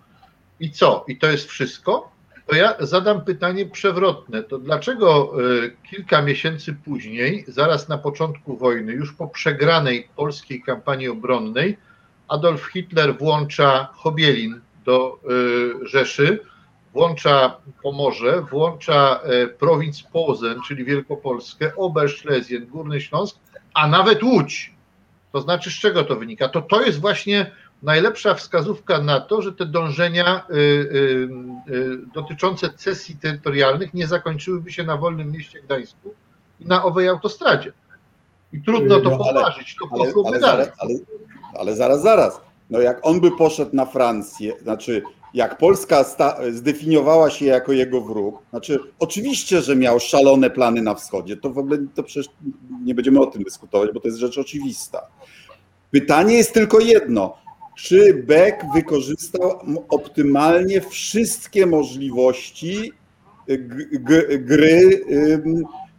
I 0.60 0.72
co? 0.72 1.06
I 1.08 1.18
to 1.18 1.28
jest 1.28 1.48
wszystko? 1.48 2.12
To 2.48 2.56
ja 2.56 2.76
zadam 2.80 3.26
pytanie 3.26 3.66
przewrotne. 3.66 4.44
To 4.44 4.58
dlaczego 4.58 5.34
e, 5.66 5.70
kilka 5.90 6.22
miesięcy 6.22 6.76
później, 6.86 7.46
zaraz 7.48 7.90
na 7.90 7.98
początku 7.98 8.58
wojny, 8.58 8.94
już 8.94 9.14
po 9.14 9.28
przegranej 9.28 10.08
polskiej 10.16 10.62
kampanii 10.62 11.08
obronnej, 11.08 11.78
Adolf 12.28 12.66
Hitler 12.66 13.18
włącza 13.18 13.90
Chobielin 13.94 14.62
do 14.86 15.20
Rzeszy, 15.82 16.40
włącza 16.98 17.58
Pomorze, 17.84 18.42
włącza 18.42 19.20
e, 19.24 19.48
prowinc 19.48 20.04
Pozen, 20.04 20.62
czyli 20.68 20.86
Wielkopolskę, 20.86 21.76
Oberschlesien, 21.76 22.66
Górny 22.66 23.02
Śląsk, 23.02 23.38
a 23.74 23.88
nawet 23.88 24.24
Łódź. 24.24 24.74
To 25.32 25.42
znaczy, 25.42 25.70
z 25.72 25.74
czego 25.74 26.04
to 26.04 26.16
wynika? 26.16 26.50
To 26.50 26.62
to 26.62 26.82
jest 26.82 27.00
właśnie 27.02 27.52
najlepsza 27.84 28.34
wskazówka 28.34 29.02
na 29.02 29.20
to, 29.22 29.42
że 29.42 29.54
te 29.54 29.66
dążenia 29.66 30.44
y, 30.50 30.54
y, 30.56 30.58
y, 31.70 31.98
dotyczące 32.14 32.70
cesji 32.70 33.16
terytorialnych 33.16 33.94
nie 33.94 34.08
zakończyłyby 34.08 34.72
się 34.72 34.84
na 34.84 34.98
wolnym 34.98 35.32
mieście 35.32 35.62
Gdańsku 35.62 36.14
i 36.60 36.66
na 36.66 36.84
owej 36.84 37.08
autostradzie. 37.08 37.72
I 38.54 38.62
trudno 38.62 39.00
to 39.00 39.10
No, 39.10 39.26
ale- 39.26 39.34
poważyć, 39.34 39.76
to 39.76 39.88
Ale, 39.92 40.14
ale, 40.26 40.40
dalej. 40.40 40.66
zaraz, 40.66 40.70
ale, 40.80 40.94
ale 41.60 41.76
zaraz, 41.76 42.02
zaraz. 42.02 42.42
No 42.70 42.80
jak 42.82 43.00
on 43.02 43.22
by 43.22 43.32
poszedł 43.32 43.76
na 43.76 43.86
Francję, 43.86 44.54
znaczy 44.62 45.04
jak 45.34 45.58
Polska 45.58 46.06
zdefiniowała 46.52 47.30
się 47.30 47.46
jako 47.46 47.72
jego 47.72 48.02
wróg, 48.02 48.40
znaczy 48.50 48.80
oczywiście, 49.00 49.62
że 49.62 49.76
miał 49.76 50.00
szalone 50.00 50.50
plany 50.50 50.82
na 50.82 50.96
wschodzie, 50.96 51.38
to 51.38 51.50
w 51.50 51.58
ogóle 51.58 51.78
to 51.96 52.04
przecież 52.04 52.34
nie 52.84 52.96
będziemy 52.96 53.20
o 53.20 53.26
tym 53.26 53.44
dyskutować, 53.44 53.90
bo 53.94 54.00
to 54.00 54.08
jest 54.08 54.20
rzecz 54.20 54.38
oczywista. 54.38 55.08
Pytanie 55.92 56.38
jest 56.38 56.54
tylko 56.54 56.80
jedno. 56.80 57.38
Czy 57.76 58.24
Beck 58.28 58.66
wykorzystał 58.74 59.60
optymalnie 59.90 60.82
wszystkie 60.82 61.66
możliwości 61.66 62.94
g, 63.92 64.38
gry, 64.40 65.06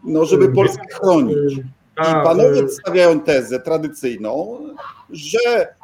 no, 0.05 0.24
żeby 0.24 0.53
Polskę 0.53 0.87
chronić? 0.93 1.57
I 2.01 2.12
panowie 2.24 2.68
stawiają 2.68 3.20
tezę 3.20 3.61
tradycyjną, 3.61 4.59
że 5.11 5.74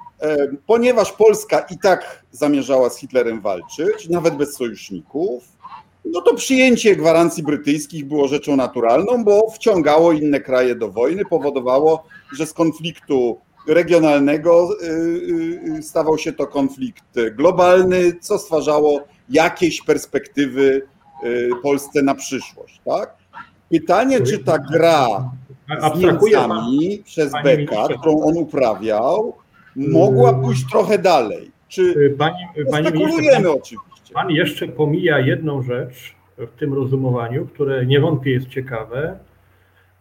ponieważ 0.67 1.13
Polska 1.13 1.61
i 1.61 1.79
tak 1.79 2.25
zamierzała 2.31 2.91
z 2.91 2.99
Hitlerem 2.99 3.41
walczyć, 3.41 4.09
nawet 4.09 4.37
bez 4.37 4.57
sojuszników, 4.57 5.45
no 6.05 6.21
to 6.21 6.35
przyjęcie 6.35 6.97
gwarancji 6.97 7.43
brytyjskich 7.43 8.05
było 8.05 8.29
rzeczą 8.29 8.57
naturalną, 8.57 9.25
bo 9.25 9.51
wciągało 9.51 10.13
inne 10.13 10.41
kraje 10.41 10.75
do 10.75 10.89
wojny, 10.89 11.25
powodowało, 11.25 12.05
że 12.33 12.47
z 12.47 12.53
konfliktu 12.53 13.39
regionalnego 13.69 14.69
y, 14.83 14.87
y, 15.79 15.83
stawał 15.83 16.19
się 16.19 16.33
to 16.33 16.47
konflikt 16.47 17.05
globalny, 17.33 18.13
co 18.21 18.39
stwarzało 18.39 19.01
jakieś 19.29 19.83
perspektywy 19.83 20.87
Polsce 21.63 22.03
na 22.03 22.15
przyszłość. 22.15 22.81
Tak? 22.85 23.15
Pytanie, 23.71 24.21
czy 24.21 24.39
ta 24.39 24.59
gra 24.59 25.31
z 25.95 25.99
Niemcami 25.99 27.03
przez 27.05 27.33
Beka, 27.45 27.89
którą 28.01 28.23
on 28.23 28.37
uprawiał, 28.37 29.35
mogła 29.77 30.31
Mm. 30.31 30.43
pójść 30.43 30.71
trochę 30.71 30.99
dalej. 30.99 31.51
Czy 31.69 31.83
y, 31.83 32.15
panie, 32.19 32.49
no, 32.57 32.91
ministrze, 32.91 33.51
oczywiście? 33.51 34.15
Pan 34.15 34.31
jeszcze 34.31 34.69
pomija 34.69 35.19
jedną 35.19 35.63
rzecz 35.63 36.15
w 36.39 36.59
tym 36.59 36.75
rozumowaniu, 36.75 37.47
które 37.47 37.87
niewątpliwie 37.87 38.37
jest 38.39 38.49
ciekawe, 38.49 39.19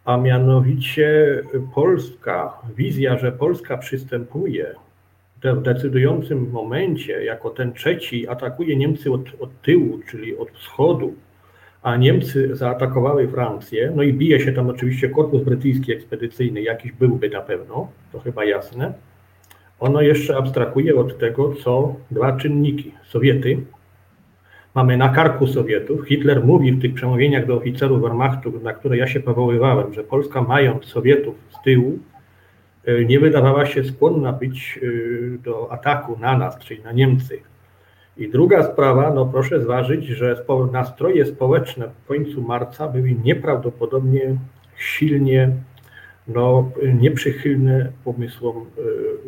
a 0.05 0.17
mianowicie 0.17 1.39
Polska, 1.75 2.53
wizja, 2.77 3.17
że 3.17 3.31
Polska 3.31 3.77
przystępuje 3.77 4.75
w 5.43 5.61
decydującym 5.61 6.51
momencie, 6.51 7.23
jako 7.23 7.49
ten 7.49 7.73
trzeci, 7.73 8.27
atakuje 8.27 8.75
Niemcy 8.75 9.11
od, 9.11 9.21
od 9.39 9.61
tyłu, 9.61 9.99
czyli 10.09 10.37
od 10.37 10.51
wschodu, 10.51 11.13
a 11.81 11.97
Niemcy 11.97 12.55
zaatakowały 12.55 13.27
Francję, 13.27 13.91
no 13.95 14.03
i 14.03 14.13
bije 14.13 14.39
się 14.39 14.53
tam 14.53 14.69
oczywiście 14.69 15.09
korpus 15.09 15.43
brytyjski 15.43 15.93
ekspedycyjny, 15.93 16.61
jakiś 16.61 16.91
byłby 16.91 17.29
na 17.29 17.41
pewno, 17.41 17.87
to 18.11 18.19
chyba 18.19 18.45
jasne. 18.45 18.93
Ono 19.83 20.01
jeszcze 20.01 20.37
abstrakuje 20.37 20.95
od 20.95 21.17
tego, 21.17 21.55
co 21.55 21.95
dwa 22.11 22.37
czynniki. 22.37 22.91
Sowiety, 23.03 23.57
mamy 24.75 24.97
na 24.97 25.09
karku 25.09 25.47
Sowietów. 25.47 26.07
Hitler 26.07 26.45
mówi 26.45 26.71
w 26.71 26.81
tych 26.81 26.93
przemówieniach 26.93 27.45
do 27.45 27.55
oficerów 27.55 28.01
Wehrmachtu, 28.01 28.59
na 28.63 28.73
które 28.73 28.97
ja 28.97 29.07
się 29.07 29.19
powoływałem, 29.19 29.93
że 29.93 30.03
Polska 30.03 30.41
mając 30.41 30.85
Sowietów 30.85 31.35
z 31.49 31.63
tyłu, 31.63 31.99
y, 32.87 33.05
nie 33.05 33.19
wydawała 33.19 33.65
się 33.65 33.83
skłonna 33.83 34.33
być 34.33 34.79
y, 34.83 35.39
do 35.43 35.71
ataku 35.71 36.17
na 36.19 36.37
nas, 36.37 36.59
czyli 36.59 36.83
na 36.83 36.91
Niemcy. 36.91 37.39
I 38.17 38.29
druga 38.29 38.63
sprawa, 38.63 39.13
no 39.13 39.25
proszę 39.25 39.61
zważyć, 39.61 40.05
że 40.05 40.45
nastroje 40.71 41.25
społeczne 41.25 41.87
w 41.87 42.07
końcu 42.07 42.41
marca 42.41 42.87
były 42.87 43.15
nieprawdopodobnie 43.23 44.35
silnie 44.77 45.51
no, 46.27 46.71
nieprzychylne 47.01 47.91
pomysłom 48.05 48.57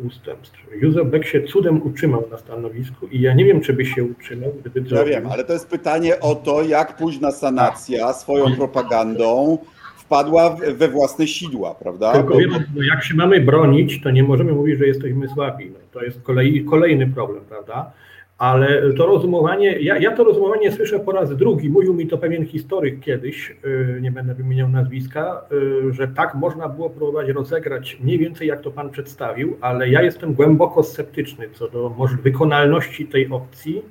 y, 0.00 0.06
ustępstw. 0.06 0.58
Józef 0.80 1.06
Beck 1.10 1.24
się 1.26 1.42
cudem 1.42 1.82
utrzymał 1.86 2.24
na 2.30 2.38
stanowisku 2.38 3.06
i 3.06 3.20
ja 3.20 3.34
nie 3.34 3.44
wiem, 3.44 3.60
czy 3.60 3.72
by 3.72 3.86
się 3.86 4.04
utrzymał, 4.04 4.52
gdyby 4.60 4.80
Ja 4.80 4.86
zrobił- 4.86 5.14
wiem, 5.14 5.26
ale 5.26 5.44
to 5.44 5.52
jest 5.52 5.68
pytanie 5.70 6.20
o 6.20 6.34
to, 6.34 6.62
jak 6.62 6.96
późna 6.96 7.30
sanacja 7.32 8.12
swoją 8.12 8.56
propagandą 8.56 9.58
wpadła 9.96 10.56
we 10.74 10.88
własne 10.88 11.26
sidła, 11.26 11.74
prawda? 11.74 12.12
Tylko 12.12 12.34
Bo- 12.34 12.40
wiemy, 12.40 12.64
no 12.76 12.82
jak 12.82 13.04
się 13.04 13.14
mamy 13.14 13.40
bronić, 13.40 14.02
to 14.02 14.10
nie 14.10 14.22
możemy 14.22 14.52
mówić, 14.52 14.78
że 14.78 14.86
jesteśmy 14.86 15.28
słabi. 15.28 15.70
No, 15.70 15.78
to 15.92 16.02
jest 16.04 16.22
kolei, 16.22 16.64
kolejny 16.64 17.06
problem, 17.06 17.44
prawda? 17.48 17.92
Ale 18.38 18.92
to 18.92 19.06
rozumowanie, 19.06 19.78
ja, 19.78 19.98
ja 19.98 20.16
to 20.16 20.24
rozumowanie 20.24 20.72
słyszę 20.72 20.98
po 20.98 21.12
raz 21.12 21.36
drugi. 21.36 21.70
Mówił 21.70 21.94
mi 21.94 22.06
to 22.06 22.18
pewien 22.18 22.46
historyk 22.46 23.00
kiedyś, 23.00 23.56
yy, 23.64 23.98
nie 24.02 24.10
będę 24.10 24.34
wymieniał 24.34 24.68
nazwiska, 24.68 25.44
yy, 25.50 25.92
że 25.92 26.08
tak 26.08 26.34
można 26.34 26.68
było 26.68 26.90
próbować 26.90 27.28
rozegrać 27.28 27.98
mniej 28.00 28.18
więcej 28.18 28.48
jak 28.48 28.60
to 28.60 28.70
pan 28.70 28.90
przedstawił, 28.90 29.56
ale 29.60 29.88
ja 29.88 30.02
jestem 30.02 30.34
głęboko 30.34 30.82
sceptyczny 30.82 31.48
co 31.52 31.68
do 31.68 31.94
wykonalności 32.22 33.06
tej 33.06 33.28
opcji. 33.30 33.82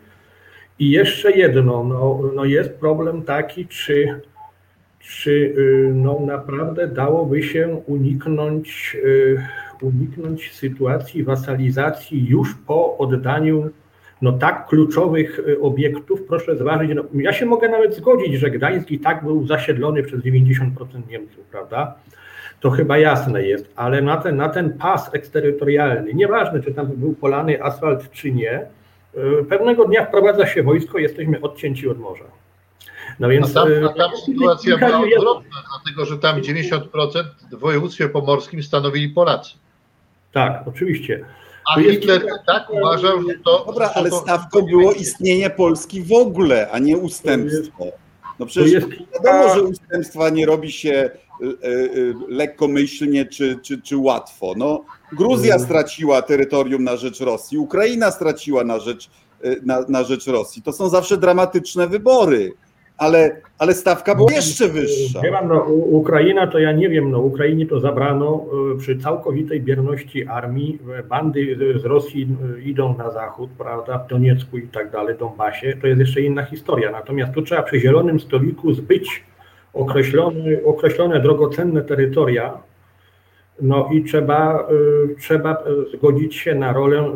I 0.79 0.91
jeszcze 0.91 1.31
jedno, 1.31 1.83
no, 1.83 2.19
no 2.35 2.45
jest 2.45 2.73
problem 2.79 3.21
taki, 3.21 3.67
czy 3.67 4.21
czy 5.07 5.31
y, 5.31 5.91
no, 5.95 6.19
naprawdę 6.19 6.87
dałoby 6.87 7.43
się 7.43 7.81
uniknąć, 7.85 8.97
y, 9.03 9.37
uniknąć 9.81 10.53
sytuacji 10.53 11.23
wasalizacji 11.23 12.27
już 12.27 12.55
po 12.67 12.97
oddaniu 12.97 13.69
no, 14.21 14.31
tak 14.31 14.67
kluczowych 14.67 15.39
y, 15.39 15.61
obiektów. 15.61 16.23
Proszę 16.27 16.57
zważyć, 16.57 16.91
no, 16.95 17.03
ja 17.13 17.33
się 17.33 17.45
mogę 17.45 17.69
nawet 17.69 17.95
zgodzić, 17.95 18.33
że 18.33 18.51
Gdańsk 18.51 18.91
i 18.91 18.99
tak 18.99 19.23
był 19.23 19.47
zasiedlony 19.47 20.03
przez 20.03 20.21
90% 20.21 20.61
Niemców, 21.09 21.45
prawda? 21.51 21.95
To 22.59 22.69
chyba 22.69 22.97
jasne 22.97 23.43
jest, 23.43 23.73
ale 23.75 24.01
na 24.01 24.17
ten, 24.17 24.35
na 24.35 24.49
ten 24.49 24.77
pas 24.77 25.13
eksterytorialny, 25.13 26.13
nieważne 26.13 26.63
czy 26.63 26.73
tam 26.73 26.87
był 26.87 27.13
polany 27.13 27.63
asfalt 27.63 28.11
czy 28.11 28.31
nie, 28.31 28.61
y, 29.17 29.45
pewnego 29.49 29.85
dnia 29.85 30.05
wprowadza 30.05 30.47
się 30.47 30.63
wojsko, 30.63 30.97
jesteśmy 30.97 31.41
odcięci 31.41 31.89
od 31.89 31.99
morza. 31.99 32.25
No 33.19 33.27
A 33.27 33.29
więc 33.29 33.53
tam, 33.53 33.71
y, 33.71 33.85
a 33.85 33.93
tam 33.93 34.11
sytuacja 34.25 34.77
była 34.77 34.99
odwrotna, 34.99 35.63
dlatego 35.69 36.05
że 36.05 36.17
tam 36.17 36.41
90% 36.41 36.79
w 37.51 37.59
województwie 37.59 38.09
pomorskim 38.09 38.63
stanowili 38.63 39.09
Polacy. 39.09 39.53
Tak, 40.31 40.63
oczywiście. 40.65 41.25
A 41.67 41.79
Hitler 41.81 42.25
tak 42.47 42.69
uważał, 42.69 43.21
że 43.21 43.33
to. 43.45 43.63
Dobra, 43.67 43.91
ale 43.95 44.11
stawką 44.11 44.61
było 44.61 44.91
istnienie 44.93 45.49
Polski 45.49 46.01
w 46.03 46.13
ogóle, 46.13 46.69
a 46.71 46.79
nie 46.79 46.97
ustępstwo. 46.97 47.85
No 48.39 48.45
przecież 48.45 48.71
jest 48.71 48.87
wiadomo, 49.13 49.55
że 49.55 49.63
ustępstwa 49.63 50.29
nie 50.29 50.45
robi 50.45 50.71
się 50.71 51.09
y, 51.41 51.45
y, 51.67 52.13
lekkomyślnie 52.29 53.25
czy, 53.25 53.59
czy, 53.61 53.81
czy 53.81 53.97
łatwo. 53.97 54.53
No, 54.57 54.85
Gruzja 55.11 55.55
Mm. 55.55 55.65
straciła 55.67 56.21
terytorium 56.21 56.83
na 56.83 56.97
rzecz 56.97 57.19
Rosji, 57.19 57.57
Ukraina 57.57 58.11
straciła 58.11 58.63
na 58.63 58.79
rzecz, 58.79 59.09
y, 59.45 59.61
na, 59.65 59.85
na 59.89 60.03
rzecz 60.03 60.27
Rosji. 60.27 60.61
To 60.61 60.73
są 60.73 60.89
zawsze 60.89 61.17
dramatyczne 61.17 61.87
wybory, 61.87 62.53
ale, 62.97 63.35
ale 63.59 63.73
stawka 63.73 64.15
była 64.15 64.31
jeszcze 64.31 64.67
wyższa. 64.67 65.21
No, 65.47 65.63
Ukraina 65.91 66.47
to 66.47 66.59
ja 66.59 66.71
nie 66.71 66.89
wiem, 66.89 67.11
no 67.11 67.19
Ukrainie 67.19 67.65
to 67.65 67.79
zabrano 67.79 68.45
y, 68.75 68.77
przy 68.77 68.97
całkowitej 68.97 69.61
bierności 69.61 70.27
armii. 70.27 70.79
y, 70.99 71.03
Bandy 71.03 71.55
z- 71.55 71.81
z 71.81 71.85
Rosji 71.85 72.27
y, 72.57 72.61
idą 72.61 72.97
na 72.97 73.11
zachód, 73.11 73.49
prawda, 73.57 73.97
w 73.97 74.07
Doniecku 74.09 74.57
i 74.57 74.67
tak 74.67 74.91
dalej, 74.91 75.15
Donbasie. 75.19 75.77
To 75.81 75.87
jest 75.87 75.99
jeszcze 75.99 76.21
inna 76.21 76.43
historia. 76.43 76.91
Natomiast 76.91 77.33
tu 77.33 77.41
trzeba 77.41 77.63
przy 77.63 77.79
zielonym 77.79 78.19
stoliku 78.19 78.73
zbyć 78.73 79.23
określone, 79.73 80.39
określone 80.65 81.19
drogocenne 81.19 81.81
terytoria. 81.81 82.57
No 83.61 83.89
i 83.93 84.03
trzeba, 84.03 84.67
y, 85.11 85.15
trzeba 85.19 85.63
zgodzić 85.93 86.35
się 86.35 86.55
na 86.55 86.73
rolę 86.73 87.11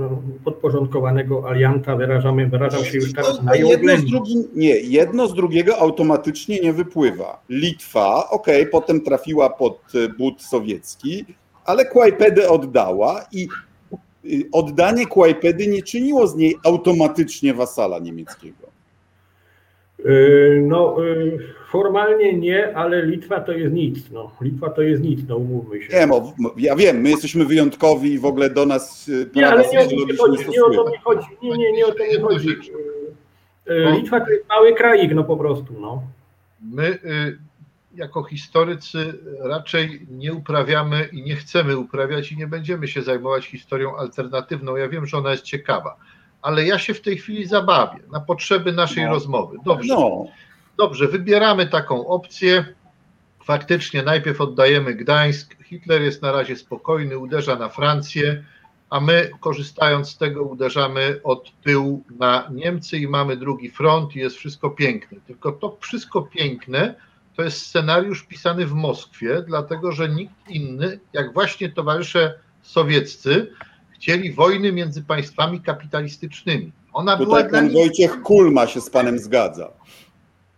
podporządkowanego 0.46 1.50
alianta. 1.50 1.96
Wyrażamy, 1.96 2.48
wyrażam 2.48 2.84
się 2.84 2.98
już 2.98 3.14
teraz 3.14 3.40
To 3.48 3.56
jedno 3.56 3.98
z 3.98 4.06
drugim, 4.06 4.44
nie, 4.56 4.80
jedno 4.80 5.28
z 5.28 5.34
drugiego 5.34 5.78
automatycznie 5.78 6.60
nie 6.60 6.74
wypływa. 6.74 7.42
Litwa, 7.50 8.30
okej, 8.30 8.68
potem 8.68 9.02
trafiła 9.02 9.50
pod 9.50 9.96
y, 9.96 10.10
but 10.10 10.42
sowiecki, 10.42 11.26
ale 11.66 11.86
Kłajpedę 11.86 12.50
oddała 12.50 13.26
i 13.32 13.48
y, 14.26 14.50
oddanie 14.52 15.08
Kłajpedy 15.08 15.68
nie 15.68 15.84
czyniło 15.84 16.28
z 16.28 16.36
niej 16.36 16.56
automatycznie 16.66 17.54
wasala 17.54 18.00
niemieckiego. 18.00 18.69
Yy, 20.06 20.64
No, 20.68 20.96
yy, 21.04 21.40
formalnie 21.70 22.34
nie, 22.38 22.78
ale 22.78 23.06
Litwa 23.06 23.40
to 23.42 23.52
jest 23.52 23.74
nic. 23.74 24.12
No. 24.12 24.32
Litwa 24.42 24.70
to 24.70 24.82
jest 24.82 25.04
nic, 25.04 25.20
no 25.28 25.38
umówmy 25.38 25.82
się. 25.84 26.00
Nie, 26.00 26.08
mo- 26.08 26.34
ja 26.58 26.76
wiem, 26.76 26.98
my 27.02 27.10
jesteśmy 27.10 27.46
wyjątkowi 27.46 28.14
i 28.14 28.20
w 28.20 28.26
ogóle 28.26 28.50
do 28.50 28.66
nas 28.66 29.08
y, 29.10 29.30
Nie, 29.36 29.48
ale 29.48 29.62
nie 29.70 29.80
o 29.80 29.84
to 29.90 29.96
mi 29.96 30.14
strzelowisk 30.14 30.46
chodzi. 30.46 30.58
Nie 30.58 30.64
o 30.66 30.70
to 30.84 30.92
mi 30.92 30.98
chodzi. 31.04 31.28
Nie, 31.42 31.58
nie, 31.58 31.72
nie 31.72 31.86
o 31.86 31.92
to 31.92 32.04
mi 32.04 32.20
chodzi. 32.22 32.48
yy, 33.68 33.92
Litwa 33.92 34.20
to 34.20 34.30
jest 34.32 34.50
mały 34.50 34.76
kraik, 34.76 35.12
no 35.16 35.24
po 35.24 35.38
prostu. 35.38 35.74
No. 35.82 36.04
My 36.62 36.88
y, 36.88 37.38
jako 37.96 38.24
historycy 38.24 39.14
raczej 39.44 40.08
nie 40.12 40.34
uprawiamy 40.34 41.10
i 41.14 41.22
nie 41.24 41.36
chcemy 41.36 41.78
uprawiać 41.78 42.32
i 42.32 42.38
nie 42.38 42.48
będziemy 42.48 42.88
się 42.88 43.02
zajmować 43.02 43.46
historią 43.46 43.96
alternatywną. 43.98 44.76
Ja 44.76 44.88
wiem, 44.90 45.06
że 45.06 45.18
ona 45.18 45.32
jest 45.32 45.44
ciekawa, 45.44 45.96
ale 46.42 46.66
ja 46.66 46.80
się 46.80 46.94
w 46.94 47.02
tej 47.02 47.18
chwili 47.18 47.46
zabawię 47.46 48.00
na 48.12 48.20
potrzeby 48.20 48.72
naszej 48.72 49.04
No. 49.06 49.10
rozmowy. 49.10 49.58
Dobrze, 49.66 49.94
No, 49.94 50.26
dobrze, 50.78 51.08
wybieramy 51.08 51.68
taką 51.68 52.08
opcję. 52.08 52.66
Faktycznie 53.44 54.04
najpierw 54.04 54.42
oddajemy 54.42 54.94
Gdańsk. 54.94 55.56
Hitler 55.64 56.02
jest 56.02 56.22
na 56.22 56.32
razie 56.32 56.56
spokojny, 56.56 57.18
uderza 57.18 57.56
na 57.56 57.70
Francję, 57.70 58.44
a 58.90 59.00
my 59.00 59.30
korzystając 59.40 60.10
z 60.10 60.18
tego 60.18 60.44
uderzamy 60.44 61.20
od 61.24 61.52
tyłu 61.64 62.04
na 62.20 62.48
Niemcy 62.52 62.98
i 62.98 63.08
mamy 63.08 63.38
drugi 63.38 63.70
front 63.70 64.16
i 64.16 64.20
jest 64.20 64.36
wszystko 64.38 64.70
piękne. 64.70 65.18
Tylko 65.28 65.52
to 65.52 65.78
wszystko 65.82 66.22
piękne 66.22 66.96
to 67.36 67.44
jest 67.44 67.66
scenariusz 67.66 68.24
pisany 68.24 68.66
w 68.66 68.74
Moskwie, 68.74 69.42
dlatego 69.48 69.92
że 69.92 70.10
nikt 70.10 70.50
inny, 70.50 71.00
jak 71.14 71.34
właśnie 71.34 71.70
towarzysze 71.70 72.34
sowieccy, 72.62 73.52
chcieli 74.00 74.34
wojny 74.34 74.72
między 74.72 75.04
państwami 75.04 75.62
kapitalistycznymi. 75.62 76.72
Ona 76.94 77.18
była 77.18 77.38
tutaj 77.38 77.50
dla 77.50 77.60
pan 77.60 77.68
nich 77.68 77.78
Wojciech 77.78 78.22
Kulma 78.22 78.68
się 78.68 78.82
z 78.82 78.90
panem 78.90 79.20
zgadza. 79.20 79.72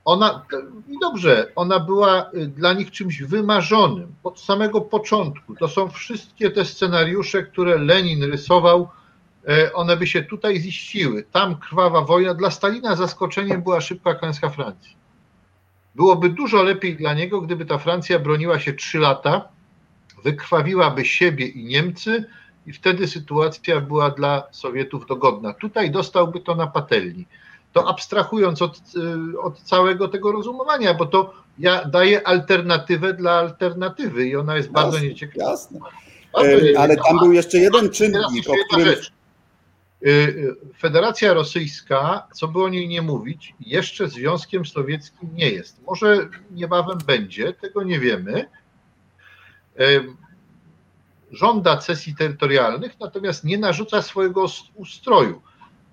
ona, 0.05 0.45
i 0.89 0.99
dobrze, 0.99 1.51
ona 1.55 1.79
była 1.79 2.31
y, 2.33 2.47
dla 2.47 2.73
nich 2.73 2.91
czymś 2.91 3.21
wymarzonym 3.21 4.15
od 4.23 4.39
samego 4.39 4.81
początku. 4.81 5.55
To 5.55 5.67
są 5.67 5.89
wszystkie 5.89 6.51
te 6.51 6.65
scenariusze, 6.65 7.43
które 7.43 7.77
Lenin 7.77 8.23
rysował, 8.23 8.89
e, 9.47 9.73
one 9.73 9.97
by 9.97 10.07
się 10.07 10.23
tutaj 10.23 10.59
ziściły. 10.59 11.23
Tam 11.31 11.55
krwawa 11.55 12.01
wojna. 12.01 12.33
Dla 12.33 12.51
Stalina 12.51 12.95
zaskoczeniem 12.95 13.61
była 13.61 13.81
szybka 13.81 14.15
klęska 14.15 14.49
Francji. 14.49 14.95
Byłoby 15.95 16.29
dużo 16.29 16.63
lepiej 16.63 16.95
dla 16.95 17.13
niego, 17.13 17.41
gdyby 17.41 17.65
ta 17.65 17.77
Francja 17.77 18.19
broniła 18.19 18.59
się 18.59 18.73
trzy 18.73 18.99
lata, 18.99 19.47
wykrwawiłaby 20.23 21.05
siebie 21.05 21.47
i 21.47 21.63
Niemcy 21.63 22.25
i 22.65 22.73
wtedy 22.73 23.07
sytuacja 23.07 23.81
była 23.81 24.09
dla 24.09 24.43
Sowietów 24.51 25.05
dogodna. 25.05 25.53
Tutaj 25.53 25.91
dostałby 25.91 26.39
to 26.39 26.55
na 26.55 26.67
patelni. 26.67 27.25
To 27.73 27.89
abstrahując 27.89 28.61
od, 28.61 28.81
y, 29.33 29.41
od 29.41 29.61
całego 29.61 30.07
tego 30.07 30.31
rozumowania, 30.31 30.93
bo 30.93 31.05
to 31.05 31.33
ja 31.59 31.85
daję 31.85 32.27
alternatywę 32.27 33.13
dla 33.13 33.31
alternatywy 33.31 34.27
i 34.27 34.35
ona 34.35 34.57
jest 34.57 34.71
bardzo 34.71 34.95
Jasne, 34.97 35.09
nieciekawa. 35.09 35.51
Jasne. 35.51 35.79
Bardzo 36.33 36.69
E, 36.69 36.79
Ale 36.79 36.97
tam 36.97 37.19
był 37.19 37.31
jeszcze 37.31 37.57
jeden 37.57 37.89
czynnik, 37.89 38.49
o 38.49 38.53
którym 38.67 38.85
rzecz. 38.85 39.11
Y, 40.05 40.09
y, 40.09 40.55
Federacja 40.79 41.33
Rosyjska, 41.33 42.27
co 42.33 42.47
by 42.47 42.63
o 42.63 42.69
niej 42.69 42.87
nie 42.87 43.01
mówić, 43.01 43.53
jeszcze 43.59 44.07
Związkiem 44.07 44.65
Sowieckim 44.65 45.29
nie 45.33 45.49
jest. 45.49 45.81
Może 45.85 46.29
niebawem 46.51 46.97
będzie, 47.07 47.53
tego 47.53 47.83
nie 47.83 47.99
wiemy. 47.99 48.45
Żąda 51.31 51.77
cesji 51.77 52.15
terytorialnych, 52.15 52.99
natomiast 52.99 53.43
nie 53.43 53.57
narzuca 53.57 54.01
swojego 54.01 54.43
ust- 54.43 54.71
ustroju. 54.75 55.41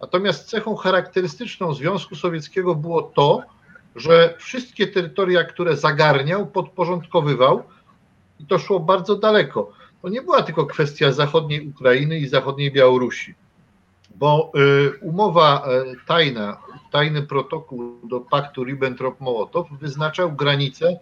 Natomiast 0.01 0.49
cechą 0.49 0.77
charakterystyczną 0.77 1.75
Związku 1.75 2.15
Sowieckiego 2.17 2.75
było 2.75 3.03
to, 3.03 3.43
że 3.97 4.35
wszystkie 4.39 4.87
terytoria, 4.87 5.45
które 5.45 5.77
zagarniał, 5.77 6.47
podporządkowywał 6.47 7.63
i 8.41 8.47
to 8.47 8.59
szło 8.59 8.81
bardzo 8.81 9.17
daleko. 9.17 9.73
To 10.03 10.09
nie 10.09 10.23
była 10.23 10.43
tylko 10.43 10.67
kwestia 10.67 11.13
zachodniej 11.13 11.69
Ukrainy 11.69 12.19
i 12.19 12.29
zachodniej 12.29 12.73
Białorusi, 12.73 13.35
bo 14.15 14.53
y, 14.95 14.99
umowa 14.99 15.69
y, 15.93 16.07
tajna, 16.07 16.57
tajny 16.91 17.23
protokół 17.23 18.01
do 18.05 18.21
paktu 18.21 18.65
Ribbentrop-Mołotow 18.65 19.65
wyznaczał 19.81 20.33
granice 20.33 20.99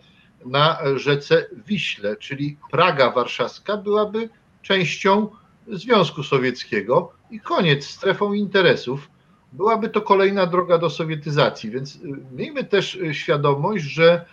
na 0.47 0.79
rzece 0.97 1.47
Wiśle, 1.67 2.17
czyli 2.17 2.57
Praga 2.71 3.11
Warszawska 3.11 3.77
byłaby 3.77 4.29
częścią 4.63 5.29
Związku 5.69 6.23
Sowieckiego 6.23 7.13
i 7.31 7.41
koniec 7.41 7.85
strefą 7.87 8.33
interesów. 8.33 9.11
Byłaby 9.53 9.89
to 9.89 10.01
kolejna 10.01 10.47
droga 10.47 10.79
do 10.79 10.91
sowietyzacji, 10.91 11.71
więc 11.71 11.97
y, 11.97 11.99
miejmy 12.37 12.65
też 12.65 12.95
y, 12.95 13.15
świadomość, 13.15 13.85
że 13.85 14.25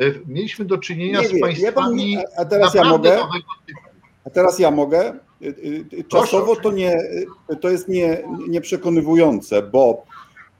y, 0.00 0.22
mieliśmy 0.26 0.64
do 0.64 0.78
czynienia 0.78 1.20
Nie 1.20 1.28
z 1.28 1.32
wie, 1.32 1.40
państwami 1.40 2.16
pan, 2.16 2.24
a- 2.38 2.44
teraz 2.44 2.74
ja 2.74 2.84
mogę? 2.84 3.18
A 4.24 4.30
teraz 4.30 4.58
ja 4.58 4.70
mogę. 4.70 5.18
Czasowo 6.08 6.56
to, 6.56 6.72
nie, 6.72 6.96
to 7.60 7.68
jest 7.68 7.88
nie, 7.88 8.22
nieprzekonywujące, 8.48 9.62
bo 9.62 10.04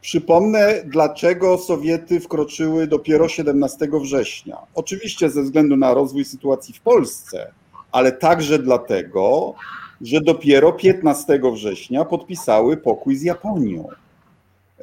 przypomnę, 0.09 0.83
dlaczego 0.85 1.59
Sowiety 1.59 2.21
wkroczyły 2.21 2.87
dopiero 2.87 3.29
17 3.29 3.89
września. 3.93 4.57
Oczywiście 4.75 5.31
ze 5.31 5.43
względu 5.43 5.77
na 5.77 5.95
rozwój 5.95 6.25
sytuacji 6.25 6.75
w 6.75 6.81
Polsce, 6.81 7.53
ale 7.93 8.13
także 8.13 8.59
dlatego, 8.59 9.55
że 10.01 10.21
dopiero 10.21 10.73
15 10.73 11.41
września 11.53 12.05
podpisały 12.05 12.77
pokój 12.77 13.17
z 13.17 13.23
Japonią. 13.23 13.89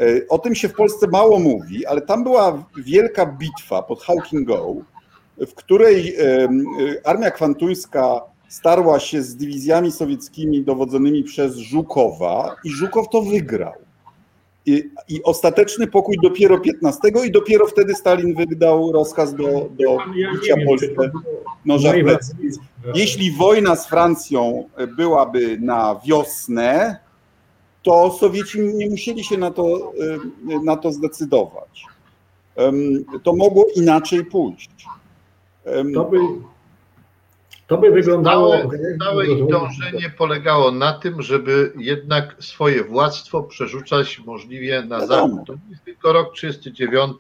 Y, 0.02 0.26
O 0.30 0.40
tym 0.40 0.56
się 0.56 0.70
w 0.70 0.74
Polsce 0.74 1.08
mało 1.08 1.40
mówi, 1.40 1.86
ale 1.86 2.02
tam 2.02 2.24
była 2.24 2.66
wielka 2.78 3.26
bitwa 3.26 3.84
pod 3.84 4.04
Hałkingą, 4.04 4.84
w 5.38 5.54
której 5.54 6.16
y, 6.20 7.02
armia 7.04 7.32
kwantuńska 7.32 8.22
starła 8.50 9.00
się 9.00 9.22
z 9.22 9.36
dywizjami 9.36 9.92
sowieckimi 9.92 10.64
dowodzonymi 10.64 11.24
przez 11.24 11.56
Żukowa 11.56 12.56
i 12.64 12.70
Żukow 12.70 13.10
to 13.10 13.22
wygrał. 13.22 13.85
I, 14.66 14.90
I 15.08 15.24
ostateczny 15.24 15.88
pokój 15.88 16.16
dopiero 16.24 16.60
15 16.60 17.00
i 17.28 17.32
dopiero 17.32 17.68
wtedy 17.68 17.96
Stalin 17.96 18.36
wydał 18.36 18.92
rozkaz 18.92 19.36
do, 19.36 19.48
do 19.70 19.98
Ja 20.16 20.34
bicia 20.34 20.56
było 20.58 20.76
noża 21.66 21.92
plecy. 21.92 22.04
najważniejsze. 22.04 22.60
Jeśli 22.96 23.32
wojna 23.32 23.76
z 23.76 23.88
Francją 23.88 24.70
byłaby 24.98 25.58
na 25.62 26.00
wiosnę, 26.06 26.98
to 27.84 28.12
Sowieci 28.20 28.60
nie 28.60 28.90
musieli 28.90 29.24
się 29.24 29.38
na 29.38 29.52
to, 29.52 29.94
y, 30.52 30.64
na 30.64 30.78
to 30.78 30.92
zdecydować. 30.92 31.86
To 33.24 33.36
mogło 33.36 33.66
inaczej 33.76 34.26
pójść. 34.26 34.86
To 35.94 36.06
by, 36.06 36.18
to 37.68 37.78
by 37.78 37.92
wyglądało. 37.92 38.52
Całe, 38.58 38.98
całe 39.06 39.28
ich 39.28 39.48
dążenie 39.48 40.10
polegało 40.18 40.72
na 40.72 40.94
tym, 40.94 41.22
żeby 41.22 41.74
jednak 41.78 42.36
swoje 42.40 42.84
władztwo 42.84 43.44
przerzucać 43.44 44.20
możliwie 44.26 44.82
na 44.82 45.08
zachód. 45.08 45.40
To 45.48 45.54
nie 45.54 45.60
jest 45.70 45.84
tylko 45.86 46.14
rok 46.14 46.34
39, 46.34 47.14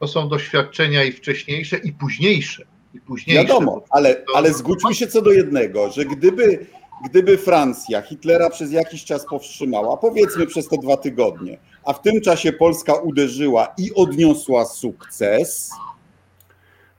to 0.00 0.08
są 0.08 0.28
doświadczenia 0.28 1.04
i 1.04 1.12
wcześniejsze, 1.12 1.76
i 1.76 1.92
późniejsze. 1.92 2.64
I 2.94 3.00
późniejsze. 3.00 3.42
Wiadomo, 3.44 3.82
ale, 3.90 4.14
to- 4.14 4.36
ale 4.36 4.52
zgódźmy 4.52 4.94
się 4.94 5.06
co 5.06 5.22
do 5.22 5.30
jednego, 5.32 5.90
że 5.90 6.04
gdyby, 6.04 6.66
gdyby 7.10 7.38
Francja 7.38 8.02
Hitlera 8.02 8.50
przez 8.50 8.72
jakiś 8.72 9.04
czas 9.04 9.26
powstrzymała, 9.26 9.96
powiedzmy 9.96 10.46
przez 10.46 10.68
te 10.68 10.76
dwa 10.78 10.96
tygodnie, 10.96 11.58
a 11.84 11.92
w 11.92 12.02
tym 12.02 12.20
czasie 12.20 12.52
Polska 12.52 12.94
uderzyła 12.94 13.74
i 13.78 13.94
odniosła 13.94 14.64
sukces, 14.64 15.70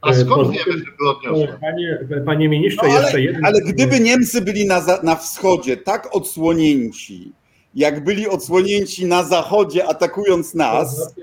A 0.02 0.14
skąd 0.14 0.48
Poza 0.48 0.52
wiemy, 0.52 0.78
żeby 0.86 1.10
odniosła? 1.10 1.58
Panie, 1.62 2.00
panie 2.26 2.50
ministrze, 2.50 2.88
no 2.88 2.94
ale, 2.94 3.02
jeszcze 3.02 3.22
jeden. 3.22 3.46
ale 3.46 3.62
gdyby 3.62 4.00
Niemcy 4.00 4.42
byli 4.42 4.68
na, 4.68 4.82
na 5.04 5.16
wschodzie 5.16 5.78
tak 5.78 6.16
odsłonięci, 6.16 7.32
jak 7.76 8.04
byli 8.04 8.28
odsłonięci 8.28 9.06
na 9.06 9.24
zachodzie, 9.24 9.88
atakując 9.88 10.54
nas, 10.56 11.16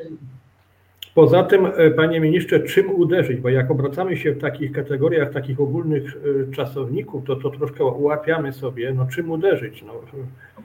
poza 1.16 1.42
tym, 1.42 1.66
e, 1.66 1.90
panie 1.90 2.20
ministrze, 2.20 2.60
czym 2.60 2.90
uderzyć? 2.94 3.40
Bo 3.40 3.48
jak 3.48 3.70
obracamy 3.70 4.16
się 4.16 4.32
w 4.32 4.40
takich 4.40 4.72
kategoriach, 4.72 5.32
takich 5.32 5.60
ogólnych 5.60 6.16
e, 6.50 6.54
czasowników, 6.54 7.24
to 7.26 7.36
to 7.36 7.50
troszkę 7.50 7.84
ułapiamy 7.84 8.52
sobie, 8.52 8.92
no 8.92 9.06
czym 9.06 9.30
uderzyć? 9.30 9.82
No 9.82 9.92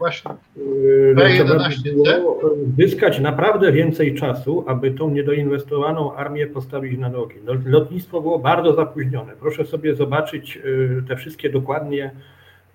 właśnie. 0.02 0.32
Yy, 0.58 1.16
trzeba 1.16 1.54
by 1.54 1.60
B11T? 1.60 1.94
było 1.94 2.42
zyskać 2.78 3.20
naprawdę 3.20 3.72
więcej 3.72 4.16
czasu, 4.16 4.64
aby 4.68 4.92
tą 4.92 5.10
niedoinwestowaną 5.10 6.16
armię 6.16 6.48
postawić 6.48 7.00
na 7.00 7.10
nogi. 7.10 7.36
No, 7.46 7.54
Lotnictwo 7.66 8.22
było 8.22 8.40
bardzo 8.40 8.74
zapóźnione. 8.74 9.34
Proszę 9.40 9.66
sobie 9.66 9.96
zobaczyć 9.96 10.56
yy, 10.56 11.04
te 11.08 11.16
wszystkie 11.16 11.50
dokładnie, 11.50 12.12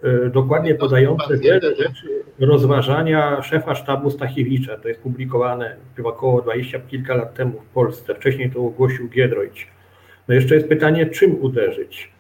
yy, 0.03 0.31
dokładnie 0.35 0.75
podające 0.75 1.39
wiele 1.39 1.77
rzeczy 1.77 2.23
rozważania 2.41 3.43
szefa 3.43 3.75
sztabu 3.75 4.11
Stachiewicza. 4.11 4.77
To 4.77 4.89
jest 4.89 5.01
publikowane 5.01 5.77
chyba 5.97 6.09
około 6.09 6.43
20 6.43 6.79
kilka 6.81 7.15
lat 7.15 7.35
temu 7.35 7.61
w 7.61 7.75
Polsce. 7.75 8.15
Wcześniej 8.15 8.51
to 8.51 8.61
ogłosił 8.61 9.09
Giedroyć. 9.09 9.69
No 10.29 10.35
jeszcze 10.35 10.55
jest 10.55 10.69
pytanie, 10.69 11.07
czym 11.07 11.37
uderzyć? 11.41 12.16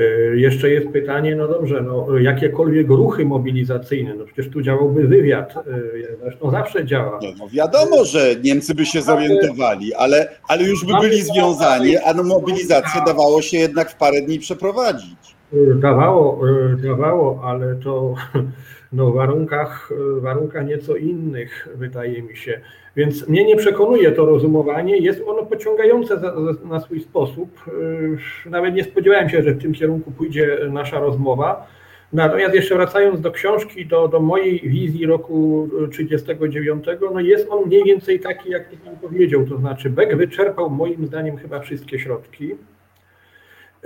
Y, 0.00 0.34
Jeszcze 0.36 0.70
jest 0.70 0.88
pytanie, 0.88 1.36
no 1.36 1.48
dobrze, 1.48 1.82
no, 1.82 2.18
jakiekolwiek 2.18 2.88
ruchy 2.88 3.24
mobilizacyjne, 3.24 4.14
no 4.14 4.24
przecież 4.24 4.48
tu 4.52 4.62
działałby 4.62 5.08
wywiad, 5.08 5.54
y, 5.56 6.16
zresztą 6.22 6.50
zawsze 6.50 6.84
działa. 6.86 7.18
no, 7.22 7.28
no 7.38 7.48
wiadomo, 7.48 8.04
że 8.04 8.36
Niemcy 8.44 8.74
by 8.74 8.86
się 8.86 9.02
zorientowali, 9.02 9.94
ale, 9.94 10.28
ale 10.48 10.64
już 10.64 10.84
by 10.86 10.92
byli 11.00 11.22
związani, 11.22 11.96
a 11.96 12.14
no 12.14 12.22
mobilizację 12.22 13.00
dawało 13.06 13.42
się 13.42 13.56
jednak 13.56 13.90
w 13.90 13.94
parę 13.96 14.20
dni 14.22 14.38
przeprowadzić. 14.38 15.36
Y, 15.54 15.74
Dawało, 15.74 16.40
dawało, 16.82 17.40
ale 17.44 17.74
to 17.74 18.14
no, 18.92 19.12
warunkach, 19.12 19.90
warunkach 20.20 20.66
nieco 20.66 20.96
innych, 20.96 21.68
wydaje 21.74 22.22
mi 22.22 22.36
się. 22.36 22.60
Więc 22.96 23.28
mnie 23.28 23.44
nie 23.44 23.56
przekonuje 23.56 24.12
to 24.12 24.26
rozumowanie. 24.26 24.98
Jest 24.98 25.22
ono 25.26 25.42
pociągające 25.46 26.20
za, 26.20 26.52
za, 26.52 26.66
na 26.66 26.80
swój 26.80 27.00
sposób. 27.00 27.48
Y, 28.46 28.50
Nawet 28.50 28.74
nie 28.74 28.84
spodziewałem 28.84 29.28
się, 29.28 29.42
że 29.42 29.52
w 29.52 29.62
tym 29.62 29.72
kierunku 29.72 30.10
pójdzie 30.10 30.58
nasza 30.70 31.00
rozmowa. 31.00 31.66
Natomiast 32.12 32.54
jeszcze 32.54 32.74
wracając 32.74 33.20
do 33.20 33.30
książki, 33.30 33.86
do, 33.86 34.08
do 34.08 34.20
mojej 34.20 34.60
wizji 34.60 35.06
roku 35.06 35.68
39, 35.90 36.84
no 37.14 37.20
jest 37.20 37.46
on 37.50 37.66
mniej 37.66 37.84
więcej 37.84 38.20
taki, 38.20 38.50
jak 38.50 38.70
pan 38.84 38.96
powiedział. 38.96 39.46
To 39.46 39.58
znaczy, 39.58 39.90
Beck 39.90 40.16
wyczerpał 40.16 40.70
moim 40.70 41.06
zdaniem 41.06 41.36
chyba 41.36 41.60
wszystkie 41.60 41.98
środki. 41.98 42.54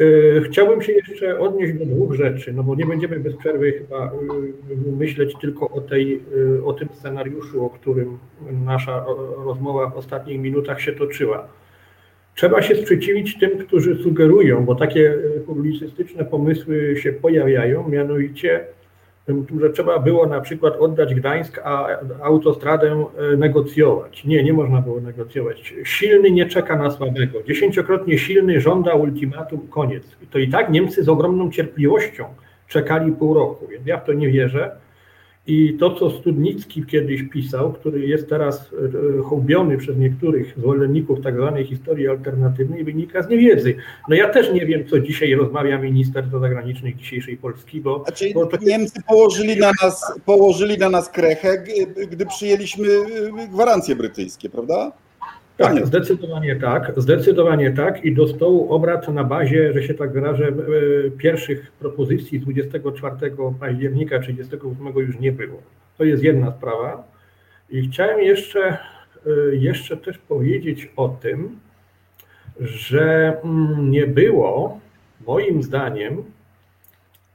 Y, 0.00 0.42
Chciałbym 0.46 0.82
się 0.82 0.92
jeszcze 0.92 1.38
odnieść 1.38 1.72
do 1.72 1.86
dwóch 1.86 2.14
rzeczy, 2.14 2.52
no 2.52 2.62
bo 2.62 2.74
nie 2.74 2.86
będziemy 2.86 3.20
bez 3.20 3.36
przerwy 3.36 3.72
chyba 3.72 4.12
y, 4.70 4.92
myśleć 4.92 5.34
tylko 5.40 5.70
o, 5.70 5.80
tej, 5.80 6.20
y, 6.56 6.64
o 6.64 6.72
tym 6.72 6.88
scenariuszu, 6.92 7.64
o 7.64 7.70
którym 7.70 8.18
nasza 8.64 9.04
rozmowa 9.44 9.90
w 9.90 9.96
ostatnich 9.96 10.40
minutach 10.40 10.80
się 10.80 10.92
toczyła. 10.92 11.48
Trzeba 12.34 12.62
się 12.62 12.76
sprzeciwić 12.76 13.38
tym, 13.38 13.58
którzy 13.58 14.02
sugerują, 14.02 14.64
bo 14.64 14.74
takie 14.74 15.14
publicystyczne 15.46 16.24
pomysły 16.24 16.96
się 16.96 17.12
pojawiają, 17.12 17.88
mianowicie, 17.88 18.64
że 19.60 19.70
trzeba 19.70 19.98
było 19.98 20.26
na 20.26 20.40
przykład 20.40 20.76
oddać 20.76 21.14
Gdańsk, 21.14 21.60
a 21.64 21.86
autostradę 22.22 23.06
y, 23.32 23.36
negocjować. 23.36 24.24
Nie, 24.24 24.44
nie 24.44 24.52
można 24.52 24.80
było 24.80 25.00
negocjować. 25.00 25.74
Silny 25.84 26.30
nie 26.30 26.46
czeka 26.46 26.76
na 26.76 26.90
słabego. 26.90 27.42
Dziesięciokrotnie 27.42 28.18
silny 28.18 28.60
żąda 28.60 28.94
ultimatum, 28.94 29.68
koniec. 29.68 30.02
I 30.22 30.26
to 30.26 30.38
i 30.38 30.48
tak 30.48 30.70
Niemcy 30.70 31.04
z 31.04 31.08
ogromną 31.08 31.50
cierpliwością 31.50 32.24
czekali 32.68 33.12
pół 33.12 33.34
roku, 33.34 33.66
więc 33.66 33.86
ja 33.86 33.98
w 33.98 34.04
to 34.04 34.12
nie 34.12 34.28
wierzę. 34.28 34.76
I 35.46 35.76
to, 35.80 35.94
co 35.94 36.10
Studnicki 36.10 36.86
kiedyś 36.86 37.22
pisał, 37.22 37.72
który 37.72 38.06
jest 38.06 38.28
teraz 38.28 38.70
e, 39.18 39.22
hołbiony 39.22 39.78
przez 39.78 39.96
niektórych 39.96 40.54
zwolenników 40.58 41.20
tak 41.22 41.36
zwanej 41.36 41.64
historii 41.64 42.08
alternatywnej, 42.08 42.84
wynika 42.84 43.22
z 43.22 43.28
niewiedzy. 43.28 43.74
No 44.08 44.16
ja 44.16 44.28
też 44.28 44.52
nie 44.52 44.66
wiem, 44.66 44.88
co 44.88 45.00
dzisiaj 45.00 45.34
rozmawia 45.34 45.78
minister 45.78 46.28
do 46.28 46.38
zagranicznych 46.38 46.96
dzisiejszej 46.96 47.36
Polski, 47.36 47.80
bo... 47.80 48.02
Znaczy, 48.04 48.30
bo 48.34 48.46
to... 48.46 48.56
Niemcy 48.56 49.02
położyli 49.08 49.56
na, 49.56 49.70
nas, 49.82 50.14
położyli 50.24 50.78
na 50.78 50.90
nas 50.90 51.08
krechę, 51.08 51.64
gdy 52.10 52.26
przyjęliśmy 52.26 52.88
y, 52.88 53.48
gwarancje 53.48 53.96
brytyjskie, 53.96 54.50
prawda? 54.50 54.92
Tak, 55.56 55.86
zdecydowanie 55.86 56.56
tak, 56.56 56.92
zdecydowanie 56.96 57.70
tak 57.70 58.04
i 58.04 58.14
do 58.14 58.28
stołu 58.28 58.72
obrad 58.72 59.08
na 59.08 59.24
bazie, 59.24 59.72
że 59.72 59.82
się 59.82 59.94
tak 59.94 60.12
wyrażę, 60.12 60.48
e, 60.48 61.10
pierwszych 61.10 61.72
propozycji 61.72 62.40
24 62.40 63.16
października 63.60 64.18
38 64.18 64.86
już 64.96 65.18
nie 65.18 65.32
było. 65.32 65.62
To 65.98 66.04
jest 66.04 66.22
jedna 66.22 66.50
sprawa. 66.50 67.08
I 67.70 67.88
chciałem 67.88 68.20
jeszcze, 68.20 68.60
e, 68.68 68.78
jeszcze 69.52 69.96
też 69.96 70.18
powiedzieć 70.18 70.92
o 70.96 71.08
tym, 71.08 71.58
że 72.60 73.36
mm, 73.44 73.90
nie 73.90 74.06
było 74.06 74.80
moim 75.26 75.62
zdaniem 75.62 76.24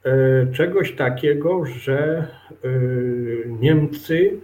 e, 0.03 0.47
czegoś 0.51 0.95
takiego, 0.95 1.65
że 1.65 2.27
Niemcy 3.59 4.39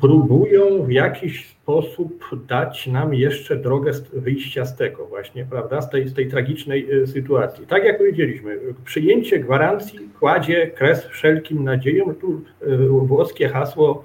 próbują 0.00 0.82
w 0.82 0.90
jakiś 0.90 1.46
sposób 1.46 2.24
dać 2.48 2.86
nam 2.86 3.14
jeszcze 3.14 3.56
drogę 3.56 3.92
wyjścia 4.12 4.64
z 4.64 4.76
tego 4.76 5.06
właśnie, 5.06 5.46
prawda, 5.50 5.80
z 5.82 5.90
tej, 5.90 6.08
z 6.08 6.14
tej 6.14 6.28
tragicznej 6.28 7.02
y, 7.02 7.06
sytuacji. 7.06 7.66
Tak 7.66 7.84
jak 7.84 7.98
powiedzieliśmy, 7.98 8.58
przyjęcie 8.84 9.38
gwarancji 9.38 9.98
kładzie 10.18 10.66
kres 10.66 11.06
wszelkim 11.06 11.64
nadziejom. 11.64 12.14
Tu 12.14 12.42
y, 12.62 12.76
włoskie 12.88 13.48
hasło, 13.48 14.04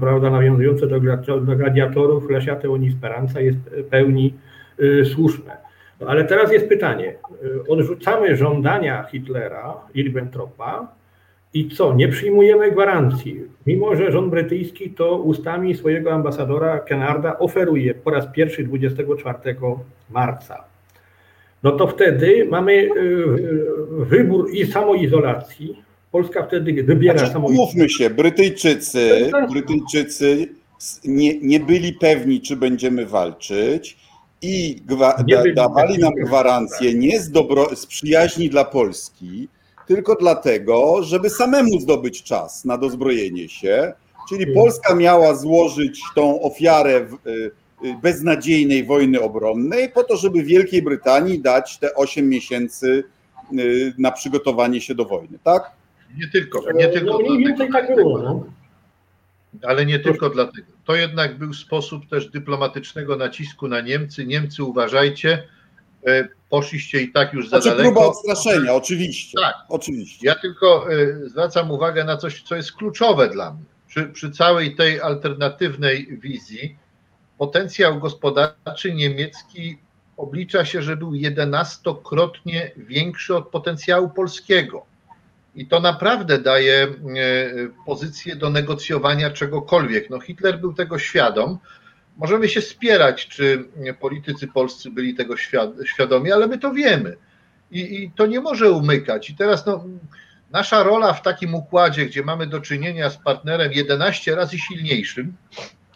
prawda, 0.00 0.30
nawiązujące 0.30 0.86
do, 0.86 1.00
gladiatorów 1.56 2.30
Lesiate 2.30 2.70
Oni 2.70 2.90
Speranza 2.90 3.40
jest 3.40 3.58
pełni 3.90 4.34
słuszne. 5.14 5.56
No, 6.00 6.06
ale 6.06 6.24
teraz 6.24 6.52
jest 6.52 6.68
pytanie, 6.68 7.14
odrzucamy 7.68 8.36
żądania 8.36 9.02
Hitlera 9.02 9.76
i 9.94 10.02
Ribbentropa, 10.02 10.99
i 11.54 11.68
co? 11.68 11.94
Nie 11.94 12.08
przyjmujemy 12.08 12.70
gwarancji. 12.70 13.40
Mimo, 13.66 13.96
że 13.96 14.12
rząd 14.12 14.30
brytyjski 14.30 14.90
to 14.90 15.16
ustami 15.16 15.74
swojego 15.74 16.12
ambasadora 16.12 16.78
Kenarda 16.78 17.38
oferuje 17.38 17.94
po 17.94 18.10
raz 18.10 18.26
pierwszy 18.32 18.64
24 18.64 19.56
marca. 20.10 20.64
No 21.62 21.72
to 21.72 21.86
wtedy 21.86 22.46
mamy 22.50 22.72
y, 22.72 22.88
wybór 23.98 24.50
i 24.52 24.66
samoizolacji. 24.66 25.82
Polska 26.12 26.42
wtedy 26.42 26.82
wybiera 26.82 27.18
znaczy, 27.18 27.32
samoizolację. 27.32 27.64
Umówmy 27.64 27.88
się, 27.88 28.10
Brytyjczycy, 28.10 29.30
Brytyjczycy 29.50 30.48
nie, 31.04 31.40
nie 31.40 31.60
byli 31.60 31.92
pewni, 31.92 32.40
czy 32.40 32.56
będziemy 32.56 33.06
walczyć 33.06 33.96
i 34.42 34.82
gwa, 34.86 35.24
da, 35.28 35.42
dawali 35.54 35.98
nam 35.98 36.12
gwarancję 36.14 36.94
nie 36.94 37.20
z, 37.20 37.30
dobro, 37.30 37.76
z 37.76 37.86
przyjaźni 37.86 38.50
dla 38.50 38.64
Polski, 38.64 39.48
tylko 39.90 40.14
dlatego, 40.14 41.02
żeby 41.02 41.30
samemu 41.30 41.80
zdobyć 41.80 42.22
czas 42.22 42.64
na 42.64 42.78
dozbrojenie 42.78 43.48
się. 43.48 43.92
Czyli 44.28 44.44
hmm. 44.44 44.54
Polska 44.54 44.94
miała 44.94 45.34
złożyć 45.34 46.02
tą 46.14 46.42
ofiarę 46.42 47.06
y, 47.26 47.86
y, 47.86 47.94
beznadziejnej 48.02 48.84
wojny 48.84 49.20
obronnej 49.20 49.88
po 49.88 50.04
to, 50.04 50.16
żeby 50.16 50.42
Wielkiej 50.42 50.82
Brytanii 50.82 51.40
dać 51.40 51.78
te 51.78 51.94
8 51.94 52.28
miesięcy 52.28 53.04
y, 53.58 53.94
na 53.98 54.12
przygotowanie 54.12 54.80
się 54.80 54.94
do 54.94 55.04
wojny, 55.04 55.38
tak? 55.44 55.70
Nie 56.18 56.28
tylko, 56.28 56.72
nie 56.72 56.88
tylko. 56.88 57.12
No, 57.12 57.18
mniej 57.18 57.38
więcej 57.38 57.68
tak 57.72 57.96
było. 57.96 58.18
No. 58.18 58.44
Ale 59.62 59.86
nie 59.86 59.98
tylko 59.98 60.30
dlatego. 60.30 60.66
To 60.84 60.94
jednak 60.94 61.38
był 61.38 61.54
sposób 61.54 62.08
też 62.08 62.30
dyplomatycznego 62.30 63.16
nacisku 63.16 63.68
na 63.68 63.80
Niemcy. 63.80 64.26
Niemcy, 64.26 64.64
uważajcie, 64.64 65.42
E, 65.42 65.59
poszliście 66.50 67.00
i 67.00 67.12
tak 67.12 67.32
już 67.32 67.48
za 67.48 67.60
znaczy, 67.60 67.76
daleko. 67.76 67.92
Próba 67.92 68.06
odstraszenia, 68.06 68.74
oczywiście. 68.74 69.38
Tak, 69.40 69.54
oczywiście. 69.68 70.26
Ja 70.26 70.34
tylko 70.34 70.92
e, 70.92 71.28
zwracam 71.28 71.70
uwagę 71.70 72.04
na 72.04 72.16
coś, 72.16 72.42
co 72.42 72.56
jest 72.56 72.72
kluczowe 72.72 73.28
dla 73.28 73.52
mnie. 73.52 73.64
Przy, 73.88 74.06
przy 74.06 74.30
całej 74.30 74.76
tej 74.76 75.00
alternatywnej 75.00 76.18
wizji 76.18 76.76
potencjał 77.38 77.98
gospodarczy 77.98 78.94
niemiecki 78.94 79.78
oblicza 80.16 80.64
się, 80.64 80.82
że 80.82 80.96
był 80.96 81.14
jedenastokrotnie 81.14 82.70
większy 82.76 83.36
od 83.36 83.48
potencjału 83.48 84.08
polskiego. 84.08 84.86
I 85.54 85.66
to 85.66 85.80
naprawdę 85.80 86.38
daje 86.38 86.82
e, 86.82 86.88
pozycję 87.86 88.36
do 88.36 88.50
negocjowania 88.50 89.30
czegokolwiek. 89.30 90.10
No 90.10 90.20
Hitler 90.20 90.60
był 90.60 90.72
tego 90.74 90.98
świadom, 90.98 91.58
Możemy 92.20 92.48
się 92.48 92.60
spierać, 92.60 93.26
czy 93.26 93.64
politycy 94.00 94.48
polscy 94.48 94.90
byli 94.90 95.14
tego 95.14 95.34
świadomi, 95.84 96.32
ale 96.32 96.46
my 96.46 96.58
to 96.58 96.72
wiemy. 96.72 97.16
I, 97.70 98.02
i 98.02 98.10
to 98.10 98.26
nie 98.26 98.40
może 98.40 98.70
umykać. 98.70 99.30
I 99.30 99.34
teraz 99.34 99.66
no, 99.66 99.84
nasza 100.50 100.82
rola 100.82 101.12
w 101.12 101.22
takim 101.22 101.54
układzie, 101.54 102.06
gdzie 102.06 102.22
mamy 102.22 102.46
do 102.46 102.60
czynienia 102.60 103.10
z 103.10 103.16
partnerem 103.16 103.72
11 103.72 104.34
razy 104.34 104.58
silniejszym, 104.58 105.36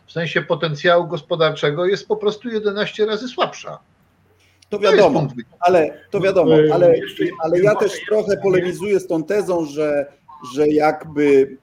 w 0.06 0.12
sensie 0.12 0.42
potencjału 0.42 1.06
gospodarczego, 1.06 1.86
jest 1.86 2.08
po 2.08 2.16
prostu 2.16 2.48
11 2.48 3.06
razy 3.06 3.28
słabsza. 3.28 3.78
To 4.68 4.78
wiadomo, 4.78 5.28
ale 5.60 5.98
to 6.10 6.20
wiadomo, 6.20 6.54
ale, 6.72 6.94
ale 7.38 7.60
ja 7.60 7.74
też 7.74 7.92
trochę 8.08 8.36
polemizuję 8.36 9.00
z 9.00 9.06
tą 9.06 9.24
tezą, 9.24 9.66
że, 9.66 10.06
że 10.54 10.68
jakby 10.68 11.56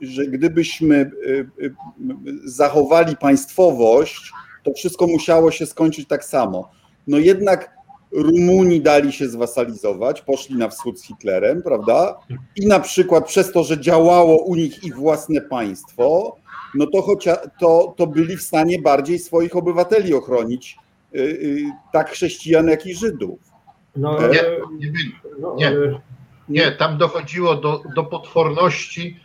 że 0.00 0.26
gdybyśmy 0.26 1.10
zachowali 2.44 3.16
państwowość, 3.16 4.32
to 4.62 4.72
wszystko 4.72 5.06
musiało 5.06 5.50
się 5.50 5.66
skończyć 5.66 6.08
tak 6.08 6.24
samo. 6.24 6.70
No 7.06 7.18
jednak 7.18 7.76
Rumuni 8.12 8.80
dali 8.80 9.12
się 9.12 9.28
zwasalizować, 9.28 10.22
poszli 10.22 10.56
na 10.56 10.68
wschód 10.68 11.00
z 11.00 11.04
Hitlerem, 11.04 11.62
prawda? 11.62 12.18
I 12.56 12.66
na 12.66 12.80
przykład 12.80 13.26
przez 13.26 13.52
to, 13.52 13.64
że 13.64 13.80
działało 13.80 14.44
u 14.44 14.54
nich 14.54 14.84
ich 14.84 14.96
własne 14.96 15.40
państwo, 15.40 16.36
no 16.74 16.86
to, 16.86 17.02
chocia, 17.02 17.36
to, 17.60 17.94
to 17.96 18.06
byli 18.06 18.36
w 18.36 18.42
stanie 18.42 18.82
bardziej 18.82 19.18
swoich 19.18 19.56
obywateli 19.56 20.14
ochronić, 20.14 20.78
tak 21.92 22.10
chrześcijan, 22.10 22.68
jak 22.68 22.86
i 22.86 22.94
Żydów. 22.94 23.38
No, 23.96 24.28
nie, 24.28 24.42
nie 24.78 24.92
byli. 24.92 25.12
No, 25.40 25.56
nie. 25.58 25.72
Nie, 26.48 26.72
tam 26.72 26.98
dochodziło 26.98 27.54
do, 27.54 27.82
do 27.94 28.04
potworności 28.04 29.20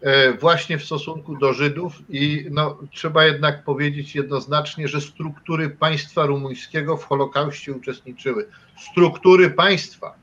e, 0.00 0.32
właśnie 0.32 0.78
w 0.78 0.84
stosunku 0.84 1.36
do 1.36 1.52
Żydów 1.52 1.92
i 2.08 2.46
no, 2.50 2.78
trzeba 2.90 3.24
jednak 3.24 3.64
powiedzieć 3.64 4.14
jednoznacznie, 4.14 4.88
że 4.88 5.00
struktury 5.00 5.70
państwa 5.70 6.26
rumuńskiego 6.26 6.96
w 6.96 7.04
Holokauście 7.04 7.72
uczestniczyły. 7.72 8.48
Struktury 8.90 9.50
państwa. 9.50 10.14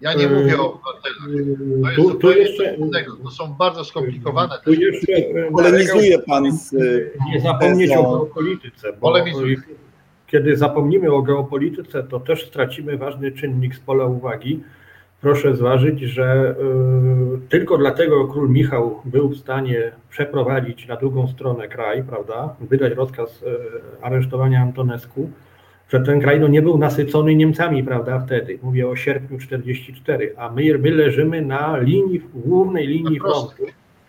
Ja 0.00 0.14
nie 0.14 0.28
mówię 0.28 0.60
o 0.60 0.72
obywatelach. 0.72 1.96
To, 1.96 2.02
jest, 2.02 2.20
to, 2.20 2.32
jeszcze, 2.32 2.76
to 3.24 3.30
są 3.30 3.54
bardzo 3.54 3.84
skomplikowane. 3.84 4.54
Tu 4.64 4.72
jeszcze 4.72 5.12
polemizuje 5.52 6.18
pan 6.18 6.52
z 6.58 6.72
Nie 7.32 7.40
zapomnieć 7.40 7.90
o 7.90 8.02
geopolityce, 8.02 8.92
bo 9.00 9.14
kiedy 10.26 10.56
zapomnimy 10.56 11.12
o 11.12 11.22
geopolityce, 11.22 12.02
to 12.02 12.20
też 12.20 12.46
stracimy 12.46 12.98
ważny 12.98 13.32
czynnik 13.32 13.74
z 13.74 13.80
pola 13.80 14.04
uwagi, 14.04 14.62
proszę 15.20 15.56
zważyć, 15.56 16.00
że 16.00 16.54
y, 17.44 17.48
tylko 17.48 17.78
dlatego 17.78 18.28
król 18.28 18.50
Michał 18.50 19.00
był 19.04 19.28
w 19.28 19.36
stanie 19.36 19.92
przeprowadzić 20.10 20.88
na 20.88 20.96
drugą 20.96 21.28
stronę 21.28 21.68
kraj, 21.68 22.02
prawda, 22.02 22.54
wydać 22.60 22.92
rozkaz 22.92 23.42
y, 23.42 23.46
aresztowania 24.02 24.60
Antonesku, 24.60 25.30
że 25.88 26.00
ten 26.00 26.20
kraj 26.20 26.40
no, 26.40 26.48
nie 26.48 26.62
był 26.62 26.78
nasycony 26.78 27.34
Niemcami, 27.34 27.84
prawda, 27.84 28.20
wtedy. 28.26 28.58
Mówię 28.62 28.88
o 28.88 28.96
sierpniu 28.96 29.38
44, 29.38 30.34
a 30.36 30.50
my, 30.50 30.78
my 30.78 30.90
leżymy 30.90 31.42
na 31.42 31.78
linii, 31.78 32.22
głównej 32.34 32.86
linii 32.86 33.20
frontu 33.20 33.66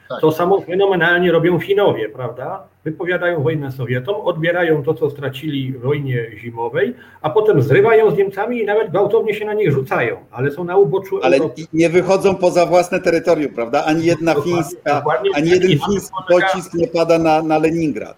tak. 0.09 0.21
To 0.21 0.31
samo 0.31 0.61
fenomenalnie 0.61 1.31
robią 1.31 1.59
Finowie, 1.59 2.09
prawda? 2.09 2.63
Wypowiadają 2.83 3.43
wojnę 3.43 3.71
Sowietom, 3.71 4.15
odbierają 4.15 4.83
to, 4.83 4.93
co 4.93 5.09
stracili 5.09 5.73
w 5.73 5.81
wojnie 5.81 6.31
zimowej, 6.37 6.93
a 7.21 7.29
potem 7.29 7.61
zrywają 7.61 8.11
z 8.11 8.17
Niemcami 8.17 8.61
i 8.61 8.65
nawet 8.65 8.89
gwałtownie 8.89 9.33
się 9.33 9.45
na 9.45 9.53
nich 9.53 9.71
rzucają, 9.71 10.17
ale 10.31 10.51
są 10.51 10.63
na 10.63 10.77
uboczu 10.77 11.19
Ale 11.23 11.37
Europy. 11.37 11.61
nie 11.73 11.89
wychodzą 11.89 12.35
poza 12.35 12.65
własne 12.65 12.99
terytorium, 12.99 13.53
prawda? 13.53 13.85
Ani 13.85 14.05
jedna 14.05 14.33
dokładnie, 14.33 14.55
fińska, 14.55 14.95
dokładnie, 14.95 15.29
ani 15.35 15.49
jeden 15.49 15.69
fiński 15.69 16.15
pocisk 16.29 16.73
nie 16.73 16.87
pada 16.87 17.19
na, 17.19 17.41
na 17.41 17.57
Leningrad. 17.57 18.17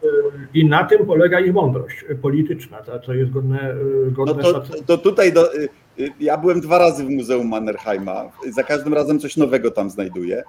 I 0.53 0.65
na 0.65 0.83
tym 0.83 1.05
polega 1.05 1.39
ich 1.39 1.53
mądrość 1.53 2.05
polityczna, 2.21 2.77
co 3.05 3.13
jest 3.13 3.31
godne, 3.31 3.75
godne 4.11 4.43
no 4.43 4.53
to, 4.53 4.63
to 4.85 4.97
tutaj 4.97 5.33
do, 5.33 5.55
y, 5.55 5.69
y, 5.99 6.09
ja 6.19 6.37
byłem 6.37 6.61
dwa 6.61 6.77
razy 6.77 7.03
w 7.03 7.09
Muzeum 7.09 7.47
Mannerheima, 7.47 8.31
za 8.49 8.63
każdym 8.63 8.93
razem 8.93 9.19
coś 9.19 9.37
nowego 9.37 9.71
tam 9.71 9.89
znajduję. 9.89 10.43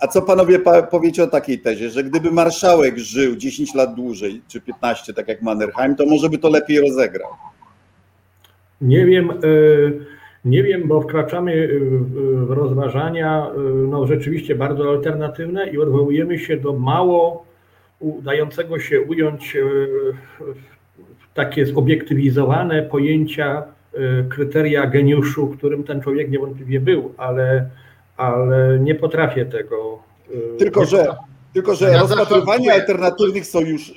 A 0.00 0.06
co 0.06 0.22
panowie 0.22 0.58
powiecie 0.90 1.24
o 1.24 1.26
takiej 1.26 1.58
tezie, 1.58 1.90
że 1.90 2.04
gdyby 2.04 2.30
marszałek 2.30 2.98
żył 2.98 3.36
10 3.36 3.74
lat 3.74 3.94
dłużej, 3.94 4.42
czy 4.48 4.60
15, 4.60 5.14
tak 5.14 5.28
jak 5.28 5.42
Mannerheim, 5.42 5.96
to 5.96 6.06
może 6.06 6.28
by 6.28 6.38
to 6.38 6.50
lepiej 6.50 6.80
rozegrał? 6.80 7.30
Nie 8.80 9.06
wiem. 9.06 9.30
E, 9.30 9.34
Nie 10.44 10.62
wiem, 10.62 10.88
bo 10.88 11.00
wkraczamy 11.00 11.52
y, 11.54 11.80
w 12.34 12.50
rozważania 12.50 13.46
no, 13.88 14.06
rzeczywiście 14.06 14.54
bardzo 14.54 14.90
alternatywne 14.90 15.70
i 15.70 15.78
odwołujemy 15.78 16.38
się 16.38 16.56
do 16.56 16.72
mało 16.72 17.44
udającego 17.98 18.78
się 18.78 19.00
ująć 19.00 19.56
takie 21.34 21.66
zobiektywizowane 21.66 22.82
pojęcia 22.82 23.62
kryteria 24.28 24.86
geniuszu, 24.86 25.48
którym 25.48 25.84
ten 25.84 26.00
człowiek 26.00 26.30
niewątpliwie 26.30 26.80
był, 26.80 27.14
ale, 27.16 27.70
ale 28.20 28.78
nie 28.78 28.94
potrafię 28.94 29.46
tego. 29.46 29.98
Tylko, 30.58 30.84
że, 30.84 31.16
tylko, 31.54 31.74
że 31.74 31.90
ja 31.90 32.00
rozpatrywanie 32.00 32.72
alternatywnych 32.72 33.46
sojusz, 33.46 33.92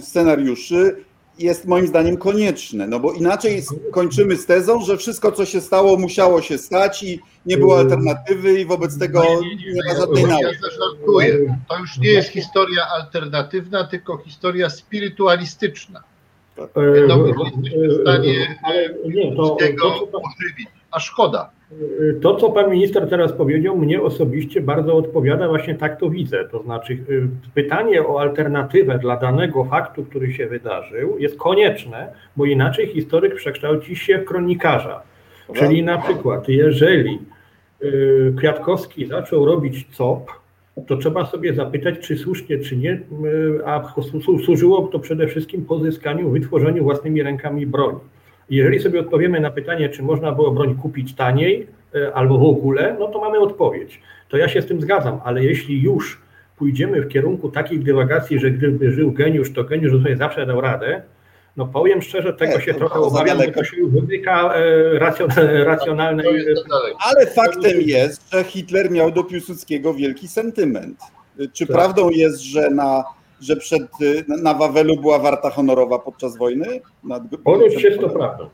scenariuszy 0.00 0.96
jest 1.38 1.66
moim 1.66 1.86
zdaniem 1.86 2.16
konieczne, 2.16 2.86
no 2.86 3.00
bo 3.00 3.12
inaczej 3.12 3.62
kończymy 3.92 4.36
z 4.36 4.46
tezą, 4.46 4.80
że 4.84 4.96
wszystko, 4.96 5.32
co 5.32 5.44
się 5.44 5.60
stało, 5.60 5.96
musiało 5.96 6.42
się 6.42 6.58
stać 6.58 7.02
i 7.02 7.20
nie 7.46 7.56
było 7.56 7.78
alternatywy 7.78 8.60
i 8.60 8.64
wobec 8.64 8.98
tego 8.98 9.24
nie, 9.24 9.48
nie, 9.48 9.56
nie, 9.56 9.72
nie 9.72 9.82
ma 9.84 10.00
żadnej 10.00 10.24
nauki. 10.24 10.44
Ja 10.44 10.70
zażartuję. 10.70 11.56
To 11.68 11.78
już 11.78 11.98
nie 11.98 12.08
jest 12.08 12.28
historia 12.28 12.82
alternatywna, 13.00 13.84
tylko 13.84 14.16
historia 14.18 14.70
spirytualistyczna. 14.70 16.02
Tak. 16.56 16.68
No, 17.08 17.26
jesteśmy 17.26 17.88
w 17.88 18.00
stanie 18.00 18.56
nie, 19.08 19.36
to, 19.36 19.56
to, 19.80 20.06
to, 20.12 20.20
pożywić, 20.20 20.68
a 20.94 21.00
szkoda. 21.00 21.50
To, 22.20 22.34
co 22.34 22.50
pan 22.50 22.70
minister 22.70 23.08
teraz 23.08 23.32
powiedział, 23.32 23.76
mnie 23.76 24.02
osobiście 24.02 24.60
bardzo 24.60 24.96
odpowiada, 24.96 25.48
właśnie 25.48 25.74
tak 25.74 26.00
to 26.00 26.10
widzę. 26.10 26.44
To 26.50 26.62
znaczy, 26.62 26.92
y, 26.92 27.28
pytanie 27.54 28.06
o 28.06 28.20
alternatywę 28.20 28.98
dla 28.98 29.16
danego 29.16 29.64
faktu, 29.64 30.04
który 30.04 30.32
się 30.32 30.46
wydarzył, 30.46 31.18
jest 31.18 31.38
konieczne, 31.38 32.12
bo 32.36 32.44
inaczej 32.44 32.86
historyk 32.86 33.34
przekształci 33.34 33.96
się 33.96 34.18
w 34.18 34.24
kronikarza. 34.24 35.02
Czyli 35.54 35.82
na 35.82 35.98
przykład, 35.98 36.48
jeżeli 36.48 37.18
y, 37.82 38.34
Kwiatkowski 38.38 39.06
zaczął 39.06 39.46
robić 39.46 39.86
COP, 39.98 40.30
to 40.86 40.96
trzeba 40.96 41.26
sobie 41.26 41.54
zapytać, 41.54 41.94
czy 41.98 42.16
słusznie, 42.16 42.58
czy 42.58 42.76
nie, 42.76 42.92
y, 42.92 43.00
a 43.66 43.92
służyło 44.44 44.88
to 44.92 44.98
przede 44.98 45.26
wszystkim 45.26 45.64
pozyskaniu, 45.64 46.30
wytworzeniu 46.30 46.84
własnymi 46.84 47.22
rękami 47.22 47.66
broni. 47.66 47.98
Jeżeli 48.50 48.80
sobie 48.80 49.00
odpowiemy 49.00 49.40
na 49.40 49.50
pytanie, 49.50 49.88
czy 49.88 50.02
można 50.02 50.32
było 50.32 50.50
broń 50.50 50.74
kupić 50.74 51.14
taniej 51.14 51.66
e, 51.94 52.14
albo 52.14 52.38
w 52.38 52.42
ogóle, 52.42 52.96
no 52.98 53.08
to 53.08 53.20
mamy 53.20 53.38
odpowiedź. 53.38 54.00
To 54.28 54.36
ja 54.36 54.48
się 54.48 54.62
z 54.62 54.66
tym 54.66 54.80
zgadzam, 54.80 55.20
ale 55.24 55.44
jeśli 55.44 55.82
już 55.82 56.22
pójdziemy 56.56 57.02
w 57.02 57.08
kierunku 57.08 57.48
takich 57.48 57.82
dywagacji, 57.82 58.38
że 58.38 58.50
gdyby 58.50 58.92
żył 58.92 59.12
geniusz, 59.12 59.52
to 59.52 59.64
geniusz 59.64 59.92
sobie 59.92 60.16
zawsze 60.16 60.46
dał 60.46 60.60
radę, 60.60 61.02
no 61.56 61.66
powiem 61.66 62.02
szczerze, 62.02 62.32
tego 62.32 62.60
się 62.60 62.74
trochę 62.74 63.00
obawiam, 63.00 63.38
bo 63.38 63.52
to 63.52 63.64
się 63.64 63.76
już 63.76 63.90
wymyka 63.90 64.54
e, 64.54 64.98
racjon, 64.98 65.30
racjonalnej... 65.64 66.26
Ale 67.10 67.26
faktem 67.26 67.80
jest, 67.80 68.30
że 68.32 68.44
Hitler 68.44 68.90
miał 68.90 69.10
do 69.10 69.24
Piłsudskiego 69.24 69.94
wielki 69.94 70.28
sentyment. 70.28 71.00
Czy 71.52 71.66
tak. 71.66 71.76
prawdą 71.76 72.10
jest, 72.10 72.40
że 72.40 72.70
na 72.70 73.04
że 73.44 73.56
przed, 73.56 73.82
y, 74.00 74.24
na 74.42 74.54
Wawelu 74.54 74.96
była 75.00 75.18
warta 75.18 75.50
honorowa 75.50 75.98
podczas 75.98 76.36
wojny? 76.36 76.80
Nad, 77.04 77.22
Ponoć 77.44 77.82
jest 77.82 78.00
to 78.00 78.08
prawdą. 78.08 78.48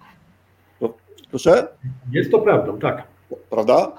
Proszę? 1.30 1.68
Jest 2.12 2.30
to 2.30 2.38
prawdą, 2.38 2.78
tak. 2.78 3.02
Prawda? 3.50 3.92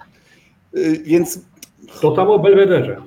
Y, 0.77 1.01
więc... 1.03 1.39
To 2.01 2.11
tam 2.11 2.29
o 2.29 2.39
Belwederze. 2.39 3.01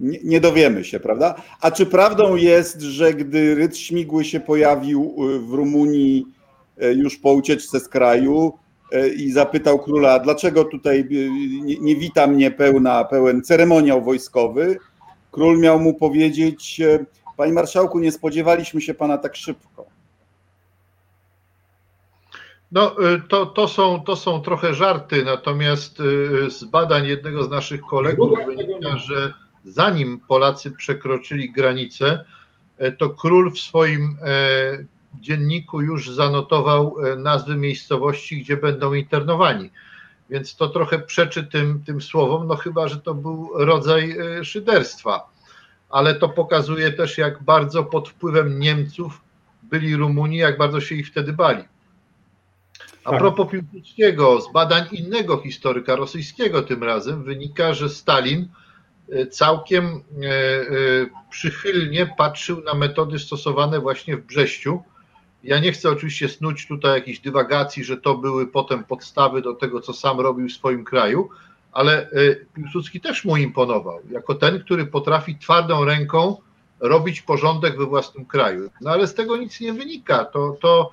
Nie, 0.00 0.18
nie, 0.24 0.40
dowiemy 0.40 0.84
się, 0.84 1.00
prawda? 1.00 1.34
A 1.60 1.70
czy 1.70 1.86
prawdą 1.86 2.36
jest, 2.36 2.80
że 2.80 3.14
gdy 3.14 3.54
Ryd 3.54 3.78
Śmigły 3.78 4.24
się 4.24 4.40
pojawił 4.40 5.14
y, 5.34 5.38
w 5.38 5.52
Rumunii 5.52 6.26
już 6.96 7.18
po 7.18 7.32
ucieczce 7.32 7.80
z 7.80 7.88
kraju 7.88 8.52
i 9.16 9.32
zapytał 9.32 9.78
króla, 9.78 10.18
dlaczego 10.18 10.64
tutaj 10.64 11.08
nie, 11.62 11.76
nie 11.80 11.96
wita 11.96 12.26
mnie 12.26 12.50
pełna, 12.50 13.04
pełen 13.04 13.42
ceremoniał 13.42 14.02
wojskowy, 14.02 14.78
Król 15.32 15.58
miał 15.58 15.80
mu 15.80 15.94
powiedzieć: 15.94 16.80
e, 16.80 17.04
Panie 17.36 17.52
marszałku, 17.52 17.98
nie 17.98 18.12
spodziewaliśmy 18.12 18.80
się 18.80 18.94
pana 18.94 19.18
tak 19.18 19.36
szybko. 19.36 19.86
No, 22.72 22.96
e, 23.14 23.20
to, 23.28 23.46
to, 23.46 23.68
są, 23.68 24.00
to 24.04 24.16
są 24.16 24.40
trochę 24.40 24.74
żarty, 24.74 25.24
natomiast 25.24 26.00
e, 26.00 26.50
z 26.50 26.64
badań 26.64 27.06
jednego 27.06 27.44
z 27.44 27.50
naszych 27.50 27.80
kolegów 27.80 28.38
wynika, 28.46 28.96
że 28.96 29.32
zanim 29.64 30.20
Polacy 30.28 30.70
przekroczyli 30.70 31.52
granicę, 31.52 32.24
to 32.98 33.10
król 33.10 33.52
w 33.52 33.58
swoim 33.58 34.16
dzienniku 35.20 35.80
już 35.80 36.10
zanotował 36.10 36.96
nazwy 37.16 37.56
miejscowości, 37.56 38.40
gdzie 38.40 38.56
będą 38.56 38.94
internowani. 38.94 39.70
Więc 40.32 40.56
to 40.56 40.68
trochę 40.68 40.98
przeczy 40.98 41.44
tym, 41.44 41.82
tym 41.86 42.00
słowom, 42.00 42.46
no 42.46 42.56
chyba, 42.56 42.88
że 42.88 42.96
to 42.96 43.14
był 43.14 43.50
rodzaj 43.54 44.16
e, 44.18 44.44
szyderstwa. 44.44 45.30
Ale 45.90 46.14
to 46.14 46.28
pokazuje 46.28 46.92
też, 46.92 47.18
jak 47.18 47.42
bardzo 47.42 47.84
pod 47.84 48.08
wpływem 48.08 48.58
Niemców 48.58 49.20
byli 49.62 49.96
Rumuni, 49.96 50.36
jak 50.36 50.58
bardzo 50.58 50.80
się 50.80 50.94
ich 50.94 51.08
wtedy 51.08 51.32
bali. 51.32 51.64
A 53.04 53.10
tak. 53.10 53.18
propos 53.18 53.50
Piłsudskiego, 53.50 54.40
z 54.40 54.52
badań 54.52 54.84
innego 54.92 55.38
historyka 55.42 55.96
rosyjskiego 55.96 56.62
tym 56.62 56.84
razem 56.84 57.24
wynika, 57.24 57.74
że 57.74 57.88
Stalin 57.88 58.48
e, 59.12 59.26
całkiem 59.26 59.84
e, 59.86 60.00
przychylnie 61.30 62.14
patrzył 62.18 62.62
na 62.62 62.74
metody 62.74 63.18
stosowane 63.18 63.80
właśnie 63.80 64.16
w 64.16 64.26
Brześciu 64.26 64.82
ja 65.44 65.58
nie 65.58 65.72
chcę 65.72 65.90
oczywiście 65.90 66.28
snuć 66.28 66.68
tutaj 66.68 66.94
jakichś 66.94 67.18
dywagacji, 67.18 67.84
że 67.84 67.96
to 67.96 68.14
były 68.18 68.46
potem 68.46 68.84
podstawy 68.84 69.42
do 69.42 69.54
tego, 69.54 69.80
co 69.80 69.92
sam 69.92 70.20
robił 70.20 70.48
w 70.48 70.52
swoim 70.52 70.84
kraju, 70.84 71.28
ale 71.72 72.10
y, 72.12 72.46
Piłsudski 72.54 73.00
też 73.00 73.24
mu 73.24 73.36
imponował, 73.36 73.98
jako 74.10 74.34
ten, 74.34 74.60
który 74.60 74.86
potrafi 74.86 75.38
twardą 75.38 75.84
ręką 75.84 76.36
robić 76.80 77.22
porządek 77.22 77.78
we 77.78 77.86
własnym 77.86 78.24
kraju. 78.24 78.70
No 78.80 78.90
ale 78.90 79.06
z 79.06 79.14
tego 79.14 79.36
nic 79.36 79.60
nie 79.60 79.72
wynika. 79.72 80.24
To, 80.24 80.56
to, 80.60 80.90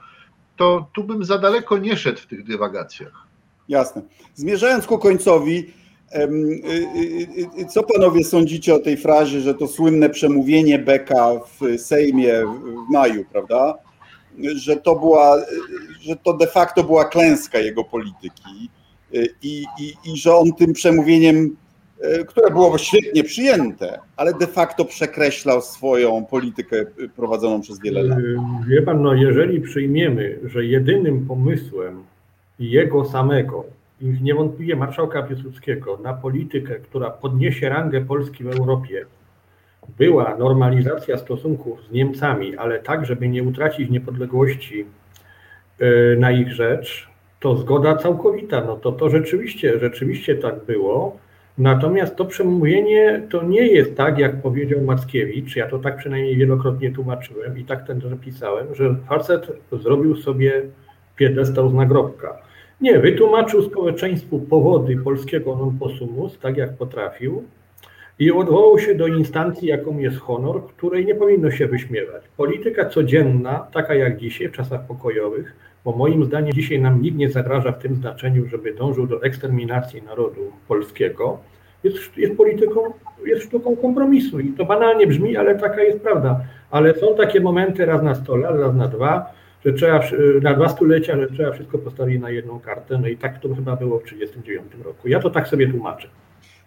to 0.58 0.88
tu 0.94 1.04
bym 1.04 1.26
za 1.26 1.38
daleko 1.38 1.78
nie 1.78 1.98
szedł 1.98 2.20
w 2.20 2.26
tych 2.26 2.44
dywagacjach. 2.44 3.14
Jasne. 3.70 4.02
Zmierzając 4.36 4.86
ku 4.86 4.98
końcowi, 4.98 5.74
y, 6.16 6.18
y, 7.60 7.66
co 7.66 7.84
panowie 7.84 8.24
sądzicie 8.24 8.76
o 8.76 8.80
tej 8.80 8.98
frazie, 8.98 9.42
że 9.42 9.54
to 9.54 9.68
słynne 9.68 10.10
przemówienie 10.10 10.80
Beka 10.80 11.30
w 11.60 11.82
Sejmie 11.82 12.34
w 12.88 12.92
maju, 12.92 13.26
prawda? 13.32 13.89
Że 14.56 14.76
to 14.76 14.96
była, 14.96 15.38
że 16.02 16.16
to 16.16 16.34
de 16.34 16.48
facto 16.48 16.84
była 16.84 17.06
klęska 17.06 17.60
jego 17.60 17.84
polityki 17.84 18.70
i, 19.44 19.66
i, 19.80 19.94
i 20.06 20.18
że 20.18 20.36
on 20.36 20.54
tym 20.54 20.74
przemówieniem, 20.74 21.56
które 22.28 22.52
było 22.52 22.78
świetnie 22.78 23.24
przyjęte, 23.24 24.00
ale 24.18 24.34
de 24.34 24.48
facto 24.48 24.86
przekreślał 24.86 25.62
swoją 25.62 26.26
politykę 26.26 26.86
prowadzoną 27.16 27.62
przez 27.62 27.80
wiele 27.80 28.04
lat. 28.04 28.20
Wie 28.68 28.82
pan, 28.82 29.02
no 29.02 29.14
jeżeli 29.14 29.62
przyjmiemy, 29.62 30.40
że 30.44 30.66
jedynym 30.66 31.26
pomysłem 31.28 32.04
jego 32.60 33.06
samego 33.06 33.66
i 34.02 34.06
niewątpliwie 34.06 34.76
marszałka 34.76 35.24
Piłsudskiego 35.24 36.00
na 36.04 36.14
politykę, 36.14 36.76
która 36.76 37.10
podniesie 37.10 37.70
rangę 37.70 38.02
Polski 38.02 38.44
w 38.44 38.48
Europie, 38.48 39.06
była 39.98 40.38
normalizacja 40.38 41.18
stosunków 41.18 41.84
z 41.84 41.92
Niemcami, 41.92 42.58
ale 42.58 42.80
tak, 42.80 43.06
żeby 43.06 43.30
nie 43.30 43.44
utracić 43.44 43.90
niepodległości 43.90 44.86
e, 45.80 46.16
na 46.16 46.32
ich 46.32 46.54
rzecz, 46.54 47.10
to 47.40 47.56
zgoda 47.56 47.96
całkowita. 47.96 48.62
No 48.66 48.76
to 48.76 48.92
to 48.92 49.10
rzeczywiście, 49.10 49.80
rzeczywiście 49.80 50.36
tak 50.36 50.66
było. 50.66 51.18
Natomiast 51.58 52.16
to 52.16 52.26
przemówienie 52.26 53.22
to 53.30 53.44
nie 53.44 53.68
jest 53.68 53.96
tak, 53.96 54.20
jak 54.20 54.42
powiedział 54.42 54.82
Mackiewicz, 54.82 55.56
ja 55.56 55.68
to 55.68 55.80
tak 55.80 55.98
przynajmniej 55.98 56.38
wielokrotnie 56.38 56.92
tłumaczyłem 56.92 57.60
i 57.60 57.66
tak 57.66 57.88
ten 57.88 58.02
pisałem, 58.18 58.76
że 58.76 58.96
facet 59.10 59.52
zrobił 59.72 60.16
sobie 60.16 60.62
piedestał 61.16 61.70
z 61.70 61.74
nagrobka. 61.74 62.38
Nie, 62.82 63.00
wytłumaczył 63.00 63.64
społeczeństwu 63.64 64.40
powody 64.40 64.98
polskiego 64.98 65.56
non 65.56 65.80
possumus, 65.80 66.40
tak 66.40 66.58
jak 66.58 66.78
potrafił, 66.78 67.44
i 68.20 68.32
odwołał 68.32 68.80
się 68.80 68.96
do 68.96 69.08
instancji, 69.08 69.68
jaką 69.68 70.00
jest 70.00 70.18
honor, 70.18 70.68
której 70.68 71.06
nie 71.06 71.16
powinno 71.16 71.52
się 71.52 71.68
wyśmiewać. 71.68 72.24
Polityka 72.38 72.86
codzienna, 72.86 73.68
taka 73.74 73.96
jak 73.96 74.18
dzisiaj, 74.18 74.50
w 74.50 74.52
czasach 74.52 74.88
pokojowych, 74.88 75.56
bo 75.86 75.92
moim 75.92 76.26
zdaniem 76.26 76.54
dzisiaj 76.54 76.82
nam 76.82 77.02
nikt 77.02 77.18
nie 77.18 77.30
zagraża 77.30 77.72
w 77.72 77.80
tym 77.80 77.96
znaczeniu, 77.96 78.48
żeby 78.48 78.74
dążył 78.74 79.08
do 79.08 79.24
eksterminacji 79.24 80.02
narodu 80.02 80.42
polskiego, 80.68 81.40
jest, 81.84 82.18
jest 82.18 82.38
polityką, 82.38 82.82
jest 83.26 83.44
sztuką 83.44 83.76
kompromisu. 83.76 84.40
I 84.40 84.54
to 84.54 84.66
banalnie 84.66 85.08
brzmi, 85.08 85.38
ale 85.38 85.56
taka 85.56 85.84
jest 85.84 86.00
prawda. 86.00 86.42
Ale 86.72 86.96
są 86.96 87.16
takie 87.16 87.42
momenty 87.42 87.86
raz 87.86 88.04
na 88.04 88.16
sto 88.16 88.36
lat, 88.36 88.56
raz 88.60 88.76
na 88.76 88.88
dwa, 88.88 89.34
że 89.66 89.74
trzeba 89.74 90.02
na 90.42 90.54
dwa 90.54 90.70
stulecia, 90.70 91.18
że 91.18 91.28
trzeba 91.28 91.52
wszystko 91.52 91.78
postawić 91.78 92.22
na 92.22 92.30
jedną 92.30 92.60
kartę. 92.60 92.98
No 93.02 93.08
i 93.08 93.18
tak 93.18 93.40
to 93.40 93.56
chyba 93.56 93.76
było 93.76 94.00
w 94.00 94.04
1939 94.04 94.86
roku. 94.86 95.08
Ja 95.08 95.20
to 95.20 95.30
tak 95.30 95.48
sobie 95.48 95.68
tłumaczę. 95.68 96.08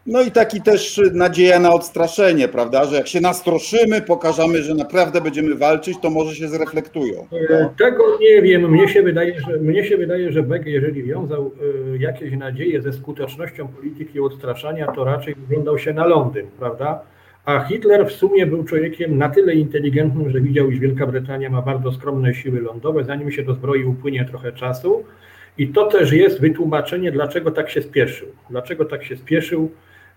No 0.07 0.22
i 0.22 0.30
taki 0.30 0.62
też 0.62 1.00
nadzieja 1.12 1.61
na 1.61 1.72
odstraszenie, 1.72 2.48
prawda? 2.48 2.84
Że 2.84 2.96
jak 2.96 3.09
się 3.09 3.20
nastroszymy, 3.20 4.00
pokażemy, 4.00 4.62
że 4.62 4.74
naprawdę 4.74 5.20
będziemy 5.20 5.55
walczyć, 5.55 5.98
to 6.03 6.11
może 6.11 6.34
się 6.34 6.48
zreflektują. 6.48 7.26
E, 7.50 7.68
tego 7.78 8.18
nie 8.20 8.42
wiem. 8.42 8.70
Mnie 8.70 8.88
się 8.88 9.03
wydaje, 9.03 9.40
że, 9.40 9.57
mnie 9.57 9.84
się 9.84 9.96
wydaje, 9.96 10.32
że 10.32 10.42
Beck, 10.42 10.66
jeżeli 10.66 11.03
wiązał 11.03 11.50
e, 11.94 11.96
jakieś 11.96 12.32
nadzieje 12.32 12.82
ze 12.82 12.92
skutecznością 12.92 13.68
polityki 13.68 14.20
odstraszania, 14.20 14.92
to 14.92 15.05
raczej 15.05 15.34
wyglądał 15.34 15.78
się 15.78 15.92
na 15.92 16.07
Londyn, 16.07 16.46
prawda? 16.59 17.03
A 17.44 17.61
Hitler 17.61 18.07
w 18.07 18.12
sumie 18.12 18.46
był 18.46 18.64
człowiekiem 18.64 19.18
na 19.18 19.28
tyle 19.28 19.55
inteligentnym, 19.55 20.30
że 20.30 20.40
widział, 20.40 20.70
iż 20.70 20.78
Wielka 20.78 21.07
Brytania 21.07 21.50
ma 21.50 21.62
bardzo 21.62 21.92
skromne 21.92 22.34
siły 22.34 22.61
lądowe. 22.61 23.05
Zanim 23.05 23.32
się 23.32 23.42
dozbroi, 23.42 23.84
upłynie 23.84 24.24
trochę 24.24 24.53
czasu. 24.53 25.05
I 25.59 25.68
to 25.68 25.86
też 25.86 26.12
jest 26.12 26.40
wytłumaczenie, 26.40 27.12
dlaczego 27.12 27.50
tak 27.50 27.70
się 27.70 27.82
spieszył. 27.82 28.28
Dlaczego 28.50 28.84
tak 28.84 29.05
się 29.05 29.16
spieszył? 29.16 29.70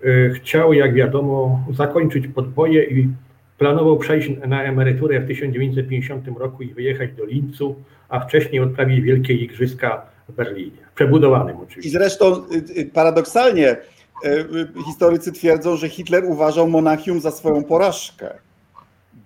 E, 0.04 0.30
chciał, 0.30 0.74
jak 0.74 0.94
wiadomo, 0.94 1.60
zakończyć 1.74 2.28
podboje 2.28 2.84
i 2.84 3.10
planował 3.58 3.98
przejść 3.98 4.30
na 4.48 4.64
emeryturę 4.64 5.20
w 5.20 5.28
1950 5.28 6.28
roku 6.38 6.64
i 6.64 6.74
wyjechać 6.74 7.12
do 7.14 7.26
Lincu, 7.26 7.76
a 8.10 8.20
wcześniej 8.20 8.62
odprawić 8.62 9.02
wielkie 9.02 9.34
igrzyska 9.34 10.02
w 10.30 10.34
Berlinie. 10.34 10.78
Przebudowanym 10.96 11.58
I 11.58 11.64
oczywiście. 11.64 12.00
zresztą 12.00 12.36
y, 12.36 12.80
y, 12.80 12.86
paradoksalnie 12.94 13.72
y, 13.72 14.30
y, 14.30 14.84
historycy 14.86 15.32
twierdzą, 15.32 15.76
że 15.76 15.90
Hitler 15.90 16.24
uważał 16.26 16.68
Monachium 16.68 17.20
za 17.20 17.32
swoją 17.32 17.64
porażkę. 17.64 18.34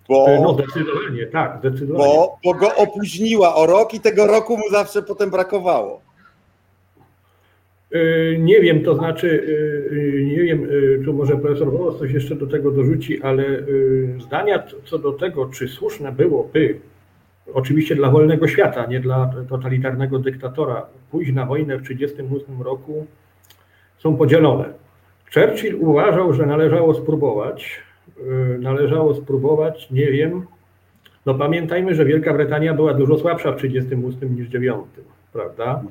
Bo, 0.10 0.28
No 0.42 0.54
zdecydowanie, 0.54 1.26
tak, 1.26 1.58
zdecydowanie. 1.60 2.06
bo, 2.06 2.38
bo 2.44 2.54
go 2.54 2.76
opóźniła 2.76 3.56
o 3.56 3.66
rok 3.66 3.94
i 3.94 4.00
tego 4.00 4.28
roku 4.28 4.58
mu 4.58 4.70
zawsze 4.72 5.02
potem 5.02 5.30
brakowało. 5.30 6.02
Y, 7.96 8.38
Nie 8.40 8.62
wiem, 8.62 8.84
to 8.84 8.96
znaczy, 8.96 9.28
y, 9.28 9.96
y, 9.96 10.26
nie 10.26 10.44
wiem, 10.44 10.68
tu 11.06 11.14
może 11.14 11.38
profesor 11.38 11.72
Wolos 11.72 12.00
coś 12.00 12.12
jeszcze 12.12 12.36
do 12.36 12.48
tego 12.48 12.72
dorzuci, 12.72 13.22
ale 13.22 13.46
zdania 14.20 14.64
co 14.86 15.00
do 15.00 15.12
tego, 15.12 15.46
czy 15.46 15.68
słuszne 15.68 16.12
byłoby, 16.12 16.80
oczywiście 17.54 17.96
dla 17.96 18.10
wolnego 18.10 18.48
świata, 18.48 18.86
nie 18.86 19.00
dla 19.00 19.34
totalitarnego 19.50 20.20
dyktatora, 20.20 20.86
pójść 21.12 21.34
na 21.34 21.46
wojnę 21.46 21.78
w 21.78 21.82
1938 21.82 22.62
roku, 22.62 23.06
są 23.98 24.18
podzielone. 24.18 24.66
Churchill 25.34 25.76
uważał, 25.76 26.34
że 26.34 26.46
należało 26.46 26.94
spróbować, 26.94 27.82
należało 28.60 29.16
spróbować, 29.16 29.92
nie 29.92 30.12
wiem, 30.12 30.46
no 31.26 31.36
pamiętajmy, 31.36 31.96
że 31.96 32.06
Wielka 32.06 32.34
Brytania 32.34 32.74
była 32.74 32.94
dużo 32.94 33.18
słabsza 33.18 33.52
w 33.52 33.56
1938 33.56 34.36
niż 34.36 34.48
w 34.48 34.52
1939, 34.52 35.08
prawda? 35.34 35.84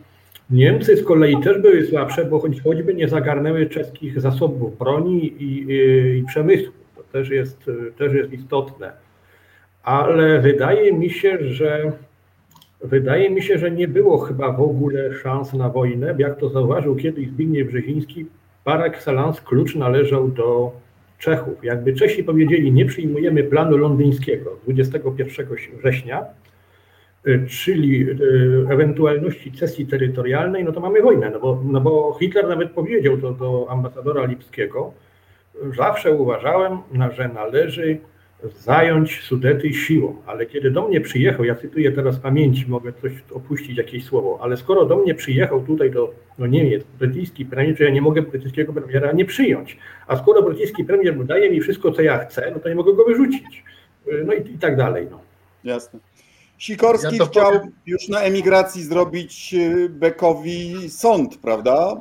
Niemcy 0.51 0.97
z 0.97 1.05
kolei 1.05 1.41
też 1.41 1.59
były 1.59 1.87
słabsze, 1.87 2.25
bo 2.25 2.39
choć, 2.39 2.63
choćby 2.63 2.95
nie 2.95 3.09
zagarnęły 3.09 3.67
czeskich 3.67 4.21
zasobów 4.21 4.79
broni 4.79 5.43
i, 5.43 5.73
i, 5.73 6.19
i 6.19 6.25
przemysłu. 6.25 6.73
To 6.97 7.03
też 7.03 7.31
jest, 7.31 7.71
też 7.99 8.13
jest 8.13 8.33
istotne. 8.33 8.93
Ale 9.83 10.41
wydaje 10.41 10.93
mi 10.93 11.11
się, 11.11 11.39
że 11.41 11.93
wydaje 12.81 13.31
mi 13.31 13.43
się, 13.43 13.59
że 13.59 13.71
nie 13.71 13.89
było 13.89 14.19
chyba 14.19 14.53
w 14.53 14.61
ogóle 14.61 15.15
szans 15.15 15.53
na 15.53 15.69
wojnę. 15.69 16.15
Jak 16.19 16.39
to 16.39 16.49
zauważył 16.49 16.97
kiedyś 16.97 17.29
Zbigniew 17.29 17.69
Brzeziński, 17.69 18.27
par 18.65 18.83
excellence 18.83 19.41
klucz 19.45 19.75
należał 19.75 20.29
do 20.29 20.73
Czechów. 21.19 21.65
Jakby 21.65 21.93
Czesi 21.93 22.25
powiedzieli, 22.25 22.73
nie 22.73 22.87
przyjmujemy 22.87 23.45
planu 23.45 23.77
londyńskiego 23.77 24.57
21 24.65 25.47
września, 25.79 26.25
czyli 27.49 28.11
y, 28.11 28.67
ewentualności 28.71 29.53
cesji 29.53 29.87
terytorialnej, 29.87 30.65
no 30.65 30.73
to 30.73 30.81
mamy 30.81 31.03
wojnę, 31.03 31.31
no 31.31 31.41
bo, 31.41 31.63
no 31.65 31.81
bo 31.81 32.17
Hitler 32.21 32.49
nawet 32.49 32.71
powiedział 32.71 33.19
to 33.19 33.33
do 33.33 33.67
ambasadora 33.71 34.25
Lipskiego, 34.25 34.93
zawsze 35.77 36.13
uważałem, 36.13 36.79
że 37.17 37.29
należy 37.29 37.99
zająć 38.45 39.21
Sudety 39.21 39.75
siłą, 39.75 40.17
ale 40.27 40.47
kiedy 40.47 40.71
do 40.71 40.89
mnie 40.89 41.01
przyjechał, 41.01 41.45
ja 41.45 41.55
cytuję 41.55 41.93
teraz 41.93 42.19
pamięci, 42.19 42.65
mogę 42.69 42.93
coś 42.93 43.13
opuścić, 43.33 43.79
jakieś 43.79 44.05
słowo, 44.05 44.39
ale 44.43 44.57
skoro 44.57 44.87
do 44.87 44.97
mnie 44.97 45.15
przyjechał 45.15 45.63
tutaj 45.63 45.91
do, 45.91 46.15
do 46.39 46.47
Niemiec 46.47 46.85
brytyjski 46.99 47.47
premier, 47.47 47.77
to 47.77 47.85
ja 47.85 47.91
nie 47.91 48.03
mogę 48.03 48.23
brytyjskiego 48.23 48.73
premiera 48.73 49.13
nie 49.13 49.25
przyjąć, 49.25 49.79
a 50.07 50.17
skoro 50.17 50.43
brytyjski 50.43 50.85
premier 50.85 51.27
daje 51.27 51.51
mi 51.51 51.61
wszystko, 51.61 51.93
co 51.93 52.03
ja 52.03 52.19
chcę, 52.19 52.51
no 52.55 52.61
to 52.61 52.69
nie 52.69 52.75
mogę 52.75 52.95
go 52.95 53.05
wyrzucić. 53.05 53.65
Y, 54.13 54.25
No 54.27 54.33
i, 54.33 54.39
i 54.55 54.59
tak 54.59 54.77
dalej. 54.77 55.07
No. 55.11 55.21
Jasne. 55.65 56.01
Sikorski 56.59 57.17
Ja 57.17 57.27
chciał 57.27 57.53
powiem- 57.53 57.73
już 57.87 58.09
na 58.09 58.21
emigracji 58.21 58.83
zrobić 58.85 59.55
y, 59.55 59.89
Beckowi 59.89 60.91
sąd, 60.91 61.37
prawda? 61.37 61.97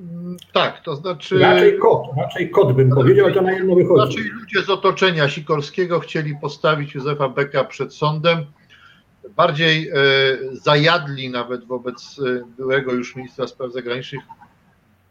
Mm, 0.00 0.36
Tak, 0.52 0.80
to 0.84 0.96
znaczy. 0.96 1.38
Raczej 1.38 1.78
kot, 1.78 2.02
raczej 2.16 2.50
kot 2.50 2.72
bym 2.76 2.90
powiedział, 2.90 3.32
to 3.32 3.42
na 3.42 3.52
jedno 3.52 3.74
wychodzi. 3.74 4.16
Raczej 4.16 4.30
ludzie 4.32 4.62
z 4.62 4.70
otoczenia 4.70 5.28
Sikorskiego 5.28 6.00
chcieli 6.00 6.36
postawić 6.40 6.94
Józefa 6.94 7.28
Becka 7.28 7.64
przed 7.64 7.94
sądem. 7.94 8.46
Bardziej 9.36 9.88
e, 9.88 9.94
zajadli 10.52 11.30
nawet 11.30 11.64
wobec 11.64 12.20
e, 12.26 12.44
byłego 12.56 12.92
już 12.92 13.16
ministra 13.16 13.46
spraw 13.46 13.72
zagranicznych 13.72 14.22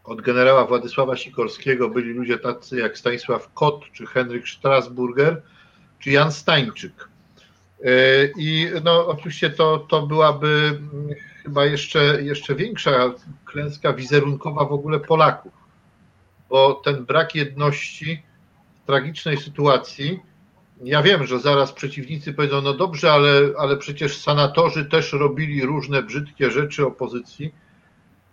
od 0.03 0.21
generała 0.21 0.65
Władysława 0.65 1.15
Sikorskiego 1.17 1.89
byli 1.89 2.13
ludzie 2.13 2.37
tacy 2.37 2.79
jak 2.79 2.97
Stanisław 2.97 3.53
Kot, 3.53 3.81
czy 3.93 4.05
Henryk 4.05 4.47
Strasburger, 4.49 5.41
czy 5.99 6.11
Jan 6.11 6.31
Stańczyk. 6.31 7.08
E, 7.83 7.91
I 8.37 8.67
no, 8.83 9.07
oczywiście 9.07 9.49
to, 9.49 9.77
to 9.77 10.07
byłaby 10.07 10.47
mm, 10.47 11.09
chyba 11.43 11.65
jeszcze, 11.65 12.23
jeszcze 12.23 12.55
większa 12.55 13.13
klęska 13.45 13.93
wizerunkowa 13.93 14.65
w 14.65 14.73
ogóle 14.73 14.99
Polaków, 14.99 15.53
bo 16.49 16.73
ten 16.73 17.05
brak 17.05 17.35
jedności 17.35 18.23
w 18.83 18.87
tragicznej 18.87 19.37
sytuacji. 19.37 20.19
Ja 20.83 21.01
wiem, 21.01 21.27
że 21.27 21.39
zaraz 21.39 21.71
przeciwnicy 21.71 22.33
powiedzą, 22.33 22.61
no 22.61 22.73
dobrze, 22.73 23.11
ale, 23.11 23.41
ale 23.57 23.77
przecież 23.77 24.17
sanatorzy 24.17 24.85
też 24.85 25.13
robili 25.13 25.65
różne 25.65 26.03
brzydkie 26.03 26.51
rzeczy 26.51 26.85
opozycji. 26.85 27.53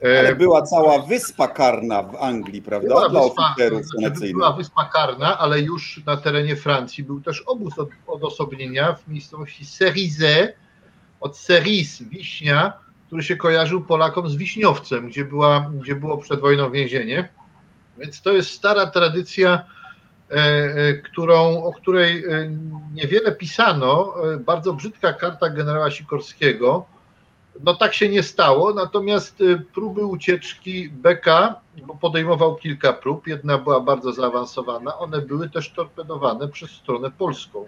E, 0.04 0.18
Ale 0.18 0.36
była 0.36 0.62
cała 0.62 0.98
wyspa 0.98 1.48
karna 1.48 2.02
w 2.02 2.16
Anglii, 2.16 2.62
prawda? 2.62 2.88
była 2.88 3.08
Dla 3.08 3.22
wyspa, 3.22 3.48
oficerów 3.48 3.86
znaczy, 3.86 4.32
była 4.32 4.52
wyspa 4.52 4.84
karna, 4.84 5.38
ale 5.38 5.60
już 5.60 6.00
na 6.06 6.16
terenie 6.16 6.56
Francji 6.56 7.04
był 7.04 7.20
też 7.20 7.40
obóz 7.40 7.78
od, 7.78 7.88
odosobnienia 8.06 8.92
w 8.92 9.08
miejscowości 9.08 9.64
Cerizé, 9.64 10.48
od 11.20 11.38
Ceris, 11.38 12.02
Wiśnia, 12.02 12.72
który 13.06 13.22
się 13.22 13.36
kojarzył 13.36 13.84
Polakom 13.84 14.28
z 14.28 14.36
Wiśniowcem, 14.36 15.08
gdzie, 15.08 15.24
była, 15.24 15.70
gdzie 15.82 15.94
było 15.94 16.18
przed 16.18 16.40
wojną 16.40 16.70
więzienie. 16.70 17.28
Więc 17.98 18.22
to 18.22 18.32
jest 18.32 18.50
stara 18.50 18.86
tradycja, 18.86 19.64
e, 20.30 20.34
e, 20.34 20.94
którą, 20.94 21.62
o 21.62 21.72
której 21.72 22.24
e, 22.24 22.50
niewiele 22.94 23.32
pisano. 23.32 24.14
E, 24.34 24.36
Bardzo 24.36 24.72
brzydka 24.72 25.12
karta 25.12 25.50
generała 25.50 25.90
Sikorskiego. 25.90 26.86
No 27.64 27.74
tak 27.74 27.94
się 27.94 28.08
nie 28.08 28.22
stało, 28.22 28.74
natomiast 28.74 29.40
e, 29.40 29.58
próby 29.74 30.06
ucieczki 30.06 30.88
Beka, 30.88 31.60
bo 31.86 31.94
podejmował 31.94 32.56
kilka 32.56 32.92
prób, 32.92 33.26
jedna 33.26 33.58
była 33.58 33.80
bardzo 33.80 34.12
zaawansowana, 34.12 34.98
one 34.98 35.20
były 35.20 35.50
też 35.50 35.70
torpedowane 35.70 36.48
przez 36.48 36.70
stronę 36.70 37.10
polską. 37.10 37.64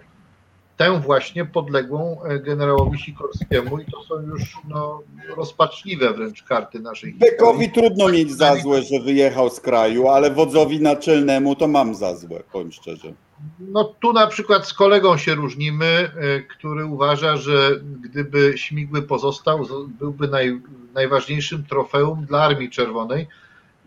Tę 0.77 0.99
właśnie 0.99 1.45
podległą 1.45 2.23
e, 2.23 2.39
generałowi 2.39 2.99
Sikorskiemu 2.99 3.79
i 3.79 3.85
to 3.85 4.03
są 4.03 4.21
już 4.21 4.57
no, 4.69 5.01
rozpaczliwe 5.37 6.13
wręcz 6.13 6.43
karty 6.43 6.79
naszej 6.79 7.13
Beckowi 7.13 7.71
trudno 7.71 8.07
mieć 8.07 8.31
za 8.31 8.55
złe, 8.55 8.81
że 8.81 8.99
wyjechał 8.99 9.49
z 9.49 9.59
kraju, 9.59 10.07
ale 10.07 10.31
wodzowi 10.31 10.81
naczelnemu 10.81 11.55
to 11.55 11.67
mam 11.67 11.95
za 11.95 12.15
złe, 12.15 12.43
powiem 12.51 12.71
szczerze. 12.71 13.13
No 13.59 13.83
tu 13.83 14.13
na 14.13 14.27
przykład 14.27 14.67
z 14.67 14.73
kolegą 14.73 15.17
się 15.17 15.35
różnimy, 15.35 15.85
e, 15.85 16.39
który 16.39 16.85
uważa, 16.85 17.37
że 17.37 17.71
gdyby 18.01 18.53
Śmigły 18.57 19.01
pozostał, 19.01 19.65
byłby 19.99 20.27
naj, 20.27 20.61
najważniejszym 20.93 21.63
trofeum 21.65 22.25
dla 22.25 22.41
Armii 22.43 22.69
Czerwonej. 22.69 23.27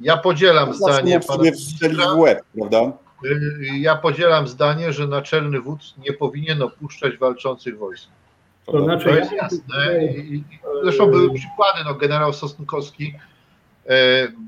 Ja 0.00 0.16
podzielam 0.16 0.74
Zawsze 0.74 0.94
zdanie 0.94 1.20
pana 1.20 1.42
ministra. 1.42 2.14
w 2.14 2.18
łeb, 2.18 2.42
prawda? 2.58 2.92
Y, 3.24 3.78
Ja 3.78 3.96
podzielam 3.96 4.48
zdanie, 4.48 4.92
że 4.92 5.06
naczelny 5.06 5.60
wódz 5.60 5.94
nie 5.98 6.12
powinien 6.12 6.62
opuszczać 6.62 7.16
walczących 7.16 7.78
wojsk. 7.78 8.08
To 8.66 8.84
znaczy, 8.84 9.04
To 9.04 9.10
jest 9.14 9.32
jasne. 9.32 10.04
I, 10.04 10.34
i, 10.34 10.44
zresztą 10.82 11.06
były 11.10 11.34
przykłady, 11.34 11.78
no, 11.84 11.94
generał 11.94 12.32
Sosnkowski, 12.32 13.14
e, 13.14 13.31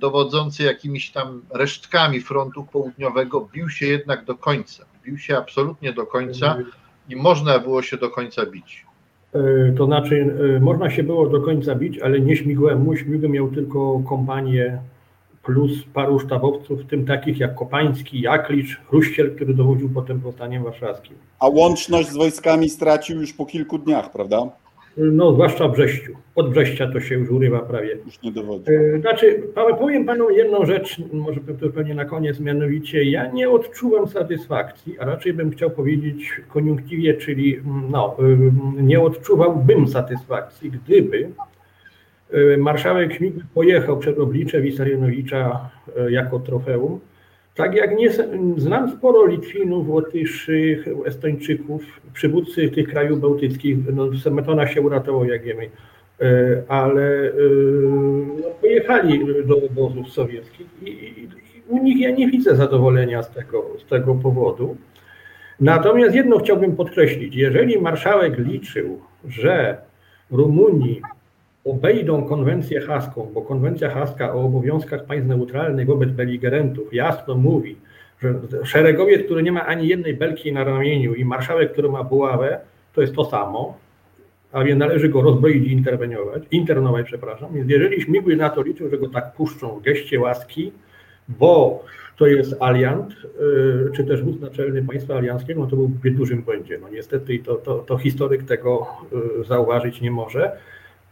dowodzący 0.00 0.62
jakimiś 0.62 1.10
tam 1.10 1.42
resztkami 1.54 2.20
frontu 2.20 2.66
południowego, 2.72 3.48
bił 3.54 3.68
się 3.68 3.86
jednak 3.86 4.24
do 4.24 4.34
końca. 4.34 4.84
Bił 5.04 5.18
się 5.18 5.36
absolutnie 5.36 5.92
do 5.92 6.06
końca 6.06 6.56
i 7.08 7.16
można 7.16 7.58
było 7.58 7.82
się 7.82 7.96
do 7.96 8.10
końca 8.10 8.46
bić. 8.46 8.86
E, 9.34 9.72
To 9.72 9.86
znaczy, 9.86 10.36
e, 10.56 10.60
można 10.60 10.90
się 10.90 11.02
było 11.02 11.26
do 11.26 11.40
końca 11.40 11.74
bić, 11.74 11.98
ale 11.98 12.20
nie 12.20 12.36
śmigłemu. 12.36 12.96
Śmigły 12.96 13.28
miał 13.28 13.48
tylko 13.48 14.00
kompanię 14.08 14.78
plus 15.42 15.70
paru 15.94 16.20
sztabowców, 16.20 16.80
w 16.80 16.86
tym 16.86 17.06
takich 17.06 17.38
jak 17.38 17.54
Kopański, 17.54 18.20
Jaklicz, 18.20 18.80
Chruściel, 18.88 19.34
który 19.34 19.54
dowodził 19.54 19.90
potem 19.94 20.20
powstaniem 20.20 20.64
warszawskim. 20.64 21.16
A 21.40 21.48
łączność 21.48 22.08
z 22.08 22.16
wojskami 22.16 22.68
stracił 22.68 23.20
już 23.20 23.32
po 23.32 23.46
kilku 23.46 23.78
dniach, 23.78 24.12
prawda? 24.12 24.50
No 24.96 25.32
zwłaszcza 25.32 25.68
w 25.68 25.72
Brześciu. 25.72 26.12
Od 26.34 26.50
Brześcia 26.50 26.92
to 26.92 27.00
się 27.00 27.14
już 27.14 27.30
urywa 27.30 27.60
prawie. 27.60 27.98
Już 28.06 28.22
nie 28.22 28.32
dowodzi. 28.32 28.64
E, 28.70 29.00
Znaczy, 29.00 29.42
powiem 29.78 30.04
panu 30.04 30.30
jedną 30.30 30.66
rzecz, 30.66 30.96
może 31.12 31.40
to 31.40 31.68
pewnie 31.68 31.94
na 31.94 32.04
koniec, 32.04 32.40
mianowicie 32.40 33.04
ja 33.04 33.30
nie 33.30 33.50
odczuwam 33.50 34.08
satysfakcji, 34.08 34.98
a 34.98 35.04
raczej 35.04 35.32
bym 35.32 35.50
chciał 35.50 35.70
powiedzieć 35.70 36.40
koniunktywie, 36.48 37.14
czyli 37.14 37.56
mm, 37.56 37.90
no, 37.90 38.16
ym, 38.20 38.74
nie 38.80 39.00
odczuwałbym 39.00 39.88
satysfakcji, 39.88 40.70
gdyby 40.70 41.30
y, 42.34 42.56
marszałek 42.58 43.12
Śmigły 43.12 43.42
pojechał 43.54 43.98
przed 43.98 44.18
oblicze 44.18 44.60
Wisarionowicza 44.60 45.70
y, 46.08 46.12
jako 46.12 46.38
trofeum, 46.38 47.00
tak 47.54 47.74
jak 47.74 47.96
nie 47.96 48.10
znam 48.56 48.90
sporo 48.90 49.26
Litwinów, 49.26 49.88
Łotyszy, 49.88 50.84
Estończyków, 51.06 51.82
przywódcy 52.12 52.68
tych 52.68 52.88
krajów 52.88 53.20
bałtyckich, 53.20 53.76
no 53.92 54.18
Semetona 54.18 54.66
się 54.66 54.80
uratował, 54.80 55.24
jak 55.24 55.42
wiemy, 55.42 55.70
E, 56.20 56.62
ale 56.68 57.02
e, 57.02 57.32
no, 58.42 58.50
pojechali 58.60 59.46
do 59.46 59.56
obozów 59.56 60.12
sowieckich 60.12 60.66
i, 60.82 60.88
i, 60.88 61.28
u 61.68 61.82
nich 61.82 62.00
ja 62.00 62.10
nie 62.10 62.30
widzę 62.30 62.56
zadowolenia 62.56 63.22
z 63.22 63.30
tego, 63.30 63.66
z 63.86 63.88
tego 63.88 64.14
powodu. 64.14 64.76
Natomiast 65.60 66.14
jedno 66.14 66.38
chciałbym 66.38 66.76
podkreślić, 66.76 67.36
jeżeli 67.36 67.80
marszałek 67.80 68.38
liczył, 68.38 69.00
że 69.28 69.78
Rumuni 70.30 71.02
obejdą 71.64 72.24
konwencję 72.24 72.80
haską, 72.80 73.30
bo 73.34 73.42
konwencja 73.42 73.90
haska 73.90 74.34
o 74.34 74.40
obowiązkach 74.44 75.04
państw 75.04 75.28
neutralnych 75.28 75.86
wobec 75.86 76.10
beligerentów 76.10 76.94
jasno 76.94 77.34
mówi, 77.34 77.76
że 78.22 78.34
szeregowiec, 78.64 79.24
który 79.24 79.42
nie 79.42 79.52
ma 79.52 79.66
ani 79.66 79.88
jednej 79.88 80.14
belki 80.14 80.52
na 80.52 80.64
ramieniu 80.64 81.14
i 81.14 81.24
marszałek, 81.24 81.72
który 81.72 81.88
ma 81.88 82.04
buławę, 82.04 82.60
to 82.94 83.00
jest 83.00 83.14
to 83.14 83.24
samo, 83.24 83.78
a 84.52 84.64
więc 84.64 84.78
należy 84.78 85.08
go 85.08 85.22
rozbroić 85.22 85.66
i 85.66 85.72
interweniować, 85.72 86.42
internować, 86.50 87.06
przepraszam. 87.06 87.54
Więc 87.54 87.70
jeżeli 87.70 88.02
śmigły 88.02 88.36
na 88.36 88.50
to 88.50 88.62
liczył, 88.62 88.90
że 88.90 88.98
go 88.98 89.08
tak 89.08 89.32
puszczą 89.32 89.78
w 89.78 89.82
geście 89.82 90.20
łaski, 90.20 90.72
bo 91.28 91.84
to 92.16 92.26
jest 92.26 92.62
aliant, 92.62 93.12
y, 93.12 93.90
czy 93.96 94.04
też 94.04 94.22
wódz 94.22 94.40
naczelny 94.40 94.82
państwa 94.82 95.14
alianckiego, 95.14 95.60
no 95.60 95.66
to 95.66 95.76
był 95.76 95.88
w 95.88 96.10
dużym 96.10 96.42
błędzie. 96.42 96.78
No 96.82 96.88
niestety 96.88 97.38
to, 97.38 97.54
to, 97.54 97.78
to 97.78 97.98
historyk 97.98 98.42
tego 98.42 98.86
y, 99.40 99.44
zauważyć 99.44 100.00
nie 100.00 100.10
może, 100.10 100.56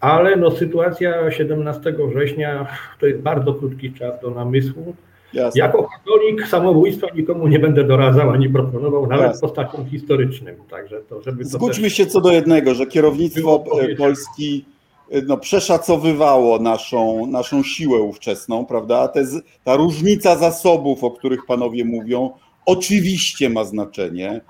ale 0.02 0.36
no 0.36 0.50
sytuacja 0.50 1.30
17 1.30 1.94
września 2.08 2.66
to 3.00 3.06
jest 3.06 3.20
bardzo 3.20 3.54
krótki 3.54 3.92
czas 3.92 4.20
do 4.20 4.30
namysłu. 4.30 4.94
Jasne. 5.32 5.58
Jako 5.58 5.88
katolik 5.88 6.46
samobójstwa 6.46 7.06
nikomu 7.14 7.48
nie 7.48 7.58
będę 7.58 7.84
doradzał 7.84 8.30
ani 8.30 8.48
proponował, 8.48 9.06
nawet 9.06 9.26
Jasne. 9.26 9.40
postaciom 9.40 9.86
historycznym. 9.86 10.56
Także 10.70 11.00
to, 11.00 11.22
żeby 11.22 11.44
to 11.44 11.50
Zgódźmy 11.50 11.84
też... 11.84 11.92
się 11.92 12.06
co 12.06 12.20
do 12.20 12.32
jednego, 12.32 12.74
że 12.74 12.86
kierownictwo 12.86 13.64
e. 13.80 13.96
Polski 13.96 14.64
e, 15.10 15.22
no, 15.22 15.36
przeszacowywało 15.36 16.58
naszą, 16.58 17.26
naszą 17.26 17.62
siłę 17.62 18.00
ówczesną, 18.00 18.66
prawda? 18.66 19.08
Te, 19.08 19.24
ta 19.64 19.76
różnica 19.76 20.36
zasobów, 20.36 21.04
o 21.04 21.10
których 21.10 21.46
panowie 21.46 21.84
mówią, 21.84 22.30
oczywiście 22.66 23.50
ma 23.50 23.64
znaczenie. 23.64 24.40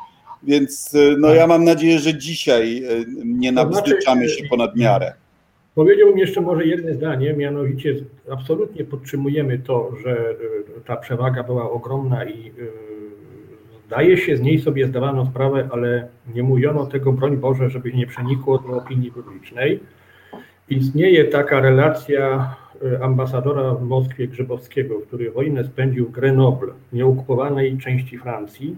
Więc 0.42 0.94
e, 0.94 1.16
no, 1.18 1.34
ja 1.34 1.46
mam 1.46 1.64
nadzieję, 1.64 1.98
że 1.98 2.18
dzisiaj 2.18 2.84
e, 2.84 3.04
nie 3.24 3.52
Tak. 3.52 3.70
Nabzdyczamy 3.70 4.28
się 4.28 4.44
ponad 4.48 4.76
miarę. 4.76 5.21
Powiedziałbym 5.74 6.18
jeszcze 6.18 6.40
może 6.40 6.66
jedno 6.66 6.94
zdanie, 6.94 7.32
mianowicie 7.32 7.94
absolutnie 8.30 8.84
podtrzymujemy 8.84 9.58
to, 9.58 9.96
że 10.04 10.30
y, 10.30 10.80
ta 10.86 10.96
przewaga 10.96 11.42
była 11.42 11.70
ogromna 11.70 12.24
i 12.24 12.48
y, 12.48 12.52
zdaje 13.86 14.16
się 14.16 14.36
z 14.36 14.40
niej 14.40 14.60
sobie 14.60 14.86
zdawano 14.86 15.26
sprawę, 15.26 15.68
ale 15.72 16.08
nie 16.34 16.42
mówiono 16.42 16.86
tego, 16.86 17.12
broń 17.12 17.36
Boże, 17.36 17.70
żeby 17.70 17.92
nie 17.92 18.06
przenikło 18.06 18.58
do 18.58 18.68
opinii 18.68 19.12
publicznej. 19.12 19.80
Istnieje 20.68 21.24
taka 21.24 21.60
relacja 21.60 22.54
y, 22.82 23.02
ambasadora 23.02 23.74
w 23.74 23.82
Moskwie 23.82 24.28
Grzybowskiego, 24.28 25.00
który 25.00 25.30
wojnę 25.30 25.64
spędził 25.64 26.06
w 26.06 26.10
Grenoble, 26.10 26.72
nieokupowanej 26.92 27.78
części 27.78 28.18
Francji. 28.18 28.76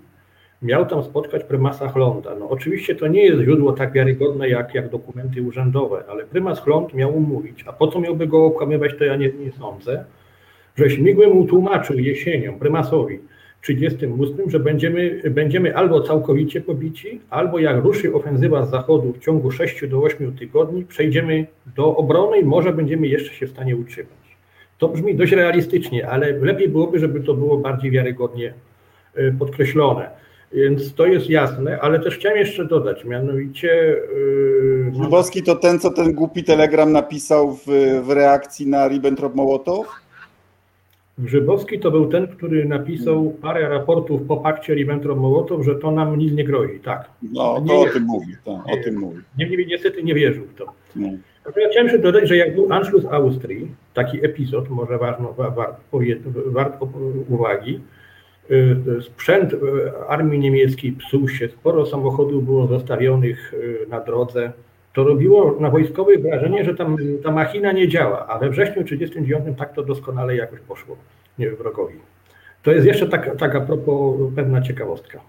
Miał 0.65 0.87
tam 0.87 1.03
spotkać 1.03 1.45
prymasa 1.45 1.89
Chlonda. 1.89 2.35
No 2.35 2.49
oczywiście 2.51 2.95
to 2.95 3.07
nie 3.07 3.23
jest 3.23 3.43
źródło 3.43 3.73
tak 3.73 3.93
wiarygodne 3.93 4.49
jak, 4.49 4.75
jak 4.75 4.89
dokumenty 4.89 5.43
urzędowe, 5.43 6.05
ale 6.09 6.25
prymas 6.25 6.61
Chlond 6.61 6.95
miał 6.95 7.13
mu 7.13 7.21
mówić, 7.21 7.65
a 7.67 7.73
po 7.73 7.89
co 7.89 8.01
miałby 8.01 8.27
go 8.27 8.45
okłamywać, 8.45 8.93
to 8.99 9.05
ja 9.05 9.17
nie, 9.17 9.29
nie 9.29 9.53
sądzę, 9.53 10.05
że 10.77 10.91
Śmigły 10.91 11.27
mu 11.27 11.45
tłumaczył 11.45 11.99
jesienią, 11.99 12.59
prymasowi, 12.59 13.19
38, 13.61 14.51
że 14.51 14.61
będziemy, 14.61 15.21
będziemy 15.31 15.77
albo 15.77 16.01
całkowicie 16.01 16.61
pobici, 16.61 17.21
albo 17.31 17.59
jak 17.59 17.85
ruszy 17.85 18.15
ofensywa 18.15 18.67
z 18.67 18.71
zachodu 18.71 19.13
w 19.13 19.19
ciągu 19.19 19.51
6 19.51 19.87
do 19.87 20.03
8 20.03 20.37
tygodni, 20.37 20.85
przejdziemy 20.85 21.47
do 21.77 21.97
obrony 21.97 22.39
i 22.39 22.45
może 22.45 22.73
będziemy 22.73 23.07
jeszcze 23.07 23.35
się 23.35 23.47
w 23.47 23.51
stanie 23.51 23.77
utrzymać. 23.77 24.37
To 24.79 24.89
brzmi 24.89 25.15
dość 25.15 25.33
realistycznie, 25.33 26.09
ale 26.09 26.33
lepiej 26.33 26.69
byłoby, 26.69 26.99
żeby 26.99 27.21
to 27.21 27.35
było 27.35 27.59
bardziej 27.59 27.91
wiarygodnie 27.91 28.55
y, 29.19 29.35
podkreślone. 29.39 30.24
Więc 30.55 30.95
to 30.95 31.07
jest 31.07 31.31
jasne, 31.31 31.81
ale 31.81 32.01
też 32.01 32.17
chciałem 32.19 32.39
jeszcze 32.39 32.65
dodać, 32.65 33.05
mianowicie. 33.05 33.97
Yy, 34.17 34.91
no, 34.93 34.99
Grzybowski 35.01 35.43
to 35.43 35.57
ten, 35.57 35.79
co 35.79 35.91
ten 35.91 36.13
głupi 36.13 36.45
telegram 36.45 36.93
napisał 36.93 37.53
w, 37.55 37.67
w 38.05 38.11
reakcji 38.11 38.67
na 38.67 38.89
Ribbentrop-Mołotow? 38.89 39.85
Grzybowski 41.19 41.79
to 41.79 41.91
był 41.91 42.07
ten, 42.09 42.27
który 42.29 42.65
napisał 42.65 43.31
parę 43.43 43.69
raportów 43.69 44.23
po 44.29 44.37
pakcie 44.37 44.75
Ribbentrop-Mołotow, 44.75 45.63
że 45.65 45.75
to 45.75 45.91
nam 45.91 46.19
nic 46.19 46.33
nie 46.33 46.45
grozi. 46.45 46.81
Tak. 46.81 47.09
No, 47.33 47.61
Nie 47.63 47.69
to 47.69 47.81
o 47.81 47.83
jest. 47.83 47.95
tym 47.95 48.05
mówi. 48.05 48.33
Tak, 48.45 48.79
o 48.81 48.85
tym 48.85 48.99
mówi. 48.99 49.19
Niemniej 49.39 49.67
niestety 49.67 50.03
nie 50.03 50.15
wierzył 50.15 50.45
w 50.45 50.55
to. 50.55 50.65
No. 50.97 51.09
Natomiast 51.47 51.71
chciałem 51.71 51.87
jeszcze 51.87 52.03
dodać, 52.03 52.29
że 52.29 52.37
jak 52.37 52.55
był 52.55 52.73
Anschluss 52.73 53.05
Austrii, 53.05 53.69
taki 53.95 54.25
epizod, 54.27 54.71
może 54.71 54.99
ważno, 54.99 55.35
wart 56.47 56.83
o- 56.83 56.89
uwagi, 57.29 57.81
sprzęt 59.07 59.53
y, 59.53 59.59
armii 60.09 60.39
niemieckiej 60.39 60.93
psuł 60.93 61.29
się, 61.29 61.49
sporo 61.49 61.87
samochodów 61.87 62.45
było 62.45 62.67
zostawionych 62.67 63.55
y, 63.55 63.87
na 63.89 64.01
drodze. 64.01 64.53
To 64.93 65.05
robiło 65.05 65.57
na 65.61 65.71
wojskowych 65.71 66.23
wrażenie, 66.23 66.65
że 66.65 66.75
tam 66.75 66.97
ta 67.23 67.31
machina 67.31 67.73
nie 67.73 67.89
działa, 67.89 68.27
a 68.27 68.39
we 68.39 68.51
wrześniu 68.51 68.85
1939 68.85 69.59
tak 69.59 69.75
to 69.75 69.83
doskonale 69.83 70.37
jakoś 70.37 70.61
poszło 70.61 70.97
nie, 71.39 71.51
wrogowi. 71.51 71.95
To 72.63 72.73
jest 72.73 72.87
jeszcze 72.87 73.09
tak, 73.09 73.37
tak 73.39 73.55
a 73.55 73.61
propos 73.61 74.17
pewna 74.37 74.63
ciekawostka. 74.63 75.21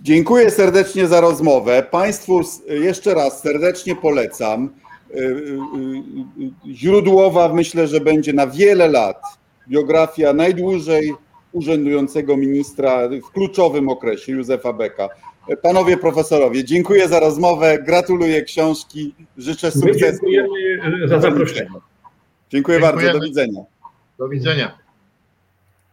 Dziękuję 0.00 0.50
serdecznie 0.50 1.06
za 1.06 1.20
rozmowę. 1.20 1.82
Państwu 1.90 2.40
jeszcze 2.68 3.14
raz 3.14 3.42
serdecznie 3.42 3.96
polecam. 3.96 4.70
Y, 5.10 5.18
y, 5.18 5.22
y, 6.68 6.74
Źródłowa 6.74 7.52
myślę, 7.54 7.86
że 7.86 8.00
będzie 8.00 8.32
na 8.32 8.46
wiele 8.46 8.88
lat 8.88 9.22
biografia 9.68 10.32
najdłużej 10.32 11.14
urzędującego 11.52 12.36
ministra 12.36 13.08
w 13.08 13.30
kluczowym 13.32 13.88
okresie, 13.88 14.32
Józefa 14.32 14.72
Beka. 14.72 15.08
Panowie 15.62 15.96
profesorowie, 15.96 16.64
dziękuję 16.64 17.08
za 17.08 17.20
rozmowę, 17.20 17.78
gratuluję 17.82 18.42
książki, 18.42 19.14
życzę 19.38 19.66
My 19.66 19.72
sukcesu. 19.72 20.26
dziękujemy 20.30 21.08
za 21.08 21.20
zaproszenie. 21.20 21.68
Dziękuję 22.50 22.80
bardzo, 22.80 22.96
do 22.96 23.02
Dziękujemy. 23.02 23.26
widzenia. 23.28 23.60
Do 24.18 24.28
widzenia. 24.28 24.78